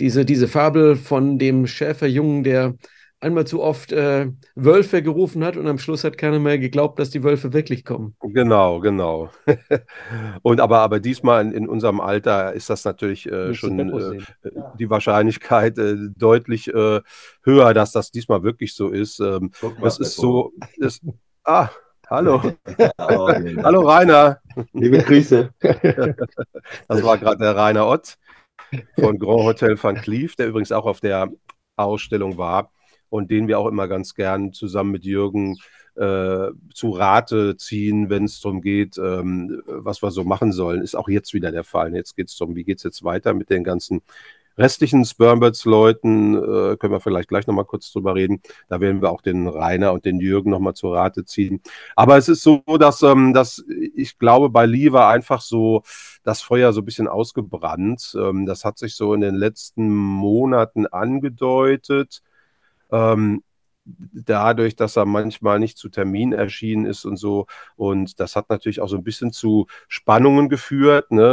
diese, 0.00 0.24
diese 0.24 0.48
Fabel 0.48 0.96
von 0.96 1.38
dem 1.38 1.66
Schäferjungen, 1.66 2.44
der 2.44 2.74
einmal 3.20 3.46
zu 3.46 3.62
oft 3.62 3.92
äh, 3.92 4.30
Wölfe 4.54 5.02
gerufen 5.02 5.44
hat 5.44 5.56
und 5.56 5.66
am 5.66 5.78
Schluss 5.78 6.04
hat 6.04 6.18
keiner 6.18 6.38
mehr 6.38 6.58
geglaubt, 6.58 6.98
dass 6.98 7.10
die 7.10 7.24
Wölfe 7.24 7.52
wirklich 7.52 7.84
kommen. 7.84 8.14
Genau, 8.20 8.80
genau. 8.80 9.30
und 10.42 10.60
aber, 10.60 10.78
aber 10.78 11.00
diesmal 11.00 11.44
in, 11.44 11.52
in 11.52 11.68
unserem 11.68 12.00
Alter 12.00 12.52
ist 12.52 12.70
das 12.70 12.84
natürlich 12.84 13.26
äh, 13.26 13.54
schon 13.54 13.78
äh, 13.78 14.18
ja. 14.54 14.74
die 14.78 14.90
Wahrscheinlichkeit 14.90 15.78
äh, 15.78 15.96
deutlich 16.16 16.68
äh, 16.68 17.00
höher, 17.42 17.74
dass 17.74 17.92
das 17.92 18.10
diesmal 18.10 18.42
wirklich 18.42 18.74
so 18.74 18.88
ist. 18.88 19.20
Ähm, 19.20 19.50
das 19.82 19.98
ist 19.98 20.16
so. 20.16 20.52
Ist, 20.76 21.02
ah, 21.44 21.68
Hallo. 22.08 22.40
Hallo 22.98 23.80
Rainer. 23.80 24.38
Liebe 24.72 24.98
Grüße. 24.98 25.50
das 25.60 27.02
war 27.02 27.18
gerade 27.18 27.38
der 27.38 27.54
Rainer 27.54 27.86
Ott 27.86 28.16
von 28.98 29.18
Grand 29.18 29.42
Hotel 29.42 29.82
Van 29.82 29.96
Cleef, 29.96 30.36
der 30.36 30.48
übrigens 30.48 30.72
auch 30.72 30.86
auf 30.86 31.00
der 31.00 31.28
Ausstellung 31.76 32.38
war 32.38 32.70
und 33.10 33.30
den 33.30 33.48
wir 33.48 33.58
auch 33.58 33.66
immer 33.66 33.88
ganz 33.88 34.14
gern 34.14 34.52
zusammen 34.52 34.92
mit 34.92 35.04
Jürgen 35.04 35.56
äh, 35.96 36.50
zu 36.72 36.90
Rate 36.90 37.56
ziehen, 37.56 38.08
wenn 38.08 38.24
es 38.24 38.40
darum 38.40 38.60
geht, 38.60 38.98
ähm, 38.98 39.62
was 39.66 40.02
wir 40.02 40.10
so 40.10 40.24
machen 40.24 40.52
sollen. 40.52 40.82
Ist 40.82 40.96
auch 40.96 41.08
jetzt 41.08 41.34
wieder 41.34 41.50
der 41.50 41.64
Fall. 41.64 41.94
Jetzt 41.94 42.16
geht 42.16 42.28
es 42.28 42.36
darum, 42.36 42.54
wie 42.56 42.64
geht 42.64 42.78
es 42.78 42.84
jetzt 42.84 43.04
weiter 43.04 43.34
mit 43.34 43.50
den 43.50 43.64
ganzen 43.64 44.02
restlichen 44.58 45.04
Spermbirds-Leuten 45.04 46.34
äh, 46.34 46.76
können 46.76 46.92
wir 46.92 47.00
vielleicht 47.00 47.28
gleich 47.28 47.46
nochmal 47.46 47.64
kurz 47.64 47.92
drüber 47.92 48.14
reden. 48.14 48.42
Da 48.68 48.80
werden 48.80 49.00
wir 49.00 49.10
auch 49.10 49.22
den 49.22 49.46
Rainer 49.46 49.92
und 49.92 50.04
den 50.04 50.20
Jürgen 50.20 50.50
nochmal 50.50 50.74
zur 50.74 50.96
Rate 50.96 51.24
ziehen. 51.24 51.62
Aber 51.94 52.18
es 52.18 52.28
ist 52.28 52.42
so, 52.42 52.62
dass, 52.78 53.02
ähm, 53.02 53.32
dass 53.32 53.64
ich 53.94 54.18
glaube, 54.18 54.50
bei 54.50 54.66
Lee 54.66 54.92
war 54.92 55.10
einfach 55.10 55.40
so 55.40 55.82
das 56.24 56.42
Feuer 56.42 56.72
so 56.72 56.82
ein 56.82 56.84
bisschen 56.84 57.08
ausgebrannt. 57.08 58.16
Ähm, 58.18 58.46
das 58.46 58.64
hat 58.64 58.78
sich 58.78 58.96
so 58.96 59.14
in 59.14 59.20
den 59.20 59.36
letzten 59.36 59.88
Monaten 59.94 60.86
angedeutet. 60.86 62.22
Ähm, 62.90 63.42
dadurch, 64.12 64.76
dass 64.76 64.96
er 64.96 65.06
manchmal 65.06 65.58
nicht 65.58 65.78
zu 65.78 65.88
Termin 65.88 66.32
erschienen 66.32 66.84
ist 66.86 67.04
und 67.04 67.16
so. 67.16 67.46
Und 67.76 68.20
das 68.20 68.36
hat 68.36 68.50
natürlich 68.50 68.80
auch 68.80 68.88
so 68.88 68.96
ein 68.96 69.04
bisschen 69.04 69.32
zu 69.32 69.66
Spannungen 69.88 70.48
geführt. 70.48 71.10
Ne? 71.10 71.24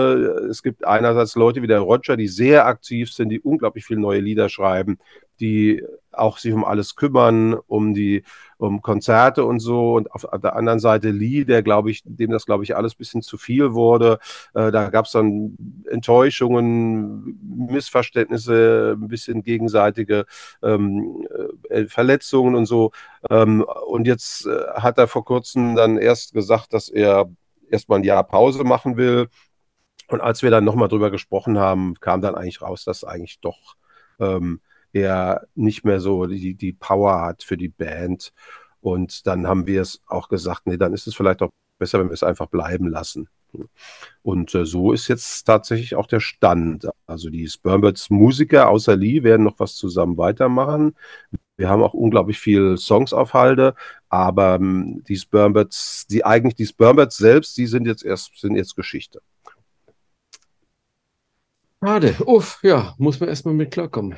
Es 0.49 0.63
gibt 0.63 0.85
einerseits 0.85 1.35
Leute 1.35 1.61
wie 1.61 1.67
der 1.67 1.79
Roger, 1.79 2.17
die 2.17 2.27
sehr 2.27 2.65
aktiv 2.65 3.11
sind, 3.11 3.29
die 3.29 3.41
unglaublich 3.41 3.85
viele 3.85 3.99
neue 3.99 4.21
Lieder 4.21 4.49
schreiben, 4.49 4.97
die 5.39 5.83
auch 6.11 6.37
sich 6.37 6.53
um 6.53 6.63
alles 6.63 6.95
kümmern, 6.95 7.53
um 7.67 7.93
die 7.93 8.23
um 8.57 8.81
Konzerte 8.81 9.45
und 9.45 9.59
so. 9.59 9.95
Und 9.95 10.11
auf, 10.11 10.25
der 10.41 10.55
anderen 10.55 10.79
Seite 10.79 11.09
Lee, 11.09 11.43
der 11.43 11.61
glaube 11.61 11.91
ich, 11.91 12.01
dem 12.05 12.31
das 12.31 12.45
glaube 12.45 12.63
ich 12.63 12.75
alles 12.75 12.93
ein 12.93 12.97
bisschen 12.97 13.21
zu 13.21 13.37
viel 13.37 13.73
wurde. 13.73 14.19
Äh, 14.53 14.71
da 14.71 14.89
gab 14.89 15.05
es 15.05 15.11
dann 15.11 15.57
Enttäuschungen, 15.89 17.37
Missverständnisse, 17.69 18.97
ein 18.99 19.07
bisschen 19.07 19.43
gegenseitige 19.43 20.25
ähm, 20.63 21.27
äh, 21.69 21.85
Verletzungen 21.85 22.55
und 22.55 22.65
so. 22.65 22.91
Ähm, 23.29 23.65
und 23.87 24.07
jetzt 24.07 24.45
äh, 24.45 24.65
hat 24.75 24.97
er 24.97 25.07
vor 25.07 25.25
kurzem 25.25 25.75
dann 25.75 25.97
erst 25.97 26.33
gesagt, 26.33 26.73
dass 26.73 26.89
er 26.89 27.29
erstmal 27.69 27.99
ein 27.99 28.03
Jahr 28.03 28.23
Pause 28.23 28.63
machen 28.63 28.97
will. 28.97 29.27
Und 30.07 30.21
als 30.21 30.43
wir 30.43 30.51
dann 30.51 30.63
nochmal 30.63 30.87
drüber 30.87 31.09
gesprochen 31.11 31.57
haben, 31.57 31.95
kam 31.99 32.21
dann 32.21 32.35
eigentlich 32.35 32.61
raus, 32.61 32.83
dass 32.85 33.03
eigentlich 33.03 33.39
doch 33.41 33.75
ähm, 34.19 34.61
er 34.95 35.47
nicht 35.55 35.83
mehr 35.83 35.99
so 35.99 36.25
die, 36.25 36.55
die 36.55 36.71
Power 36.71 37.21
hat 37.21 37.43
für 37.43 37.57
die 37.57 37.67
Band. 37.67 38.31
Und 38.79 39.27
dann 39.27 39.45
haben 39.45 39.67
wir 39.67 39.81
es 39.81 40.01
auch 40.07 40.29
gesagt, 40.29 40.67
nee, 40.67 40.77
dann 40.77 40.93
ist 40.93 41.05
es 41.05 41.15
vielleicht 41.15 41.41
auch 41.41 41.51
besser, 41.77 41.99
wenn 41.99 42.07
wir 42.07 42.13
es 42.13 42.23
einfach 42.23 42.47
bleiben 42.47 42.87
lassen. 42.87 43.27
Und 44.21 44.55
äh, 44.55 44.65
so 44.65 44.93
ist 44.93 45.07
jetzt 45.07 45.43
tatsächlich 45.43 45.95
auch 45.95 46.07
der 46.07 46.21
Stand. 46.21 46.87
Also 47.07 47.29
die 47.29 47.47
Spermbirds 47.47 48.09
Musiker 48.09 48.69
außer 48.69 48.95
Lee 48.95 49.23
werden 49.23 49.43
noch 49.43 49.59
was 49.59 49.75
zusammen 49.75 50.17
weitermachen. 50.17 50.95
Wir 51.57 51.69
haben 51.69 51.83
auch 51.83 51.93
unglaublich 51.93 52.39
viel 52.39 52.77
Songs 52.77 53.13
auf 53.13 53.33
Halde, 53.33 53.75
aber 54.09 54.55
ähm, 54.55 55.03
die 55.07 55.15
Spermbirds, 55.17 56.05
die 56.07 56.25
eigentlich 56.25 56.55
die 56.55 56.65
Spermbirds 56.65 57.17
selbst, 57.17 57.57
die 57.57 57.67
sind 57.67 57.85
jetzt 57.87 58.03
erst 58.03 58.37
sind 58.39 58.55
jetzt 58.55 58.75
Geschichte. 58.75 59.21
Schade. 61.81 62.15
Uff, 62.25 62.59
ja, 62.63 62.93
muss 62.97 63.19
man 63.19 63.29
erstmal 63.29 63.53
mit 63.53 63.71
klarkommen 63.71 64.17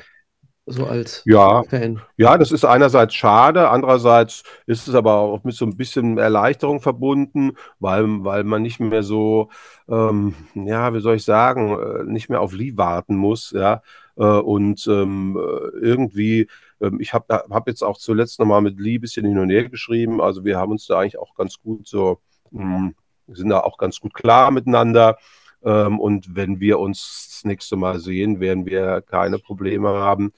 so 0.70 0.86
als 0.86 1.22
ja, 1.24 1.62
Fan. 1.64 2.00
Ja, 2.16 2.38
das 2.38 2.52
ist 2.52 2.64
einerseits 2.64 3.14
schade, 3.14 3.70
andererseits 3.70 4.42
ist 4.66 4.88
es 4.88 4.94
aber 4.94 5.14
auch 5.14 5.44
mit 5.44 5.54
so 5.54 5.64
ein 5.64 5.76
bisschen 5.76 6.18
Erleichterung 6.18 6.80
verbunden, 6.80 7.52
weil, 7.78 8.04
weil 8.24 8.44
man 8.44 8.62
nicht 8.62 8.80
mehr 8.80 9.02
so, 9.02 9.48
ähm, 9.88 10.34
ja, 10.54 10.92
wie 10.94 11.00
soll 11.00 11.16
ich 11.16 11.24
sagen, 11.24 11.78
äh, 11.78 12.04
nicht 12.04 12.28
mehr 12.28 12.40
auf 12.40 12.52
Lee 12.52 12.76
warten 12.76 13.16
muss, 13.16 13.52
ja. 13.52 13.82
Äh, 14.16 14.22
und 14.24 14.86
ähm, 14.86 15.38
irgendwie, 15.80 16.48
ähm, 16.80 17.00
ich 17.00 17.14
habe 17.14 17.44
hab 17.50 17.68
jetzt 17.68 17.82
auch 17.82 17.98
zuletzt 17.98 18.38
nochmal 18.38 18.62
mit 18.62 18.78
Lee 18.78 18.96
ein 18.96 19.00
bisschen 19.00 19.26
hin 19.26 19.38
und 19.38 19.50
her 19.50 19.68
geschrieben, 19.68 20.20
also 20.20 20.44
wir 20.44 20.58
haben 20.58 20.72
uns 20.72 20.86
da 20.86 21.00
eigentlich 21.00 21.18
auch 21.18 21.34
ganz 21.34 21.58
gut 21.60 21.88
so, 21.88 22.20
mh, 22.50 22.76
hm, 22.76 22.94
sind 23.28 23.48
da 23.50 23.60
auch 23.60 23.78
ganz 23.78 24.00
gut 24.00 24.14
klar 24.14 24.50
miteinander. 24.50 25.18
Ähm, 25.62 25.98
und 25.98 26.36
wenn 26.36 26.60
wir 26.60 26.78
uns 26.78 27.28
das 27.30 27.44
nächste 27.44 27.76
Mal 27.76 27.98
sehen, 27.98 28.40
werden 28.40 28.66
wir 28.66 29.02
keine 29.02 29.38
Probleme 29.38 29.88
haben, 29.88 30.32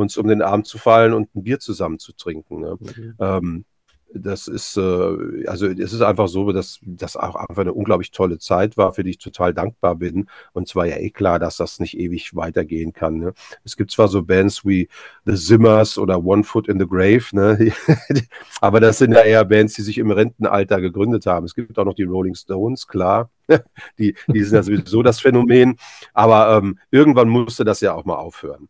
uns 0.00 0.16
um 0.16 0.26
den 0.26 0.42
Arm 0.42 0.64
zu 0.64 0.78
fallen 0.78 1.12
und 1.12 1.34
ein 1.34 1.44
Bier 1.44 1.60
zusammen 1.60 1.98
zu 1.98 2.12
trinken. 2.12 2.60
Ne? 2.60 2.76
Mhm. 2.80 3.14
Ähm, 3.18 3.64
das 4.12 4.48
ist, 4.48 4.76
äh, 4.76 5.46
also 5.46 5.66
es 5.66 5.92
ist 5.92 6.00
einfach 6.02 6.28
so, 6.28 6.50
dass 6.52 6.80
das 6.82 7.16
auch 7.16 7.36
einfach 7.36 7.62
eine 7.62 7.72
unglaublich 7.72 8.10
tolle 8.10 8.38
Zeit 8.38 8.76
war, 8.76 8.92
für 8.92 9.04
die 9.04 9.10
ich 9.10 9.18
total 9.18 9.54
dankbar 9.54 9.96
bin. 9.96 10.28
Und 10.52 10.68
zwar 10.68 10.86
ja 10.86 10.96
eh 10.96 11.10
klar, 11.10 11.38
dass 11.38 11.56
das 11.56 11.78
nicht 11.78 11.98
ewig 11.98 12.34
weitergehen 12.34 12.92
kann. 12.92 13.18
Ne? 13.18 13.32
Es 13.64 13.76
gibt 13.76 13.90
zwar 13.90 14.08
so 14.08 14.22
Bands 14.22 14.64
wie 14.64 14.88
The 15.24 15.34
Zimmers 15.36 15.98
oder 15.98 16.24
One 16.24 16.44
Foot 16.44 16.68
in 16.68 16.78
the 16.78 16.86
Grave, 16.86 17.24
ne? 17.32 17.72
aber 18.60 18.80
das 18.80 18.98
sind 18.98 19.12
ja 19.12 19.20
eher 19.20 19.44
Bands, 19.44 19.74
die 19.74 19.82
sich 19.82 19.98
im 19.98 20.10
Rentenalter 20.10 20.80
gegründet 20.80 21.26
haben. 21.26 21.46
Es 21.46 21.54
gibt 21.54 21.78
auch 21.78 21.84
noch 21.84 21.94
die 21.94 22.04
Rolling 22.04 22.34
Stones, 22.34 22.86
klar. 22.86 23.30
die, 23.98 24.14
die 24.28 24.42
sind 24.42 24.54
ja 24.54 24.62
sowieso 24.62 25.02
das 25.02 25.20
Phänomen. 25.20 25.76
Aber 26.14 26.56
ähm, 26.56 26.78
irgendwann 26.90 27.28
musste 27.28 27.64
das 27.64 27.80
ja 27.80 27.94
auch 27.94 28.04
mal 28.04 28.16
aufhören. 28.16 28.68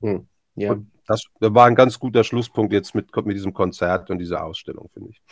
Hm. 0.00 0.26
Ja. 0.54 0.72
Und 0.72 0.90
das 1.06 1.24
war 1.40 1.66
ein 1.66 1.74
ganz 1.74 1.98
guter 1.98 2.24
Schlusspunkt 2.24 2.72
jetzt 2.72 2.94
mit, 2.94 3.14
mit 3.16 3.36
diesem 3.36 3.54
Konzert 3.54 4.10
und 4.10 4.18
dieser 4.18 4.44
Ausstellung, 4.44 4.90
finde 4.92 5.10
ich. 5.10 5.22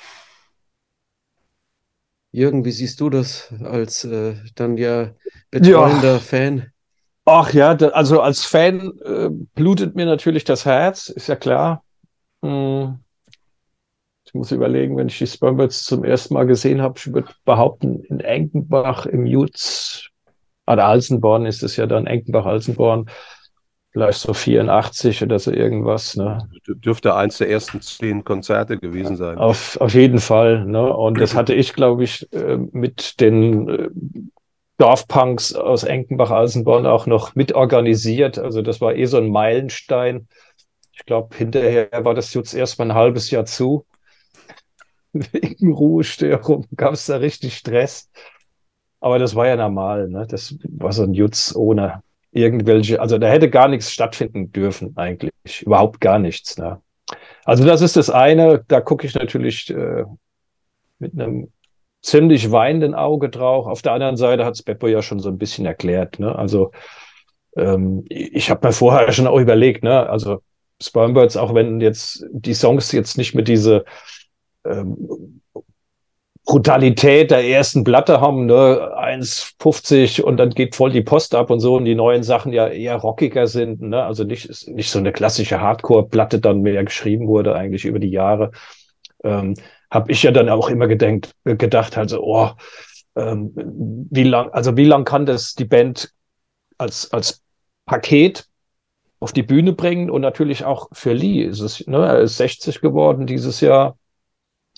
Jürgen, 2.32 2.64
wie 2.64 2.72
siehst 2.72 3.00
du 3.00 3.10
das 3.10 3.52
als 3.62 4.04
äh, 4.04 4.36
dann 4.54 4.76
ja 4.76 5.14
betreuender 5.50 6.14
ja. 6.14 6.18
Fan? 6.18 6.72
Ach 7.24 7.52
ja, 7.52 7.74
da, 7.74 7.88
also 7.88 8.20
als 8.20 8.44
Fan 8.44 8.92
äh, 9.04 9.30
blutet 9.54 9.96
mir 9.96 10.06
natürlich 10.06 10.44
das 10.44 10.64
Herz, 10.64 11.08
ist 11.08 11.28
ja 11.28 11.36
klar. 11.36 11.82
Hm. 12.42 12.98
Ich 14.24 14.34
muss 14.34 14.52
überlegen, 14.52 14.96
wenn 14.96 15.08
ich 15.08 15.18
die 15.18 15.26
Spermbirds 15.26 15.84
zum 15.84 16.04
ersten 16.04 16.34
Mal 16.34 16.46
gesehen 16.46 16.82
habe, 16.82 16.98
ich 16.98 17.12
würde 17.12 17.32
behaupten, 17.44 18.02
in 18.04 18.20
Enkenbach 18.20 19.06
im 19.06 19.24
Jutz, 19.24 20.10
oder 20.66 20.86
Alsenborn 20.86 21.46
ist 21.46 21.62
es 21.62 21.76
ja 21.76 21.86
dann, 21.86 22.06
Enkenbach-Alsenborn, 22.06 23.08
vielleicht 23.96 24.18
so 24.18 24.34
84 24.34 25.22
oder 25.22 25.38
so 25.38 25.50
irgendwas. 25.50 26.16
Ne? 26.16 26.46
Dürfte 26.66 27.14
eins 27.14 27.38
der 27.38 27.48
ersten 27.48 27.80
zehn 27.80 28.24
Konzerte 28.24 28.76
gewesen 28.76 29.16
sein. 29.16 29.38
Auf, 29.38 29.80
auf 29.80 29.94
jeden 29.94 30.18
Fall. 30.18 30.66
Ne? 30.66 30.94
Und 30.94 31.18
das 31.18 31.34
hatte 31.34 31.54
ich, 31.54 31.72
glaube 31.72 32.04
ich, 32.04 32.30
äh, 32.34 32.58
mit 32.72 33.22
den 33.22 33.68
äh, 33.70 33.88
Dorfpunks 34.76 35.54
aus 35.54 35.82
Enkenbach-Alsenborn 35.84 36.84
auch 36.84 37.06
noch 37.06 37.34
mitorganisiert. 37.36 38.38
Also 38.38 38.60
das 38.60 38.82
war 38.82 38.94
eh 38.94 39.06
so 39.06 39.16
ein 39.16 39.30
Meilenstein. 39.30 40.28
Ich 40.92 41.06
glaube, 41.06 41.34
hinterher 41.34 41.88
war 42.04 42.12
das 42.12 42.34
jetzt 42.34 42.52
erst 42.52 42.78
mal 42.78 42.90
ein 42.90 42.94
halbes 42.94 43.30
Jahr 43.30 43.46
zu. 43.46 43.86
Wegen 45.14 45.72
Ruhestörung 45.72 46.66
gab 46.76 46.92
es 46.92 47.06
da 47.06 47.16
richtig 47.16 47.56
Stress. 47.56 48.10
Aber 49.00 49.18
das 49.18 49.34
war 49.34 49.46
ja 49.46 49.56
normal. 49.56 50.08
Ne? 50.08 50.26
Das 50.28 50.54
war 50.64 50.92
so 50.92 51.04
ein 51.04 51.14
Jutz 51.14 51.56
ohne, 51.56 52.02
irgendwelche, 52.36 53.00
also 53.00 53.18
da 53.18 53.28
hätte 53.28 53.50
gar 53.50 53.68
nichts 53.68 53.90
stattfinden 53.90 54.52
dürfen 54.52 54.96
eigentlich, 54.96 55.62
überhaupt 55.62 56.00
gar 56.00 56.18
nichts. 56.18 56.58
Ne? 56.58 56.80
Also 57.44 57.64
das 57.64 57.80
ist 57.80 57.96
das 57.96 58.10
eine, 58.10 58.64
da 58.68 58.80
gucke 58.80 59.06
ich 59.06 59.14
natürlich 59.14 59.70
äh, 59.70 60.04
mit 60.98 61.14
einem 61.14 61.50
ziemlich 62.02 62.52
weinenden 62.52 62.94
Auge 62.94 63.30
drauf. 63.30 63.66
Auf 63.66 63.82
der 63.82 63.92
anderen 63.92 64.16
Seite 64.16 64.44
hat 64.44 64.54
es 64.54 64.62
Beppo 64.62 64.86
ja 64.86 65.02
schon 65.02 65.18
so 65.18 65.28
ein 65.28 65.38
bisschen 65.38 65.66
erklärt. 65.66 66.18
Ne? 66.18 66.36
Also 66.36 66.72
ähm, 67.56 68.04
ich 68.08 68.50
habe 68.50 68.66
mir 68.66 68.72
vorher 68.72 69.12
schon 69.12 69.26
auch 69.26 69.40
überlegt, 69.40 69.82
ne? 69.82 70.08
also 70.08 70.42
Spermbirds, 70.80 71.36
auch 71.38 71.54
wenn 71.54 71.80
jetzt 71.80 72.24
die 72.30 72.54
Songs 72.54 72.92
jetzt 72.92 73.16
nicht 73.16 73.34
mit 73.34 73.48
diese 73.48 73.84
ähm, 74.66 75.40
Brutalität 76.46 77.32
der 77.32 77.44
ersten 77.44 77.82
Platte 77.82 78.20
haben, 78.20 78.46
ne, 78.46 78.92
1,50 78.96 80.22
und 80.22 80.36
dann 80.36 80.50
geht 80.50 80.76
voll 80.76 80.92
die 80.92 81.02
Post 81.02 81.34
ab 81.34 81.50
und 81.50 81.58
so 81.58 81.74
und 81.74 81.84
die 81.84 81.96
neuen 81.96 82.22
Sachen 82.22 82.52
ja 82.52 82.68
eher 82.68 82.96
rockiger 82.96 83.48
sind, 83.48 83.82
ne, 83.82 84.04
also 84.04 84.22
nicht, 84.22 84.68
nicht 84.68 84.90
so 84.90 85.00
eine 85.00 85.12
klassische 85.12 85.60
Hardcore-Platte 85.60 86.38
dann 86.38 86.62
mehr 86.62 86.84
geschrieben 86.84 87.26
wurde 87.26 87.56
eigentlich 87.56 87.84
über 87.84 87.98
die 87.98 88.10
Jahre, 88.10 88.52
ähm, 89.24 89.54
habe 89.90 90.12
ich 90.12 90.22
ja 90.22 90.30
dann 90.30 90.48
auch 90.48 90.68
immer 90.68 90.86
gedenkt, 90.86 91.32
gedacht, 91.44 91.98
also, 91.98 92.22
oh, 92.22 92.50
ähm, 93.16 93.52
wie 94.10 94.24
lang, 94.24 94.50
also 94.50 94.76
wie 94.76 94.84
lang 94.84 95.04
kann 95.04 95.26
das 95.26 95.54
die 95.54 95.64
Band 95.64 96.12
als, 96.78 97.12
als 97.12 97.42
Paket 97.86 98.46
auf 99.18 99.32
die 99.32 99.42
Bühne 99.42 99.72
bringen? 99.72 100.10
Und 100.10 100.20
natürlich 100.20 100.64
auch 100.64 100.88
für 100.92 101.12
Lee. 101.12 101.42
Ist 101.42 101.60
es, 101.60 101.86
ne, 101.86 102.06
er 102.06 102.20
ist 102.20 102.36
60 102.36 102.80
geworden 102.80 103.26
dieses 103.26 103.60
Jahr, 103.60 103.96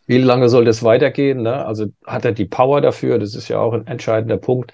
wie 0.09 0.19
lange 0.19 0.49
soll 0.49 0.65
das 0.65 0.83
weitergehen? 0.83 1.43
Ne? 1.43 1.65
Also 1.65 1.87
hat 2.05 2.25
er 2.25 2.33
die 2.33 2.47
Power 2.47 2.81
dafür? 2.81 3.19
Das 3.19 3.35
ist 3.35 3.49
ja 3.49 3.61
auch 3.61 3.75
ein 3.75 3.87
entscheidender 3.87 4.39
Punkt. 4.39 4.73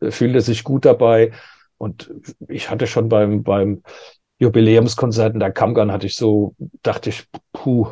Äh, 0.00 0.10
fühlt 0.10 0.34
er 0.34 0.40
sich 0.40 0.64
gut 0.64 0.84
dabei? 0.84 1.32
Und 1.76 2.12
ich 2.48 2.70
hatte 2.70 2.86
schon 2.86 3.08
beim, 3.08 3.42
beim 3.42 3.82
Jubiläumskonzert 4.38 5.34
in 5.34 5.40
der 5.40 5.52
Kamgan 5.52 5.92
hatte 5.92 6.06
ich 6.06 6.16
so, 6.16 6.54
dachte 6.82 7.10
ich, 7.10 7.26
puh, 7.52 7.88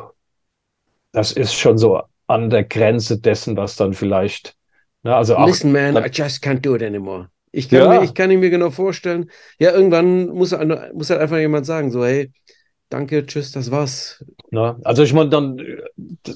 das 1.11 1.31
ist 1.31 1.53
schon 1.53 1.77
so 1.77 2.01
an 2.27 2.49
der 2.49 2.63
Grenze 2.63 3.19
dessen, 3.19 3.55
was 3.55 3.75
dann 3.75 3.93
vielleicht. 3.93 4.55
Ne, 5.03 5.15
also 5.15 5.37
auch, 5.37 5.47
Listen, 5.47 5.71
man, 5.71 5.95
I 5.95 6.09
just 6.11 6.43
can't 6.43 6.59
do 6.59 6.75
it 6.75 6.83
anymore. 6.83 7.29
Ich 7.51 7.69
kann, 7.69 7.79
ja. 7.79 7.99
mir, 7.99 8.03
ich 8.03 8.13
kann 8.13 8.29
mir 8.29 8.49
genau 8.49 8.69
vorstellen, 8.69 9.29
ja, 9.59 9.71
irgendwann 9.71 10.27
muss, 10.27 10.55
muss 10.93 11.09
halt 11.09 11.21
einfach 11.21 11.37
jemand 11.37 11.65
sagen, 11.65 11.91
so, 11.91 12.03
hey, 12.03 12.31
danke, 12.89 13.25
tschüss, 13.25 13.51
das 13.51 13.71
war's. 13.71 14.23
Na, 14.51 14.77
also 14.83 15.03
ich 15.03 15.13
meine 15.13 15.29
dann 15.29 15.61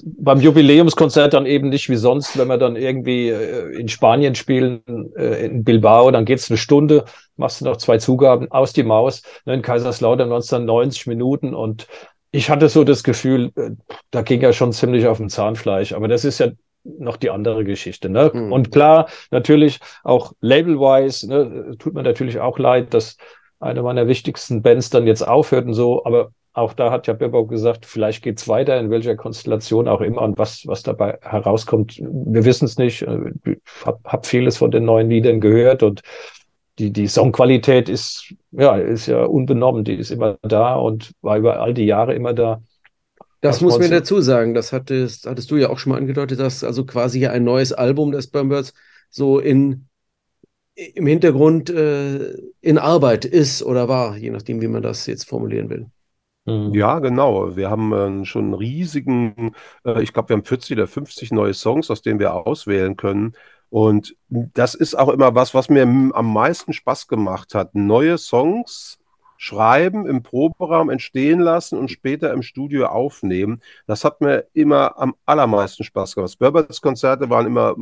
beim 0.03 0.39
Jubiläumskonzert 0.39 1.33
dann 1.33 1.45
eben 1.45 1.69
nicht 1.69 1.89
wie 1.89 1.95
sonst, 1.95 2.37
wenn 2.37 2.47
wir 2.47 2.57
dann 2.57 2.75
irgendwie 2.75 3.29
äh, 3.29 3.77
in 3.77 3.87
Spanien 3.89 4.35
spielen, 4.35 4.81
äh, 5.15 5.45
in 5.45 5.63
Bilbao, 5.63 6.11
dann 6.11 6.25
geht's 6.25 6.49
eine 6.49 6.57
Stunde, 6.57 7.05
machst 7.37 7.61
du 7.61 7.65
noch 7.65 7.77
zwei 7.77 7.97
Zugaben 7.97 8.51
aus 8.51 8.73
die 8.73 8.83
Maus. 8.83 9.23
Ne, 9.45 9.55
in 9.55 9.61
Kaiserslautern 9.61 10.29
waren 10.29 10.39
es 10.39 10.47
dann 10.47 10.65
90 10.65 11.07
Minuten 11.07 11.53
und 11.53 11.87
ich 12.31 12.49
hatte 12.49 12.69
so 12.69 12.83
das 12.83 13.03
Gefühl, 13.03 13.51
äh, 13.55 13.71
da 14.11 14.21
ging 14.21 14.41
ja 14.41 14.53
schon 14.53 14.73
ziemlich 14.73 15.07
auf 15.07 15.17
dem 15.17 15.29
Zahnfleisch, 15.29 15.93
aber 15.93 16.07
das 16.07 16.25
ist 16.25 16.39
ja 16.39 16.49
noch 16.83 17.17
die 17.17 17.29
andere 17.29 17.63
Geschichte. 17.63 18.09
Ne? 18.09 18.31
Mhm. 18.33 18.51
Und 18.51 18.71
klar, 18.71 19.07
natürlich 19.31 19.79
auch 20.03 20.33
label-wise, 20.41 21.27
ne, 21.27 21.75
tut 21.79 21.93
mir 21.93 22.03
natürlich 22.03 22.39
auch 22.39 22.59
leid, 22.59 22.93
dass 22.93 23.17
eine 23.59 23.81
meiner 23.81 24.07
wichtigsten 24.07 24.61
Bands 24.61 24.89
dann 24.89 25.07
jetzt 25.07 25.25
aufhört 25.25 25.65
und 25.65 25.73
so, 25.73 26.03
aber 26.05 26.31
auch 26.53 26.73
da 26.73 26.91
hat 26.91 27.07
ja 27.07 27.13
Bebo 27.13 27.47
gesagt, 27.47 27.85
vielleicht 27.85 28.23
geht's 28.23 28.47
weiter, 28.47 28.79
in 28.79 28.91
welcher 28.91 29.15
Konstellation 29.15 29.87
auch 29.87 30.01
immer 30.01 30.21
und 30.21 30.37
was, 30.37 30.65
was 30.67 30.83
dabei 30.83 31.17
herauskommt. 31.21 31.97
Wir 31.99 32.45
wissen 32.45 32.65
es 32.65 32.77
nicht. 32.77 33.01
Ich 33.01 33.07
habe 33.85 33.99
hab 34.05 34.25
vieles 34.27 34.57
von 34.57 34.69
den 34.69 34.85
neuen 34.85 35.09
Liedern 35.09 35.41
gehört 35.41 35.81
und 35.81 36.01
die, 36.77 36.91
die 36.91 37.07
Songqualität 37.07 37.89
ist, 37.89 38.33
ja, 38.51 38.77
ist 38.77 39.07
ja 39.07 39.23
unbenommen, 39.23 39.83
die 39.83 39.95
ist 39.95 40.11
immer 40.11 40.37
da 40.43 40.75
und 40.75 41.13
war 41.21 41.37
über 41.37 41.59
all 41.59 41.73
die 41.73 41.85
Jahre 41.85 42.13
immer 42.13 42.33
da. 42.33 42.61
Das 43.41 43.59
muss 43.59 43.77
man 43.77 43.91
dazu 43.91 44.21
sagen, 44.21 44.53
das 44.53 44.71
hattest, 44.71 45.27
hattest 45.27 45.51
du 45.51 45.57
ja 45.57 45.69
auch 45.69 45.77
schon 45.77 45.91
mal 45.91 45.97
angedeutet, 45.97 46.39
dass 46.39 46.63
also 46.63 46.85
quasi 46.85 47.27
ein 47.27 47.43
neues 47.43 47.73
Album 47.73 48.11
des 48.11 48.25
Spermbirds 48.25 48.73
so 49.09 49.39
in, 49.39 49.87
im 50.75 51.07
Hintergrund 51.07 51.69
äh, 51.69 52.37
in 52.61 52.77
Arbeit 52.77 53.25
ist 53.25 53.61
oder 53.61 53.89
war, 53.89 54.17
je 54.17 54.29
nachdem, 54.29 54.61
wie 54.61 54.67
man 54.67 54.81
das 54.81 55.07
jetzt 55.07 55.27
formulieren 55.27 55.69
will. 55.69 55.87
Mhm. 56.45 56.73
Ja, 56.73 56.99
genau. 56.99 57.55
Wir 57.55 57.69
haben 57.69 58.21
äh, 58.21 58.25
schon 58.25 58.45
einen 58.45 58.53
riesigen, 58.55 59.55
äh, 59.85 60.01
ich 60.03 60.13
glaube, 60.13 60.29
wir 60.29 60.33
haben 60.37 60.43
40 60.45 60.77
oder 60.77 60.87
50 60.87 61.31
neue 61.31 61.53
Songs, 61.53 61.89
aus 61.89 62.01
denen 62.01 62.19
wir 62.19 62.33
auswählen 62.33 62.97
können. 62.97 63.33
Und 63.69 64.15
das 64.29 64.75
ist 64.75 64.95
auch 64.95 65.09
immer 65.09 65.33
was, 65.35 65.53
was 65.53 65.69
mir 65.69 65.83
am 65.83 66.33
meisten 66.33 66.73
Spaß 66.73 67.07
gemacht 67.07 67.55
hat. 67.55 67.73
Neue 67.75 68.17
Songs 68.17 68.99
schreiben, 69.43 70.05
im 70.05 70.23
Proberaum 70.23 70.89
entstehen 70.89 71.41
lassen 71.41 71.77
und 71.77 71.91
später 71.91 72.31
im 72.31 72.43
Studio 72.43 72.85
aufnehmen. 72.85 73.61
Das 73.87 74.05
hat 74.05 74.21
mir 74.21 74.45
immer 74.53 74.97
am 74.97 75.15
allermeisten 75.25 75.83
Spaß 75.83 76.15
gemacht. 76.15 76.39
Burberts 76.39 76.81
Konzerte 76.81 77.29
waren 77.29 77.45
immer 77.45 77.75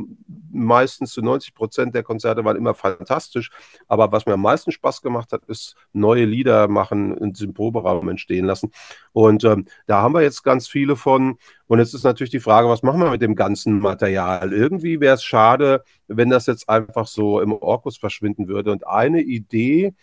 meistens 0.50 1.12
zu 1.12 1.22
90 1.22 1.54
Prozent 1.54 1.94
der 1.94 2.02
Konzerte 2.02 2.44
waren 2.44 2.56
immer 2.56 2.74
fantastisch. 2.74 3.50
Aber 3.86 4.10
was 4.10 4.26
mir 4.26 4.34
am 4.34 4.42
meisten 4.42 4.72
Spaß 4.72 5.02
gemacht 5.02 5.32
hat, 5.32 5.44
ist 5.46 5.76
neue 5.92 6.24
Lieder 6.24 6.66
machen 6.66 7.16
und 7.16 7.40
im 7.40 7.54
Proberaum 7.54 8.08
entstehen 8.08 8.44
lassen. 8.44 8.72
Und 9.12 9.44
ähm, 9.44 9.66
da 9.86 10.02
haben 10.02 10.14
wir 10.14 10.22
jetzt 10.22 10.42
ganz 10.42 10.66
viele 10.66 10.96
von. 10.96 11.38
Und 11.68 11.78
jetzt 11.78 11.94
ist 11.94 12.02
natürlich 12.02 12.30
die 12.30 12.40
Frage, 12.40 12.68
was 12.68 12.82
machen 12.82 13.00
wir 13.00 13.10
mit 13.10 13.22
dem 13.22 13.36
ganzen 13.36 13.78
Material? 13.78 14.52
Irgendwie 14.52 15.00
wäre 15.00 15.14
es 15.14 15.22
schade, 15.22 15.84
wenn 16.08 16.28
das 16.28 16.46
jetzt 16.46 16.68
einfach 16.68 17.06
so 17.06 17.40
im 17.40 17.52
Orkus 17.52 17.96
verschwinden 17.96 18.48
würde. 18.48 18.72
Und 18.72 18.86
eine 18.86 19.22
Idee, 19.22 19.94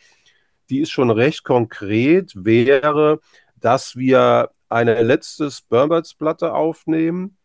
die 0.69 0.81
ist 0.81 0.91
schon 0.91 1.11
recht 1.11 1.43
konkret, 1.43 2.33
wäre, 2.35 3.19
dass 3.55 3.95
wir 3.95 4.51
eine 4.69 5.01
letzte 5.01 5.49
Spermbirds-Platte 5.51 6.53
aufnehmen. 6.53 7.37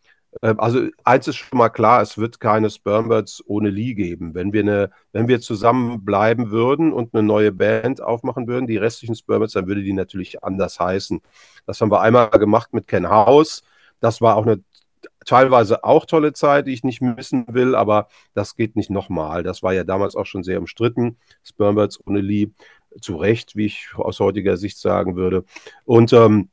Ähm, 0.43 0.61
also 0.61 0.89
eins 1.05 1.29
ist 1.29 1.37
schon 1.37 1.59
mal 1.59 1.71
klar, 1.71 2.03
es 2.03 2.19
wird 2.19 2.41
keine 2.41 2.71
Spermbirds 2.71 3.43
ohne 3.47 3.71
Lee 3.71 3.95
geben. 3.95 4.35
Wenn 4.35 4.53
wir, 4.53 4.63
eine, 4.63 4.91
wenn 5.13 5.29
wir 5.29 5.41
zusammen 5.41 6.07
würden 6.07 6.93
und 6.93 7.15
eine 7.15 7.23
neue 7.23 7.53
Band 7.53 8.01
aufmachen 8.03 8.47
würden, 8.47 8.67
die 8.67 8.77
restlichen 8.77 9.15
Spermbirds, 9.15 9.55
dann 9.55 9.67
würde 9.67 9.83
die 9.83 9.93
natürlich 9.93 10.45
anders 10.45 10.79
heißen. 10.81 11.21
Das 11.67 11.81
haben 11.81 11.91
wir 11.91 12.01
einmal 12.01 12.31
gemacht 12.31 12.73
mit 12.73 12.89
Ken 12.89 13.09
House. 13.09 13.63
Das 14.01 14.21
war 14.21 14.37
auch 14.37 14.47
eine 14.47 14.63
teilweise 15.25 15.85
auch 15.85 16.07
tolle 16.07 16.33
Zeit, 16.33 16.67
die 16.67 16.73
ich 16.73 16.85
nicht 16.85 17.01
missen 17.01 17.47
will, 17.49 17.75
aber 17.75 18.09
das 18.35 18.57
geht 18.57 18.77
nicht 18.77 18.91
nochmal. 18.91 19.43
Das 19.43 19.63
war 19.63 19.73
ja 19.73 19.85
damals 19.85 20.17
auch 20.17 20.27
schon 20.27 20.43
sehr 20.45 20.59
umstritten. 20.59 21.19
Spermbirds 21.43 22.01
ohne 22.07 22.21
Lee 22.21 22.51
zu 23.01 23.17
Recht, 23.17 23.57
wie 23.57 23.67
ich 23.67 23.89
aus 23.97 24.21
heutiger 24.21 24.57
Sicht 24.57 24.79
sagen 24.79 25.17
würde. 25.17 25.45
Und 25.85 26.13
ähm, 26.13 26.51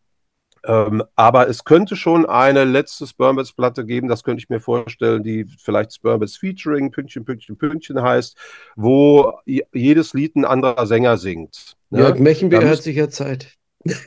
ähm, 0.64 1.04
aber 1.16 1.50
es 1.50 1.64
könnte 1.64 1.96
schon 1.96 2.28
eine 2.28 2.66
letzte 2.66 3.08
Spermbits-Platte 3.08 3.84
geben, 3.84 4.08
das 4.08 4.24
könnte 4.24 4.44
ich 4.44 4.50
mir 4.50 4.60
vorstellen, 4.60 5.24
die 5.24 5.46
vielleicht 5.58 5.94
Spermbits 5.94 6.38
Featuring, 6.38 6.92
Pünktchen, 6.92 7.26
Pünktchen, 7.26 7.58
Pünktchen 7.58 8.02
heißt, 8.02 8.38
wo 8.76 9.40
jedes 9.46 10.14
Lied 10.14 10.36
ein 10.36 10.46
anderer 10.46 10.86
Sänger 10.86 11.18
singt. 11.18 11.76
Ne? 11.90 12.02
Jörg 12.02 12.20
Mechenbeer 12.20 12.70
hat 12.70 12.84
sicher 12.84 13.10
Zeit. 13.10 13.58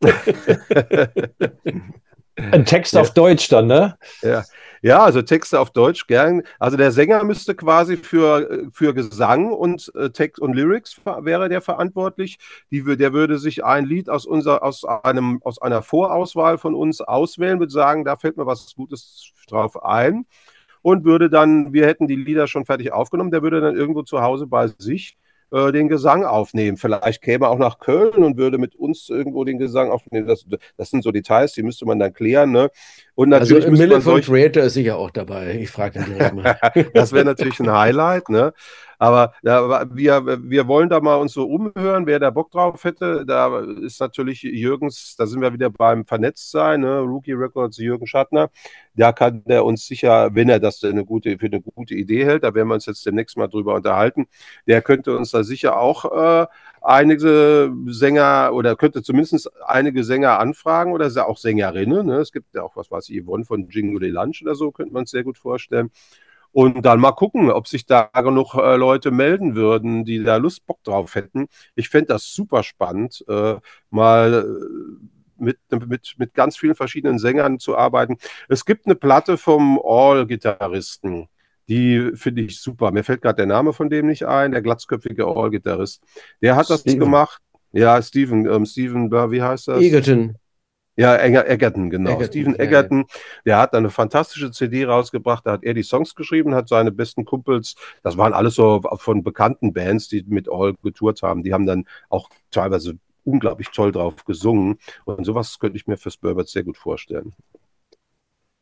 Ein 2.36 2.64
Text 2.64 2.94
ja. 2.94 3.00
auf 3.00 3.14
Deutsch 3.14 3.48
dann, 3.48 3.66
ne? 3.66 3.96
Ja. 4.22 4.44
Ja, 4.82 5.02
also 5.02 5.22
Texte 5.22 5.58
auf 5.58 5.70
Deutsch 5.70 6.06
gern. 6.06 6.42
Also 6.58 6.76
der 6.76 6.92
Sänger 6.92 7.24
müsste 7.24 7.54
quasi 7.54 7.96
für, 7.96 8.68
für 8.72 8.94
Gesang 8.94 9.50
und 9.50 9.90
äh, 9.96 10.10
Text 10.10 10.40
und 10.40 10.54
Lyrics 10.54 11.00
wäre 11.22 11.48
der 11.48 11.60
verantwortlich. 11.60 12.38
Die, 12.70 12.84
der 12.96 13.12
würde 13.12 13.38
sich 13.38 13.64
ein 13.64 13.86
Lied 13.86 14.08
aus, 14.08 14.26
unser, 14.26 14.62
aus, 14.62 14.84
einem, 14.84 15.40
aus 15.42 15.60
einer 15.60 15.82
Vorauswahl 15.82 16.58
von 16.58 16.74
uns 16.74 17.00
auswählen, 17.00 17.58
würde 17.58 17.72
sagen, 17.72 18.04
da 18.04 18.16
fällt 18.16 18.36
mir 18.36 18.46
was 18.46 18.74
Gutes 18.76 19.32
drauf 19.48 19.82
ein. 19.82 20.26
Und 20.82 21.04
würde 21.04 21.30
dann, 21.30 21.72
wir 21.72 21.84
hätten 21.86 22.06
die 22.06 22.14
Lieder 22.14 22.46
schon 22.46 22.64
fertig 22.64 22.92
aufgenommen, 22.92 23.32
der 23.32 23.42
würde 23.42 23.60
dann 23.60 23.74
irgendwo 23.74 24.02
zu 24.02 24.22
Hause 24.22 24.46
bei 24.46 24.68
sich 24.68 25.16
äh, 25.52 25.72
den 25.72 25.88
Gesang 25.88 26.24
aufnehmen. 26.24 26.76
Vielleicht 26.76 27.22
käme 27.22 27.46
er 27.46 27.50
auch 27.50 27.58
nach 27.58 27.78
Köln 27.78 28.24
und 28.24 28.36
würde 28.36 28.58
mit 28.58 28.74
uns 28.74 29.08
irgendwo 29.08 29.44
den 29.44 29.58
Gesang 29.58 29.90
aufnehmen. 29.90 30.26
Das, 30.26 30.44
das 30.76 30.90
sind 30.90 31.04
so 31.04 31.12
Details, 31.12 31.52
die 31.52 31.62
müsste 31.62 31.86
man 31.86 31.98
dann 31.98 32.12
klären. 32.12 32.50
Ne? 32.50 32.70
Und 33.14 33.28
natürlich 33.28 33.66
also 33.66 33.76
Mille 33.76 34.00
von 34.00 34.20
Creator 34.20 34.64
ist 34.64 34.74
sicher 34.74 34.96
auch 34.98 35.10
dabei. 35.10 35.54
Ich 35.60 35.70
frage 35.70 36.00
ihn 36.00 36.06
direkt 36.06 36.34
mal. 36.34 36.58
das 36.94 37.12
wäre 37.12 37.24
natürlich 37.24 37.60
ein 37.60 37.70
Highlight. 37.70 38.28
Ne? 38.28 38.52
Aber 38.98 39.34
ja, 39.42 39.86
wir, 39.94 40.42
wir 40.42 40.68
wollen 40.68 40.88
da 40.88 41.00
mal 41.00 41.16
uns 41.16 41.32
so 41.32 41.44
umhören, 41.46 42.06
wer 42.06 42.18
da 42.18 42.30
Bock 42.30 42.50
drauf 42.50 42.84
hätte. 42.84 43.24
Da 43.26 43.60
ist 43.60 44.00
natürlich 44.00 44.42
Jürgens, 44.42 45.16
da 45.16 45.26
sind 45.26 45.40
wir 45.40 45.52
wieder 45.52 45.70
beim 45.70 46.04
Vernetztsein, 46.04 46.80
ne? 46.80 47.00
Rookie 47.00 47.32
Records, 47.32 47.78
Jürgen 47.78 48.06
Schattner. 48.06 48.50
Da 48.94 49.12
kann 49.12 49.44
der 49.44 49.64
uns 49.64 49.86
sicher, 49.86 50.34
wenn 50.34 50.48
er 50.48 50.60
das 50.60 50.82
eine 50.82 51.04
gute, 51.04 51.38
für 51.38 51.46
eine 51.46 51.60
gute 51.60 51.94
Idee 51.94 52.24
hält, 52.24 52.44
da 52.44 52.54
werden 52.54 52.68
wir 52.68 52.74
uns 52.74 52.86
jetzt 52.86 53.04
demnächst 53.04 53.36
mal 53.36 53.48
drüber 53.48 53.74
unterhalten, 53.74 54.26
der 54.66 54.80
könnte 54.82 55.16
uns 55.16 55.30
da 55.32 55.44
sicher 55.44 55.78
auch 55.78 56.04
äh, 56.42 56.46
einige 56.80 57.72
Sänger 57.86 58.50
oder 58.54 58.76
könnte 58.76 59.02
zumindest 59.02 59.50
einige 59.66 60.04
Sänger 60.04 60.38
anfragen 60.38 60.92
oder 60.92 61.10
auch 61.26 61.36
Sängerinnen. 61.36 62.06
Ne? 62.06 62.16
Es 62.16 62.32
gibt 62.32 62.54
ja 62.54 62.62
auch 62.62 62.76
was, 62.76 62.90
was 62.90 63.08
Yvonne 63.08 63.44
von 63.44 63.68
Jingle 63.68 64.08
Lunch 64.08 64.42
oder 64.42 64.54
so, 64.54 64.70
könnte 64.70 64.92
man 64.92 65.04
es 65.04 65.10
sehr 65.10 65.24
gut 65.24 65.38
vorstellen. 65.38 65.90
Und 66.56 66.86
dann 66.86 67.00
mal 67.00 67.12
gucken, 67.12 67.50
ob 67.50 67.68
sich 67.68 67.84
da 67.84 68.08
genug 68.14 68.54
äh, 68.54 68.76
Leute 68.76 69.10
melden 69.10 69.56
würden, 69.56 70.06
die 70.06 70.24
da 70.24 70.36
Lust, 70.36 70.64
Bock 70.64 70.82
drauf 70.84 71.14
hätten. 71.14 71.48
Ich 71.74 71.90
fände 71.90 72.06
das 72.06 72.32
super 72.32 72.62
spannend, 72.62 73.22
äh, 73.28 73.56
mal 73.90 74.32
äh, 74.32 75.44
mit, 75.44 75.58
mit, 75.86 76.14
mit 76.16 76.32
ganz 76.32 76.56
vielen 76.56 76.74
verschiedenen 76.74 77.18
Sängern 77.18 77.58
zu 77.58 77.76
arbeiten. 77.76 78.16
Es 78.48 78.64
gibt 78.64 78.86
eine 78.86 78.94
Platte 78.94 79.36
vom 79.36 79.78
All-Gitarristen. 79.84 81.28
Die 81.68 82.12
finde 82.14 82.40
ich 82.40 82.58
super. 82.58 82.90
Mir 82.90 83.04
fällt 83.04 83.20
gerade 83.20 83.36
der 83.36 83.46
Name 83.46 83.74
von 83.74 83.90
dem 83.90 84.06
nicht 84.06 84.24
ein, 84.24 84.52
der 84.52 84.62
glatzköpfige 84.62 85.26
All-Gitarrist. 85.26 86.02
Der 86.40 86.56
hat 86.56 86.70
das 86.70 86.80
Steven. 86.80 87.00
gemacht. 87.00 87.42
Ja, 87.72 88.00
Steven, 88.00 88.46
ähm, 88.46 88.64
Steven, 88.64 89.10
wie 89.10 89.42
heißt 89.42 89.68
das? 89.68 89.82
Egerton. 89.82 90.38
Ja, 90.96 91.16
Egerton, 91.22 91.90
genau. 91.90 92.10
Egerton, 92.10 92.26
Stephen 92.26 92.58
Egerton, 92.58 92.98
ja, 92.98 93.04
ja. 93.04 93.20
der 93.44 93.58
hat 93.58 93.74
eine 93.74 93.90
fantastische 93.90 94.50
CD 94.50 94.86
rausgebracht, 94.86 95.46
da 95.46 95.52
hat 95.52 95.62
er 95.62 95.74
die 95.74 95.82
Songs 95.82 96.14
geschrieben, 96.14 96.54
hat 96.54 96.68
seine 96.68 96.90
besten 96.90 97.26
Kumpels, 97.26 97.76
das 98.02 98.16
waren 98.16 98.32
alles 98.32 98.54
so 98.54 98.80
von 98.96 99.22
bekannten 99.22 99.74
Bands, 99.74 100.08
die 100.08 100.24
mit 100.26 100.48
All 100.50 100.74
getourt 100.82 101.22
haben, 101.22 101.42
die 101.42 101.52
haben 101.52 101.66
dann 101.66 101.84
auch 102.08 102.30
teilweise 102.50 102.98
unglaublich 103.24 103.68
toll 103.70 103.92
drauf 103.92 104.24
gesungen 104.24 104.78
und 105.04 105.24
sowas 105.24 105.58
könnte 105.58 105.76
ich 105.76 105.86
mir 105.86 105.98
fürs 105.98 106.16
Burbert 106.16 106.48
sehr 106.48 106.64
gut 106.64 106.78
vorstellen. 106.78 107.34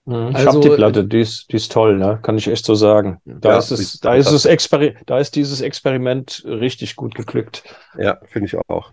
Mhm. 0.06 0.30
Ich 0.30 0.36
also, 0.36 0.48
habe 0.48 0.60
die 0.60 0.70
Platte, 0.70 1.04
die 1.04 1.20
ist, 1.20 1.52
die 1.52 1.56
ist 1.56 1.70
toll, 1.70 1.96
ne? 1.98 2.18
kann 2.20 2.36
ich 2.36 2.48
echt 2.48 2.64
so 2.66 2.74
sagen. 2.74 3.20
Da, 3.24 3.52
ja, 3.52 3.58
ist, 3.58 3.70
es, 3.70 4.00
da, 4.00 4.14
ist, 4.14 4.30
es 4.32 4.44
Exper 4.44 4.90
da 5.06 5.18
ist 5.18 5.36
dieses 5.36 5.60
Experiment 5.60 6.42
richtig 6.44 6.96
gut 6.96 7.14
geglückt. 7.14 7.62
Ja, 7.96 8.18
finde 8.26 8.46
ich 8.46 8.56
auch 8.68 8.92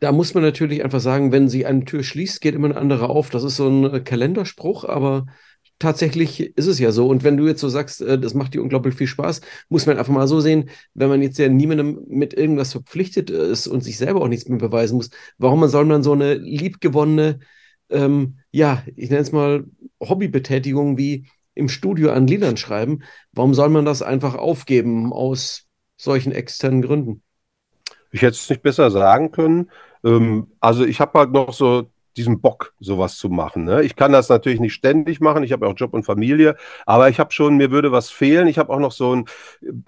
da 0.00 0.12
muss 0.12 0.34
man 0.34 0.42
natürlich 0.42 0.84
einfach 0.84 1.00
sagen, 1.00 1.32
wenn 1.32 1.48
sie 1.48 1.66
eine 1.66 1.84
Tür 1.84 2.02
schließt, 2.02 2.40
geht 2.40 2.54
immer 2.54 2.68
eine 2.68 2.76
andere 2.76 3.08
auf. 3.08 3.30
Das 3.30 3.44
ist 3.44 3.56
so 3.56 3.68
ein 3.68 3.94
äh, 3.94 4.00
Kalenderspruch, 4.00 4.84
aber 4.84 5.26
tatsächlich 5.78 6.56
ist 6.56 6.66
es 6.66 6.78
ja 6.78 6.92
so. 6.92 7.08
Und 7.08 7.24
wenn 7.24 7.36
du 7.36 7.46
jetzt 7.46 7.60
so 7.60 7.68
sagst, 7.68 8.02
äh, 8.02 8.18
das 8.18 8.34
macht 8.34 8.54
dir 8.54 8.62
unglaublich 8.62 8.94
viel 8.94 9.06
Spaß, 9.06 9.40
muss 9.68 9.86
man 9.86 9.98
einfach 9.98 10.12
mal 10.12 10.28
so 10.28 10.40
sehen, 10.40 10.70
wenn 10.94 11.08
man 11.08 11.22
jetzt 11.22 11.38
ja 11.38 11.48
niemandem 11.48 12.00
mit 12.08 12.34
irgendwas 12.34 12.72
verpflichtet 12.72 13.30
ist 13.30 13.66
und 13.66 13.82
sich 13.82 13.98
selber 13.98 14.22
auch 14.22 14.28
nichts 14.28 14.48
mehr 14.48 14.58
beweisen 14.58 14.96
muss, 14.96 15.10
warum 15.38 15.66
soll 15.68 15.84
man 15.84 16.02
so 16.02 16.12
eine 16.12 16.34
liebgewonnene 16.34 17.38
ähm, 17.90 18.38
ja, 18.50 18.82
ich 18.96 19.10
nenne 19.10 19.22
es 19.22 19.32
mal 19.32 19.64
Hobbybetätigung 20.00 20.98
wie 20.98 21.28
im 21.54 21.68
Studio 21.68 22.10
an 22.12 22.26
Liedern 22.26 22.56
schreiben. 22.56 23.02
Warum 23.32 23.54
soll 23.54 23.68
man 23.68 23.84
das 23.84 24.02
einfach 24.02 24.34
aufgeben 24.34 25.12
aus 25.12 25.66
solchen 25.96 26.32
externen 26.32 26.82
Gründen? 26.82 27.22
Ich 28.16 28.22
hätte 28.22 28.32
es 28.32 28.48
nicht 28.48 28.62
besser 28.62 28.90
sagen 28.90 29.30
können. 29.30 29.70
Ähm, 30.02 30.46
also 30.58 30.86
ich 30.86 31.00
habe 31.00 31.18
halt 31.18 31.32
noch 31.32 31.52
so 31.52 31.90
diesen 32.16 32.40
Bock, 32.40 32.72
sowas 32.80 33.18
zu 33.18 33.28
machen. 33.28 33.64
Ne? 33.64 33.82
Ich 33.82 33.94
kann 33.94 34.10
das 34.10 34.30
natürlich 34.30 34.58
nicht 34.58 34.72
ständig 34.72 35.20
machen. 35.20 35.44
Ich 35.44 35.52
habe 35.52 35.68
auch 35.68 35.74
Job 35.76 35.92
und 35.92 36.04
Familie, 36.04 36.56
aber 36.86 37.10
ich 37.10 37.20
habe 37.20 37.30
schon, 37.34 37.58
mir 37.58 37.70
würde 37.70 37.92
was 37.92 38.08
fehlen. 38.08 38.48
Ich 38.48 38.56
habe 38.56 38.72
auch 38.72 38.78
noch 38.78 38.92
so 38.92 39.12
eine 39.12 39.24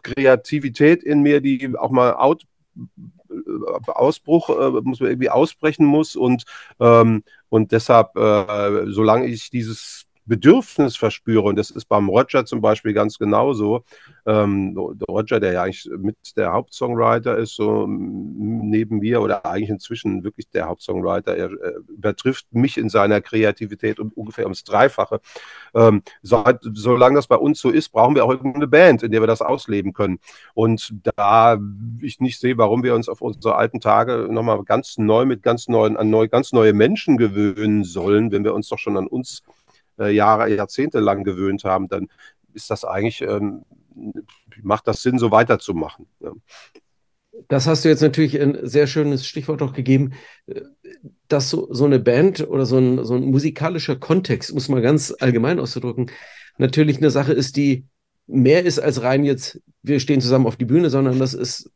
Kreativität 0.02 1.02
in 1.02 1.22
mir, 1.22 1.40
die 1.40 1.74
auch 1.78 1.90
mal 1.90 2.12
out, 2.16 2.44
äh, 2.76 3.90
Ausbruch, 3.90 4.50
äh, 4.50 4.82
muss 4.82 5.00
man 5.00 5.08
irgendwie 5.08 5.30
ausbrechen 5.30 5.86
muss 5.86 6.14
und, 6.14 6.44
ähm, 6.80 7.24
und 7.48 7.72
deshalb, 7.72 8.14
äh, 8.14 8.90
solange 8.92 9.24
ich 9.24 9.48
dieses 9.48 10.07
Bedürfnis 10.28 10.96
verspüre, 10.96 11.42
und 11.42 11.56
das 11.56 11.70
ist 11.70 11.86
beim 11.86 12.08
Roger 12.08 12.44
zum 12.44 12.60
Beispiel 12.60 12.92
ganz 12.92 13.18
genauso. 13.18 13.84
Ähm, 14.26 14.76
Roger, 15.08 15.40
der 15.40 15.52
ja 15.52 15.62
eigentlich 15.62 15.88
mit 15.98 16.16
der 16.36 16.52
Hauptsongwriter 16.52 17.36
ist, 17.36 17.54
so 17.54 17.86
neben 17.88 18.98
mir 18.98 19.20
oder 19.20 19.44
eigentlich 19.46 19.70
inzwischen 19.70 20.24
wirklich 20.24 20.48
der 20.50 20.66
Hauptsongwriter, 20.66 21.36
er, 21.36 21.50
er 21.60 21.76
übertrifft 21.88 22.46
mich 22.52 22.76
in 22.78 22.88
seiner 22.88 23.20
Kreativität 23.20 23.98
um, 23.98 24.12
ungefähr 24.14 24.44
ums 24.44 24.64
Dreifache. 24.64 25.20
Ähm, 25.74 26.02
so, 26.22 26.44
solange 26.74 27.16
das 27.16 27.26
bei 27.26 27.36
uns 27.36 27.60
so 27.60 27.70
ist, 27.70 27.88
brauchen 27.90 28.14
wir 28.14 28.24
auch 28.24 28.30
irgendeine 28.30 28.68
Band, 28.68 29.02
in 29.02 29.10
der 29.10 29.22
wir 29.22 29.26
das 29.26 29.42
ausleben 29.42 29.92
können. 29.92 30.18
Und 30.54 30.94
da 31.16 31.58
ich 32.02 32.20
nicht 32.20 32.38
sehe, 32.38 32.58
warum 32.58 32.82
wir 32.82 32.94
uns 32.94 33.08
auf 33.08 33.20
unsere 33.20 33.56
alten 33.56 33.80
Tage 33.80 34.28
nochmal 34.30 34.62
ganz 34.64 34.98
neu 34.98 35.24
mit 35.24 35.42
ganz 35.42 35.68
neuen, 35.68 35.96
an 35.96 36.10
neu, 36.10 36.28
ganz 36.28 36.52
neue 36.52 36.72
Menschen 36.72 37.16
gewöhnen 37.16 37.84
sollen, 37.84 38.30
wenn 38.30 38.44
wir 38.44 38.54
uns 38.54 38.68
doch 38.68 38.78
schon 38.78 38.96
an 38.96 39.06
uns 39.06 39.42
äh, 39.46 39.57
Jahre, 40.06 40.54
Jahrzehnte 40.54 41.00
lang 41.00 41.24
gewöhnt 41.24 41.64
haben, 41.64 41.88
dann 41.88 42.08
ist 42.54 42.70
das 42.70 42.84
eigentlich, 42.84 43.20
ähm, 43.22 43.64
macht 44.62 44.86
das 44.86 45.02
Sinn, 45.02 45.18
so 45.18 45.30
weiterzumachen. 45.30 46.06
Ja. 46.20 46.32
Das 47.46 47.66
hast 47.66 47.84
du 47.84 47.88
jetzt 47.88 48.02
natürlich 48.02 48.40
ein 48.40 48.58
sehr 48.62 48.86
schönes 48.86 49.26
Stichwort 49.26 49.62
auch 49.62 49.72
gegeben, 49.72 50.14
äh, 50.46 50.62
dass 51.28 51.50
so, 51.50 51.72
so 51.72 51.84
eine 51.84 51.98
Band 51.98 52.48
oder 52.48 52.66
so 52.66 52.78
ein, 52.78 53.04
so 53.04 53.14
ein 53.14 53.30
musikalischer 53.30 53.96
Kontext, 53.96 54.52
muss 54.54 54.68
man 54.68 54.82
ganz 54.82 55.14
allgemein 55.18 55.60
auszudrücken, 55.60 56.10
natürlich 56.56 56.98
eine 56.98 57.10
Sache 57.10 57.32
ist, 57.32 57.56
die 57.56 57.84
mehr 58.26 58.64
ist 58.64 58.78
als 58.78 59.02
rein 59.02 59.24
jetzt, 59.24 59.60
wir 59.82 60.00
stehen 60.00 60.20
zusammen 60.20 60.46
auf 60.46 60.56
die 60.56 60.64
Bühne, 60.64 60.90
sondern 60.90 61.18
das 61.18 61.34
ist 61.34 61.70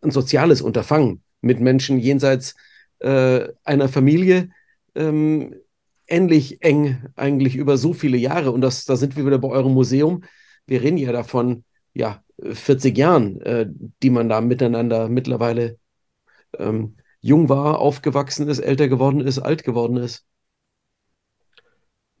ein 0.00 0.10
soziales 0.10 0.62
Unterfangen 0.62 1.22
mit 1.42 1.60
Menschen 1.60 1.98
jenseits 1.98 2.54
äh, 3.00 3.48
einer 3.64 3.88
Familie, 3.88 4.50
ähm, 4.94 5.54
ähnlich 6.12 6.62
eng 6.62 7.06
eigentlich 7.16 7.56
über 7.56 7.76
so 7.78 7.92
viele 7.94 8.18
Jahre. 8.18 8.52
Und 8.52 8.60
das, 8.60 8.84
da 8.84 8.96
sind 8.96 9.16
wir 9.16 9.26
wieder 9.26 9.38
bei 9.38 9.48
eurem 9.48 9.72
Museum. 9.74 10.24
Wir 10.66 10.82
reden 10.82 10.98
ja 10.98 11.12
davon, 11.12 11.64
ja, 11.94 12.22
40 12.40 12.96
Jahren, 12.96 13.40
äh, 13.42 13.66
die 14.02 14.10
man 14.10 14.28
da 14.28 14.40
miteinander 14.40 15.08
mittlerweile 15.08 15.78
ähm, 16.58 16.96
jung 17.20 17.48
war, 17.48 17.78
aufgewachsen 17.78 18.48
ist, 18.48 18.58
älter 18.60 18.88
geworden 18.88 19.20
ist, 19.20 19.38
alt 19.38 19.64
geworden 19.64 19.96
ist. 19.96 20.26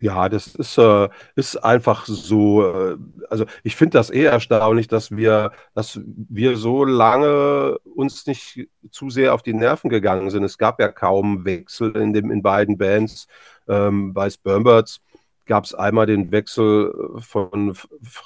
Ja, 0.02 0.28
das 0.28 0.48
ist, 0.56 0.78
äh, 0.78 1.08
ist 1.36 1.56
einfach 1.58 2.06
so, 2.06 2.64
äh, 2.64 2.96
also 3.30 3.46
ich 3.62 3.76
finde 3.76 3.98
das 3.98 4.10
eher 4.10 4.32
erstaunlich, 4.32 4.88
dass 4.88 5.12
wir, 5.12 5.52
dass 5.74 6.00
wir 6.04 6.56
so 6.56 6.84
lange 6.84 7.78
uns 7.94 8.26
nicht 8.26 8.68
zu 8.90 9.10
sehr 9.10 9.32
auf 9.32 9.44
die 9.44 9.54
Nerven 9.54 9.90
gegangen 9.90 10.30
sind. 10.30 10.42
Es 10.42 10.58
gab 10.58 10.80
ja 10.80 10.88
kaum 10.90 11.44
Wechsel 11.44 11.94
in, 11.96 12.12
dem, 12.12 12.32
in 12.32 12.42
beiden 12.42 12.78
Bands. 12.78 13.28
Ähm, 13.68 14.12
bei 14.12 14.30
Spermbirds 14.30 15.00
gab 15.46 15.64
es 15.64 15.74
einmal 15.74 16.06
den 16.06 16.30
Wechsel 16.30 16.92
von, 17.18 17.76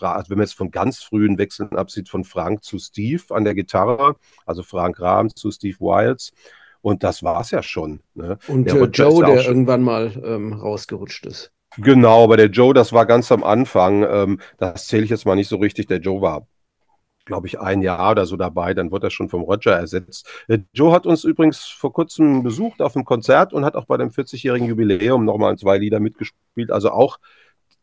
also 0.00 0.30
wenn 0.30 0.38
man 0.38 0.46
jetzt 0.46 0.56
von 0.56 0.70
ganz 0.70 1.02
frühen 1.02 1.38
Wechseln 1.38 1.76
absieht, 1.76 2.08
von 2.08 2.24
Frank 2.24 2.62
zu 2.62 2.78
Steve 2.78 3.22
an 3.30 3.44
der 3.44 3.54
Gitarre, 3.54 4.16
also 4.44 4.62
Frank 4.62 5.00
Rahms 5.00 5.34
zu 5.34 5.50
Steve 5.50 5.78
Wilds. 5.80 6.32
Und 6.82 7.02
das 7.02 7.22
war 7.22 7.40
es 7.40 7.50
ja 7.50 7.62
schon. 7.62 8.00
Ne? 8.14 8.38
Und 8.46 8.66
der 8.66 8.76
äh, 8.76 8.84
Joe, 8.84 9.24
der 9.24 9.44
irgendwann 9.44 9.82
mal 9.82 10.12
ähm, 10.24 10.52
rausgerutscht 10.52 11.26
ist. 11.26 11.50
Genau, 11.78 12.24
aber 12.24 12.36
der 12.36 12.46
Joe, 12.46 12.72
das 12.72 12.92
war 12.92 13.06
ganz 13.06 13.32
am 13.32 13.42
Anfang. 13.44 14.04
Ähm, 14.08 14.40
das 14.58 14.86
zähle 14.86 15.04
ich 15.04 15.10
jetzt 15.10 15.26
mal 15.26 15.34
nicht 15.34 15.48
so 15.48 15.56
richtig. 15.56 15.88
Der 15.88 15.98
Joe 15.98 16.20
war, 16.20 16.46
glaube 17.26 17.46
ich, 17.46 17.60
ein 17.60 17.82
Jahr 17.82 18.12
oder 18.12 18.24
so 18.24 18.36
dabei. 18.36 18.72
Dann 18.72 18.90
wurde 18.90 19.08
er 19.08 19.10
schon 19.10 19.28
vom 19.28 19.42
Roger 19.42 19.72
ersetzt. 19.72 20.26
Der 20.48 20.60
Joe 20.72 20.92
hat 20.92 21.04
uns 21.04 21.24
übrigens 21.24 21.64
vor 21.66 21.92
kurzem 21.92 22.42
besucht 22.42 22.80
auf 22.80 22.96
einem 22.96 23.04
Konzert 23.04 23.52
und 23.52 23.64
hat 23.64 23.76
auch 23.76 23.84
bei 23.84 23.98
dem 23.98 24.10
40-jährigen 24.10 24.68
Jubiläum 24.68 25.24
nochmal 25.26 25.58
zwei 25.58 25.76
Lieder 25.76 26.00
mitgespielt. 26.00 26.70
Also 26.70 26.90
auch 26.90 27.18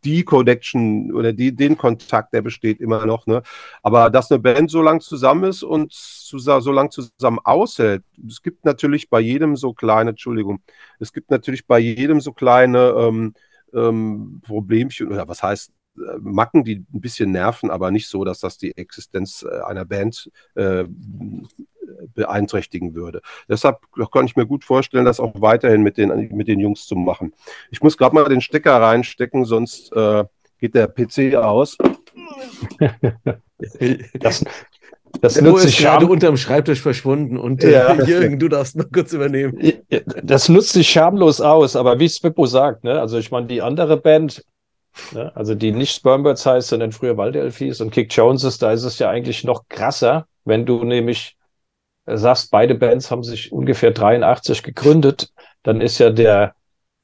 die 0.04 0.24
Connection 0.24 1.14
oder 1.14 1.34
die, 1.34 1.56
den 1.56 1.78
Kontakt, 1.78 2.34
der 2.34 2.42
besteht 2.42 2.82
immer 2.82 3.06
noch. 3.06 3.26
Ne? 3.26 3.42
Aber 3.82 4.10
dass 4.10 4.32
eine 4.32 4.40
Band 4.40 4.70
so 4.70 4.82
lang 4.82 5.02
zusammen 5.02 5.46
ist 5.46 5.64
und 5.64 5.94
so, 5.94 6.38
so 6.38 6.72
lang 6.72 6.92
zusammen 6.92 7.40
aushält, 7.44 8.04
es 8.28 8.42
gibt 8.42 8.66
natürlich 8.66 9.10
bei 9.10 9.20
jedem 9.20 9.56
so 9.56 9.74
kleine, 9.74 10.12
Entschuldigung, 10.12 10.62
es 11.00 11.14
gibt 11.14 11.32
natürlich 11.32 11.68
bei 11.68 11.80
jedem 11.80 12.20
so 12.20 12.34
kleine 12.34 12.94
ähm, 12.98 13.34
ähm, 13.74 14.42
Problemchen 14.46 15.08
oder 15.08 15.28
was 15.28 15.42
heißt 15.42 15.72
äh, 15.72 15.83
Macken, 16.20 16.64
die 16.64 16.86
ein 16.94 17.02
bisschen 17.02 17.32
nerven, 17.32 17.70
aber 17.70 17.92
nicht 17.92 18.08
so, 18.08 18.24
dass 18.24 18.40
das 18.40 18.58
die 18.58 18.76
Existenz 18.78 19.46
äh, 19.48 19.62
einer 19.62 19.86
Band 19.86 20.32
äh, 20.56 20.86
beeinträchtigen 22.14 22.96
würde. 22.96 23.22
Deshalb 23.48 23.80
kann 24.12 24.26
ich 24.26 24.36
mir 24.36 24.46
gut 24.46 24.64
vorstellen, 24.64 25.06
das 25.06 25.20
auch 25.20 25.34
weiterhin 25.42 25.84
mit 25.84 25.98
den, 25.98 26.30
mit 26.36 26.48
den 26.48 26.60
Jungs 26.60 26.86
zu 26.86 26.96
machen. 26.96 27.34
Ich 27.72 27.82
muss 27.82 27.98
gerade 27.98 28.16
mal 28.16 28.28
den 28.28 28.42
Stecker 28.42 28.82
reinstecken, 28.82 29.46
sonst 29.46 29.92
äh, 29.94 30.24
geht 30.60 30.76
der 30.76 30.88
PC 30.88 31.36
aus. 31.36 31.78
das, 34.20 34.44
das 35.22 35.34
der 35.36 35.44
nutzt 35.44 35.66
ist 35.66 35.78
gerade 35.78 36.08
unterm 36.08 36.38
Schreibtisch 36.38 36.82
verschwunden 36.82 37.38
und 37.38 37.64
äh, 37.64 37.72
ja. 37.72 37.94
Jürgen, 38.06 38.40
du 38.40 38.48
darfst 38.48 38.76
noch 38.76 38.92
kurz 38.92 39.14
übernehmen. 39.14 39.58
Das 40.24 40.50
nutzt 40.50 40.74
sich 40.74 40.90
schamlos 40.90 41.42
aus, 41.42 41.76
aber 41.76 42.00
wie 42.00 42.10
Spippo 42.10 42.46
sagt, 42.46 42.84
ne, 42.84 43.00
also 43.00 43.18
ich 43.18 43.32
meine, 43.32 43.48
die 43.48 43.62
andere 43.62 43.98
Band, 43.98 44.44
ne, 45.12 45.36
also 45.36 45.56
die 45.56 45.72
nicht 45.72 45.96
Spermbirds 45.96 46.46
heißt, 46.46 46.70
sondern 46.70 46.92
früher 46.92 47.18
Waldelfies 47.18 47.82
und 47.82 47.92
Kick 47.92 48.16
Joneses, 48.16 48.58
da 48.58 48.72
ist 48.72 48.84
es 48.84 49.00
ja 49.00 49.10
eigentlich 49.10 49.44
noch 49.44 49.68
krasser, 49.70 50.28
wenn 50.46 50.66
du 50.66 50.84
nämlich 50.84 51.38
sagst, 52.06 52.52
beide 52.52 52.76
Bands 52.76 53.12
haben 53.12 53.24
sich 53.24 53.52
ungefähr 53.52 53.92
83 53.92 54.64
gegründet, 54.64 55.32
dann 55.64 55.82
ist 55.82 56.00
ja 56.00 56.10
der, 56.10 56.56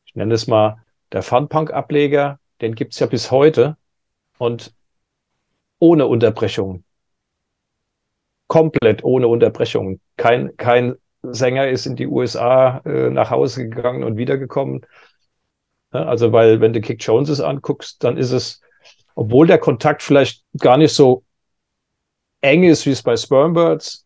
ich 0.05 0.15
nenne 0.15 0.33
es 0.33 0.47
mal, 0.47 0.83
der 1.11 1.23
Funpunk-Ableger, 1.23 2.39
den 2.61 2.75
gibt's 2.75 2.99
ja 2.99 3.07
bis 3.07 3.31
heute 3.31 3.77
und 4.37 4.73
ohne 5.79 6.07
Unterbrechung 6.07 6.83
komplett 8.49 9.03
ohne 9.05 9.29
Unterbrechung. 9.29 10.01
Kein, 10.17 10.57
kein 10.57 10.95
Sänger 11.21 11.69
ist 11.69 11.85
in 11.85 11.95
die 11.95 12.07
USA 12.07 12.79
äh, 12.79 13.09
nach 13.09 13.29
Hause 13.29 13.69
gegangen 13.69 14.03
und 14.03 14.17
wiedergekommen. 14.17 14.85
Also, 15.91 16.31
weil, 16.31 16.61
wenn 16.61 16.73
du 16.73 16.81
Kick 16.81 17.03
Joneses 17.03 17.41
anguckst, 17.41 18.03
dann 18.03 18.17
ist 18.17 18.31
es, 18.31 18.61
obwohl 19.15 19.47
der 19.47 19.57
Kontakt 19.57 20.03
vielleicht 20.03 20.43
gar 20.57 20.77
nicht 20.77 20.93
so 20.93 21.23
eng 22.41 22.63
ist, 22.63 22.85
wie 22.85 22.91
es 22.91 23.03
bei 23.03 23.17
Spermbirds 23.17 24.05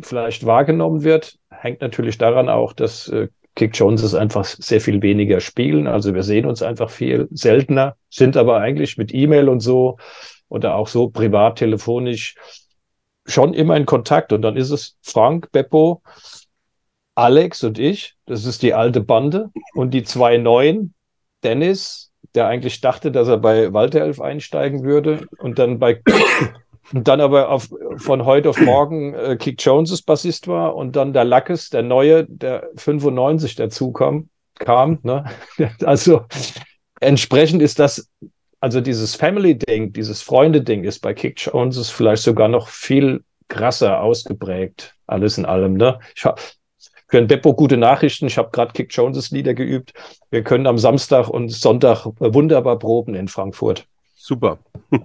vielleicht 0.00 0.44
wahrgenommen 0.44 1.04
wird, 1.04 1.38
hängt 1.50 1.80
natürlich 1.80 2.18
daran 2.18 2.48
auch, 2.48 2.72
dass 2.72 3.08
äh, 3.08 3.28
Kick 3.54 3.76
Joneses 3.76 4.14
einfach 4.14 4.44
sehr 4.44 4.80
viel 4.80 5.00
weniger 5.00 5.40
spielen. 5.40 5.86
Also 5.86 6.14
wir 6.14 6.22
sehen 6.22 6.46
uns 6.46 6.62
einfach 6.62 6.90
viel 6.90 7.26
seltener, 7.30 7.96
sind 8.10 8.36
aber 8.36 8.60
eigentlich 8.60 8.98
mit 8.98 9.14
E-Mail 9.14 9.48
und 9.48 9.60
so 9.60 9.96
oder 10.48 10.76
auch 10.76 10.88
so 10.88 11.08
privat 11.08 11.58
telefonisch 11.58 12.34
schon 13.24 13.54
immer 13.54 13.76
in 13.76 13.86
Kontakt. 13.86 14.32
Und 14.32 14.42
dann 14.42 14.56
ist 14.56 14.70
es 14.70 14.96
Frank, 15.02 15.50
Beppo, 15.52 16.02
Alex 17.14 17.64
und 17.64 17.78
ich. 17.78 18.14
Das 18.26 18.44
ist 18.44 18.62
die 18.62 18.74
alte 18.74 19.00
Bande. 19.00 19.50
Und 19.74 19.92
die 19.92 20.04
zwei 20.04 20.36
neuen, 20.36 20.94
Dennis, 21.46 22.12
der 22.34 22.48
eigentlich 22.48 22.80
dachte, 22.80 23.12
dass 23.12 23.28
er 23.28 23.38
bei 23.38 23.72
Walter 23.72 24.00
Elf 24.00 24.20
einsteigen 24.20 24.82
würde 24.82 25.26
und 25.38 25.58
dann 25.58 25.78
bei 25.78 26.02
und 26.92 27.06
dann 27.08 27.20
aber 27.20 27.50
auf, 27.50 27.68
von 27.96 28.24
heute 28.24 28.50
auf 28.50 28.58
morgen 28.58 29.14
äh, 29.14 29.36
Kick 29.36 29.64
Joneses 29.64 30.02
Bassist 30.02 30.48
war 30.48 30.74
und 30.74 30.96
dann 30.96 31.12
der 31.12 31.24
Lackes, 31.24 31.70
der 31.70 31.82
neue, 31.82 32.26
der 32.26 32.68
95 32.76 33.54
dazu 33.54 33.92
kam. 33.92 34.28
kam 34.58 34.98
ne? 35.02 35.24
Also 35.84 36.24
entsprechend 37.00 37.62
ist 37.62 37.78
das 37.78 38.10
also 38.60 38.80
dieses 38.80 39.14
Family-Ding, 39.14 39.92
dieses 39.92 40.22
Freunde-Ding 40.22 40.82
ist 40.82 41.00
bei 41.00 41.14
Kick 41.14 41.40
Jones 41.40 41.90
vielleicht 41.90 42.22
sogar 42.22 42.48
noch 42.48 42.68
viel 42.68 43.22
krasser 43.48 44.00
ausgeprägt, 44.00 44.96
alles 45.06 45.38
in 45.38 45.44
allem. 45.44 45.74
Ne? 45.74 46.00
Ich 46.16 46.24
für 47.08 47.18
ein 47.18 47.26
Beppo 47.26 47.54
gute 47.54 47.76
Nachrichten. 47.76 48.26
Ich 48.26 48.38
habe 48.38 48.50
gerade 48.52 48.72
Kick 48.72 48.94
Joneses 48.94 49.30
Lieder 49.30 49.54
geübt. 49.54 49.92
Wir 50.30 50.42
können 50.42 50.66
am 50.66 50.78
Samstag 50.78 51.28
und 51.28 51.50
Sonntag 51.50 52.06
wunderbar 52.18 52.78
proben 52.78 53.14
in 53.14 53.28
Frankfurt. 53.28 53.86
Super. 54.18 54.58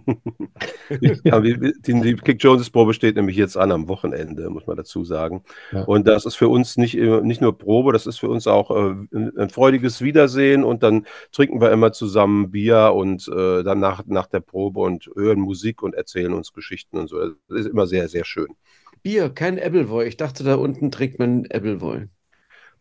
ja, 1.23 1.39
die, 1.41 1.73
die, 1.85 2.15
Kick 2.15 2.41
Jones 2.41 2.71
Probe 2.71 2.95
steht 2.95 3.17
nämlich 3.17 3.35
jetzt 3.35 3.55
an 3.55 3.71
am 3.71 3.87
Wochenende, 3.87 4.49
muss 4.49 4.65
man 4.65 4.77
dazu 4.77 5.03
sagen. 5.03 5.43
Ja. 5.71 5.83
Und 5.83 6.07
das 6.07 6.25
ist 6.25 6.35
für 6.35 6.47
uns 6.47 6.75
nicht, 6.75 6.95
nicht 6.95 7.39
nur 7.39 7.55
Probe, 7.55 7.93
das 7.93 8.07
ist 8.07 8.19
für 8.19 8.29
uns 8.29 8.47
auch 8.47 8.71
äh, 8.71 8.95
ein 9.11 9.49
freudiges 9.51 10.01
Wiedersehen 10.01 10.63
und 10.63 10.81
dann 10.81 11.05
trinken 11.31 11.61
wir 11.61 11.71
immer 11.71 11.91
zusammen 11.91 12.49
Bier 12.49 12.93
und 12.95 13.27
äh, 13.27 13.61
dann 13.61 13.79
nach, 13.79 14.03
nach 14.07 14.25
der 14.25 14.39
Probe 14.39 14.79
und 14.79 15.11
hören 15.15 15.39
Musik 15.39 15.83
und 15.83 15.93
erzählen 15.93 16.33
uns 16.33 16.51
Geschichten 16.51 16.97
und 16.97 17.07
so. 17.07 17.19
Das 17.19 17.59
ist 17.59 17.67
immer 17.67 17.85
sehr, 17.85 18.07
sehr 18.07 18.25
schön. 18.25 18.55
Bier, 19.03 19.29
kein 19.29 19.59
Appleboy. 19.59 20.07
Ich 20.07 20.17
dachte, 20.17 20.43
da 20.43 20.55
unten 20.55 20.91
trinkt 20.91 21.19
man 21.19 21.45
Appleboy. 21.51 22.07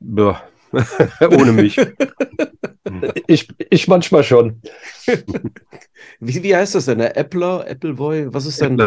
Ja, 0.01 0.43
ohne 1.21 1.53
mich. 1.53 1.77
ich, 3.27 3.49
ich 3.71 3.89
manchmal 3.89 4.25
schon. 4.25 4.61
wie, 6.21 6.43
wie 6.43 6.57
heißt 6.57 6.75
das 6.75 6.87
denn? 6.87 6.99
Der 6.99 7.17
Appler, 7.17 7.67
Appleboy? 7.69 8.33
Was 8.33 8.47
ist 8.47 8.61
denn? 8.61 8.79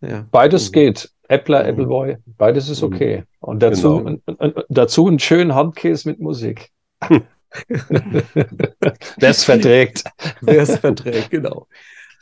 Ja. 0.00 0.26
Beides 0.30 0.68
mhm. 0.68 0.72
geht. 0.72 1.10
Appler, 1.28 1.64
mhm. 1.64 1.70
Appleboy, 1.70 2.16
beides 2.26 2.68
ist 2.68 2.82
okay. 2.82 3.24
Und 3.40 3.62
dazu, 3.62 4.04
genau. 4.04 4.52
dazu 4.68 5.06
einen 5.06 5.18
schönen 5.18 5.54
Handkäse 5.54 6.08
mit 6.08 6.20
Musik. 6.20 6.70
Wer 7.68 9.30
es 9.30 9.44
verträgt. 9.44 10.04
Wer 10.40 10.62
es 10.62 10.76
verträgt, 10.78 11.30
genau. 11.30 11.66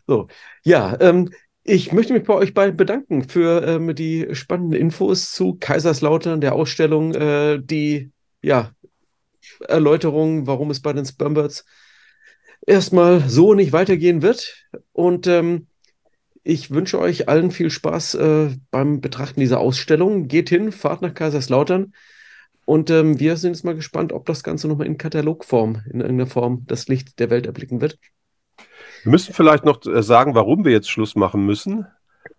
So, 0.07 0.29
ja, 0.65 0.97
ähm, 1.01 1.31
ich 1.67 1.93
möchte 1.93 2.13
mich 2.13 2.23
bei 2.23 2.35
euch 2.35 2.55
beiden 2.55 2.77
bedanken 2.77 3.29
für 3.29 3.63
ähm, 3.67 3.95
die 3.95 4.29
spannenden 4.33 4.81
Infos 4.81 5.33
zu 5.33 5.57
Kaiserslautern, 5.59 6.41
der 6.41 6.55
Ausstellung, 6.55 7.15
äh, 7.15 7.61
die 7.61 8.13
ja, 8.41 8.71
Erläuterung, 9.67 10.47
warum 10.47 10.71
es 10.71 10.81
bei 10.81 10.93
den 10.93 11.05
Spermbirds 11.05 11.65
erstmal 12.67 13.29
so 13.29 13.55
nicht 13.55 13.73
weitergehen 13.73 14.23
wird. 14.23 14.67
Und 14.93 15.27
ähm, 15.27 15.67
ich 16.45 16.71
wünsche 16.71 17.01
euch 17.01 17.29
allen 17.29 17.51
viel 17.51 17.71
Spaß 17.71 18.15
äh, 18.15 18.51
beim 18.71 19.01
Betrachten 19.01 19.41
dieser 19.41 19.59
Ausstellung. 19.59 20.29
Geht 20.29 20.49
hin, 20.49 20.71
fahrt 20.71 21.03
nach 21.03 21.15
Kaiserslautern. 21.15 21.93
Und 22.65 22.91
ähm, 22.91 23.19
wir 23.19 23.37
sind 23.37 23.55
jetzt 23.55 23.65
mal 23.65 23.75
gespannt, 23.75 24.13
ob 24.13 24.27
das 24.27 24.45
Ganze 24.45 24.69
nochmal 24.69 24.87
in 24.87 24.99
Katalogform, 24.99 25.83
in 25.87 26.01
irgendeiner 26.01 26.31
Form, 26.31 26.65
das 26.67 26.87
Licht 26.87 27.19
der 27.19 27.31
Welt 27.31 27.47
erblicken 27.47 27.81
wird. 27.81 27.99
Wir 29.07 29.13
müssen 29.13 29.33
vielleicht 29.33 29.65
noch 29.65 29.87
äh, 29.87 30.03
sagen, 30.03 30.35
warum 30.35 30.65
wir 30.65 30.73
jetzt 30.73 30.91
Schluss 30.91 31.15
machen 31.15 31.47
müssen. 31.47 31.87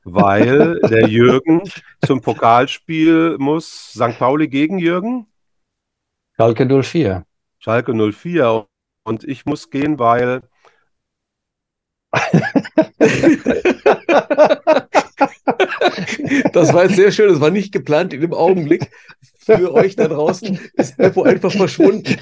Weil 0.04 0.82
der 0.82 1.08
Jürgen 1.10 1.62
zum 2.06 2.20
Pokalspiel 2.20 3.38
muss. 3.40 3.94
St. 3.94 4.20
Pauli 4.20 4.50
gegen 4.50 4.78
Jürgen? 4.78 5.28
Schalke 6.36 6.84
04. 6.84 7.26
Schalke 7.60 7.94
04. 7.94 8.68
Und 9.06 9.24
ich 9.24 9.46
muss 9.46 9.70
gehen, 9.70 9.98
weil. 9.98 10.42
das 16.52 16.74
war 16.74 16.84
jetzt 16.84 16.98
sehr 16.98 17.14
schön, 17.14 17.30
das 17.30 17.40
war 17.40 17.50
nicht 17.50 17.72
geplant 17.72 18.14
in 18.14 18.20
dem 18.20 18.34
Augenblick. 18.34 18.92
Für 19.38 19.74
euch 19.74 19.96
da 19.96 20.10
draußen 20.10 20.60
ist 20.74 20.98
Beppo 20.98 21.24
einfach 21.24 21.54
verschwunden. 21.54 22.18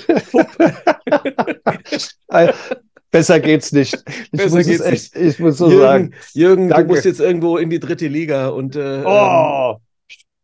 Besser 3.15 3.39
geht's 3.39 3.71
nicht. 3.71 3.93
Ich 4.07 4.31
Besser 4.31 4.63
geht's 4.63 4.81
echt, 4.81 5.15
nicht. 5.15 5.35
Ich 5.35 5.39
muss 5.39 5.57
so 5.57 5.69
Jürgen, 5.69 5.81
sagen. 5.81 6.13
Jürgen, 6.33 6.69
Danke. 6.69 6.87
du 6.87 6.93
musst 6.93 7.05
jetzt 7.05 7.21
irgendwo 7.21 7.57
in 7.57 7.69
die 7.69 7.79
dritte 7.79 8.07
Liga 8.07 8.49
und 8.49 8.75
äh, 8.75 9.03
oh. 9.05 9.77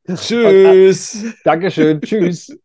ähm, 0.07 0.15
Tschüss. 0.15 1.25
Dankeschön. 1.43 1.99
Tschüss. 2.01 2.55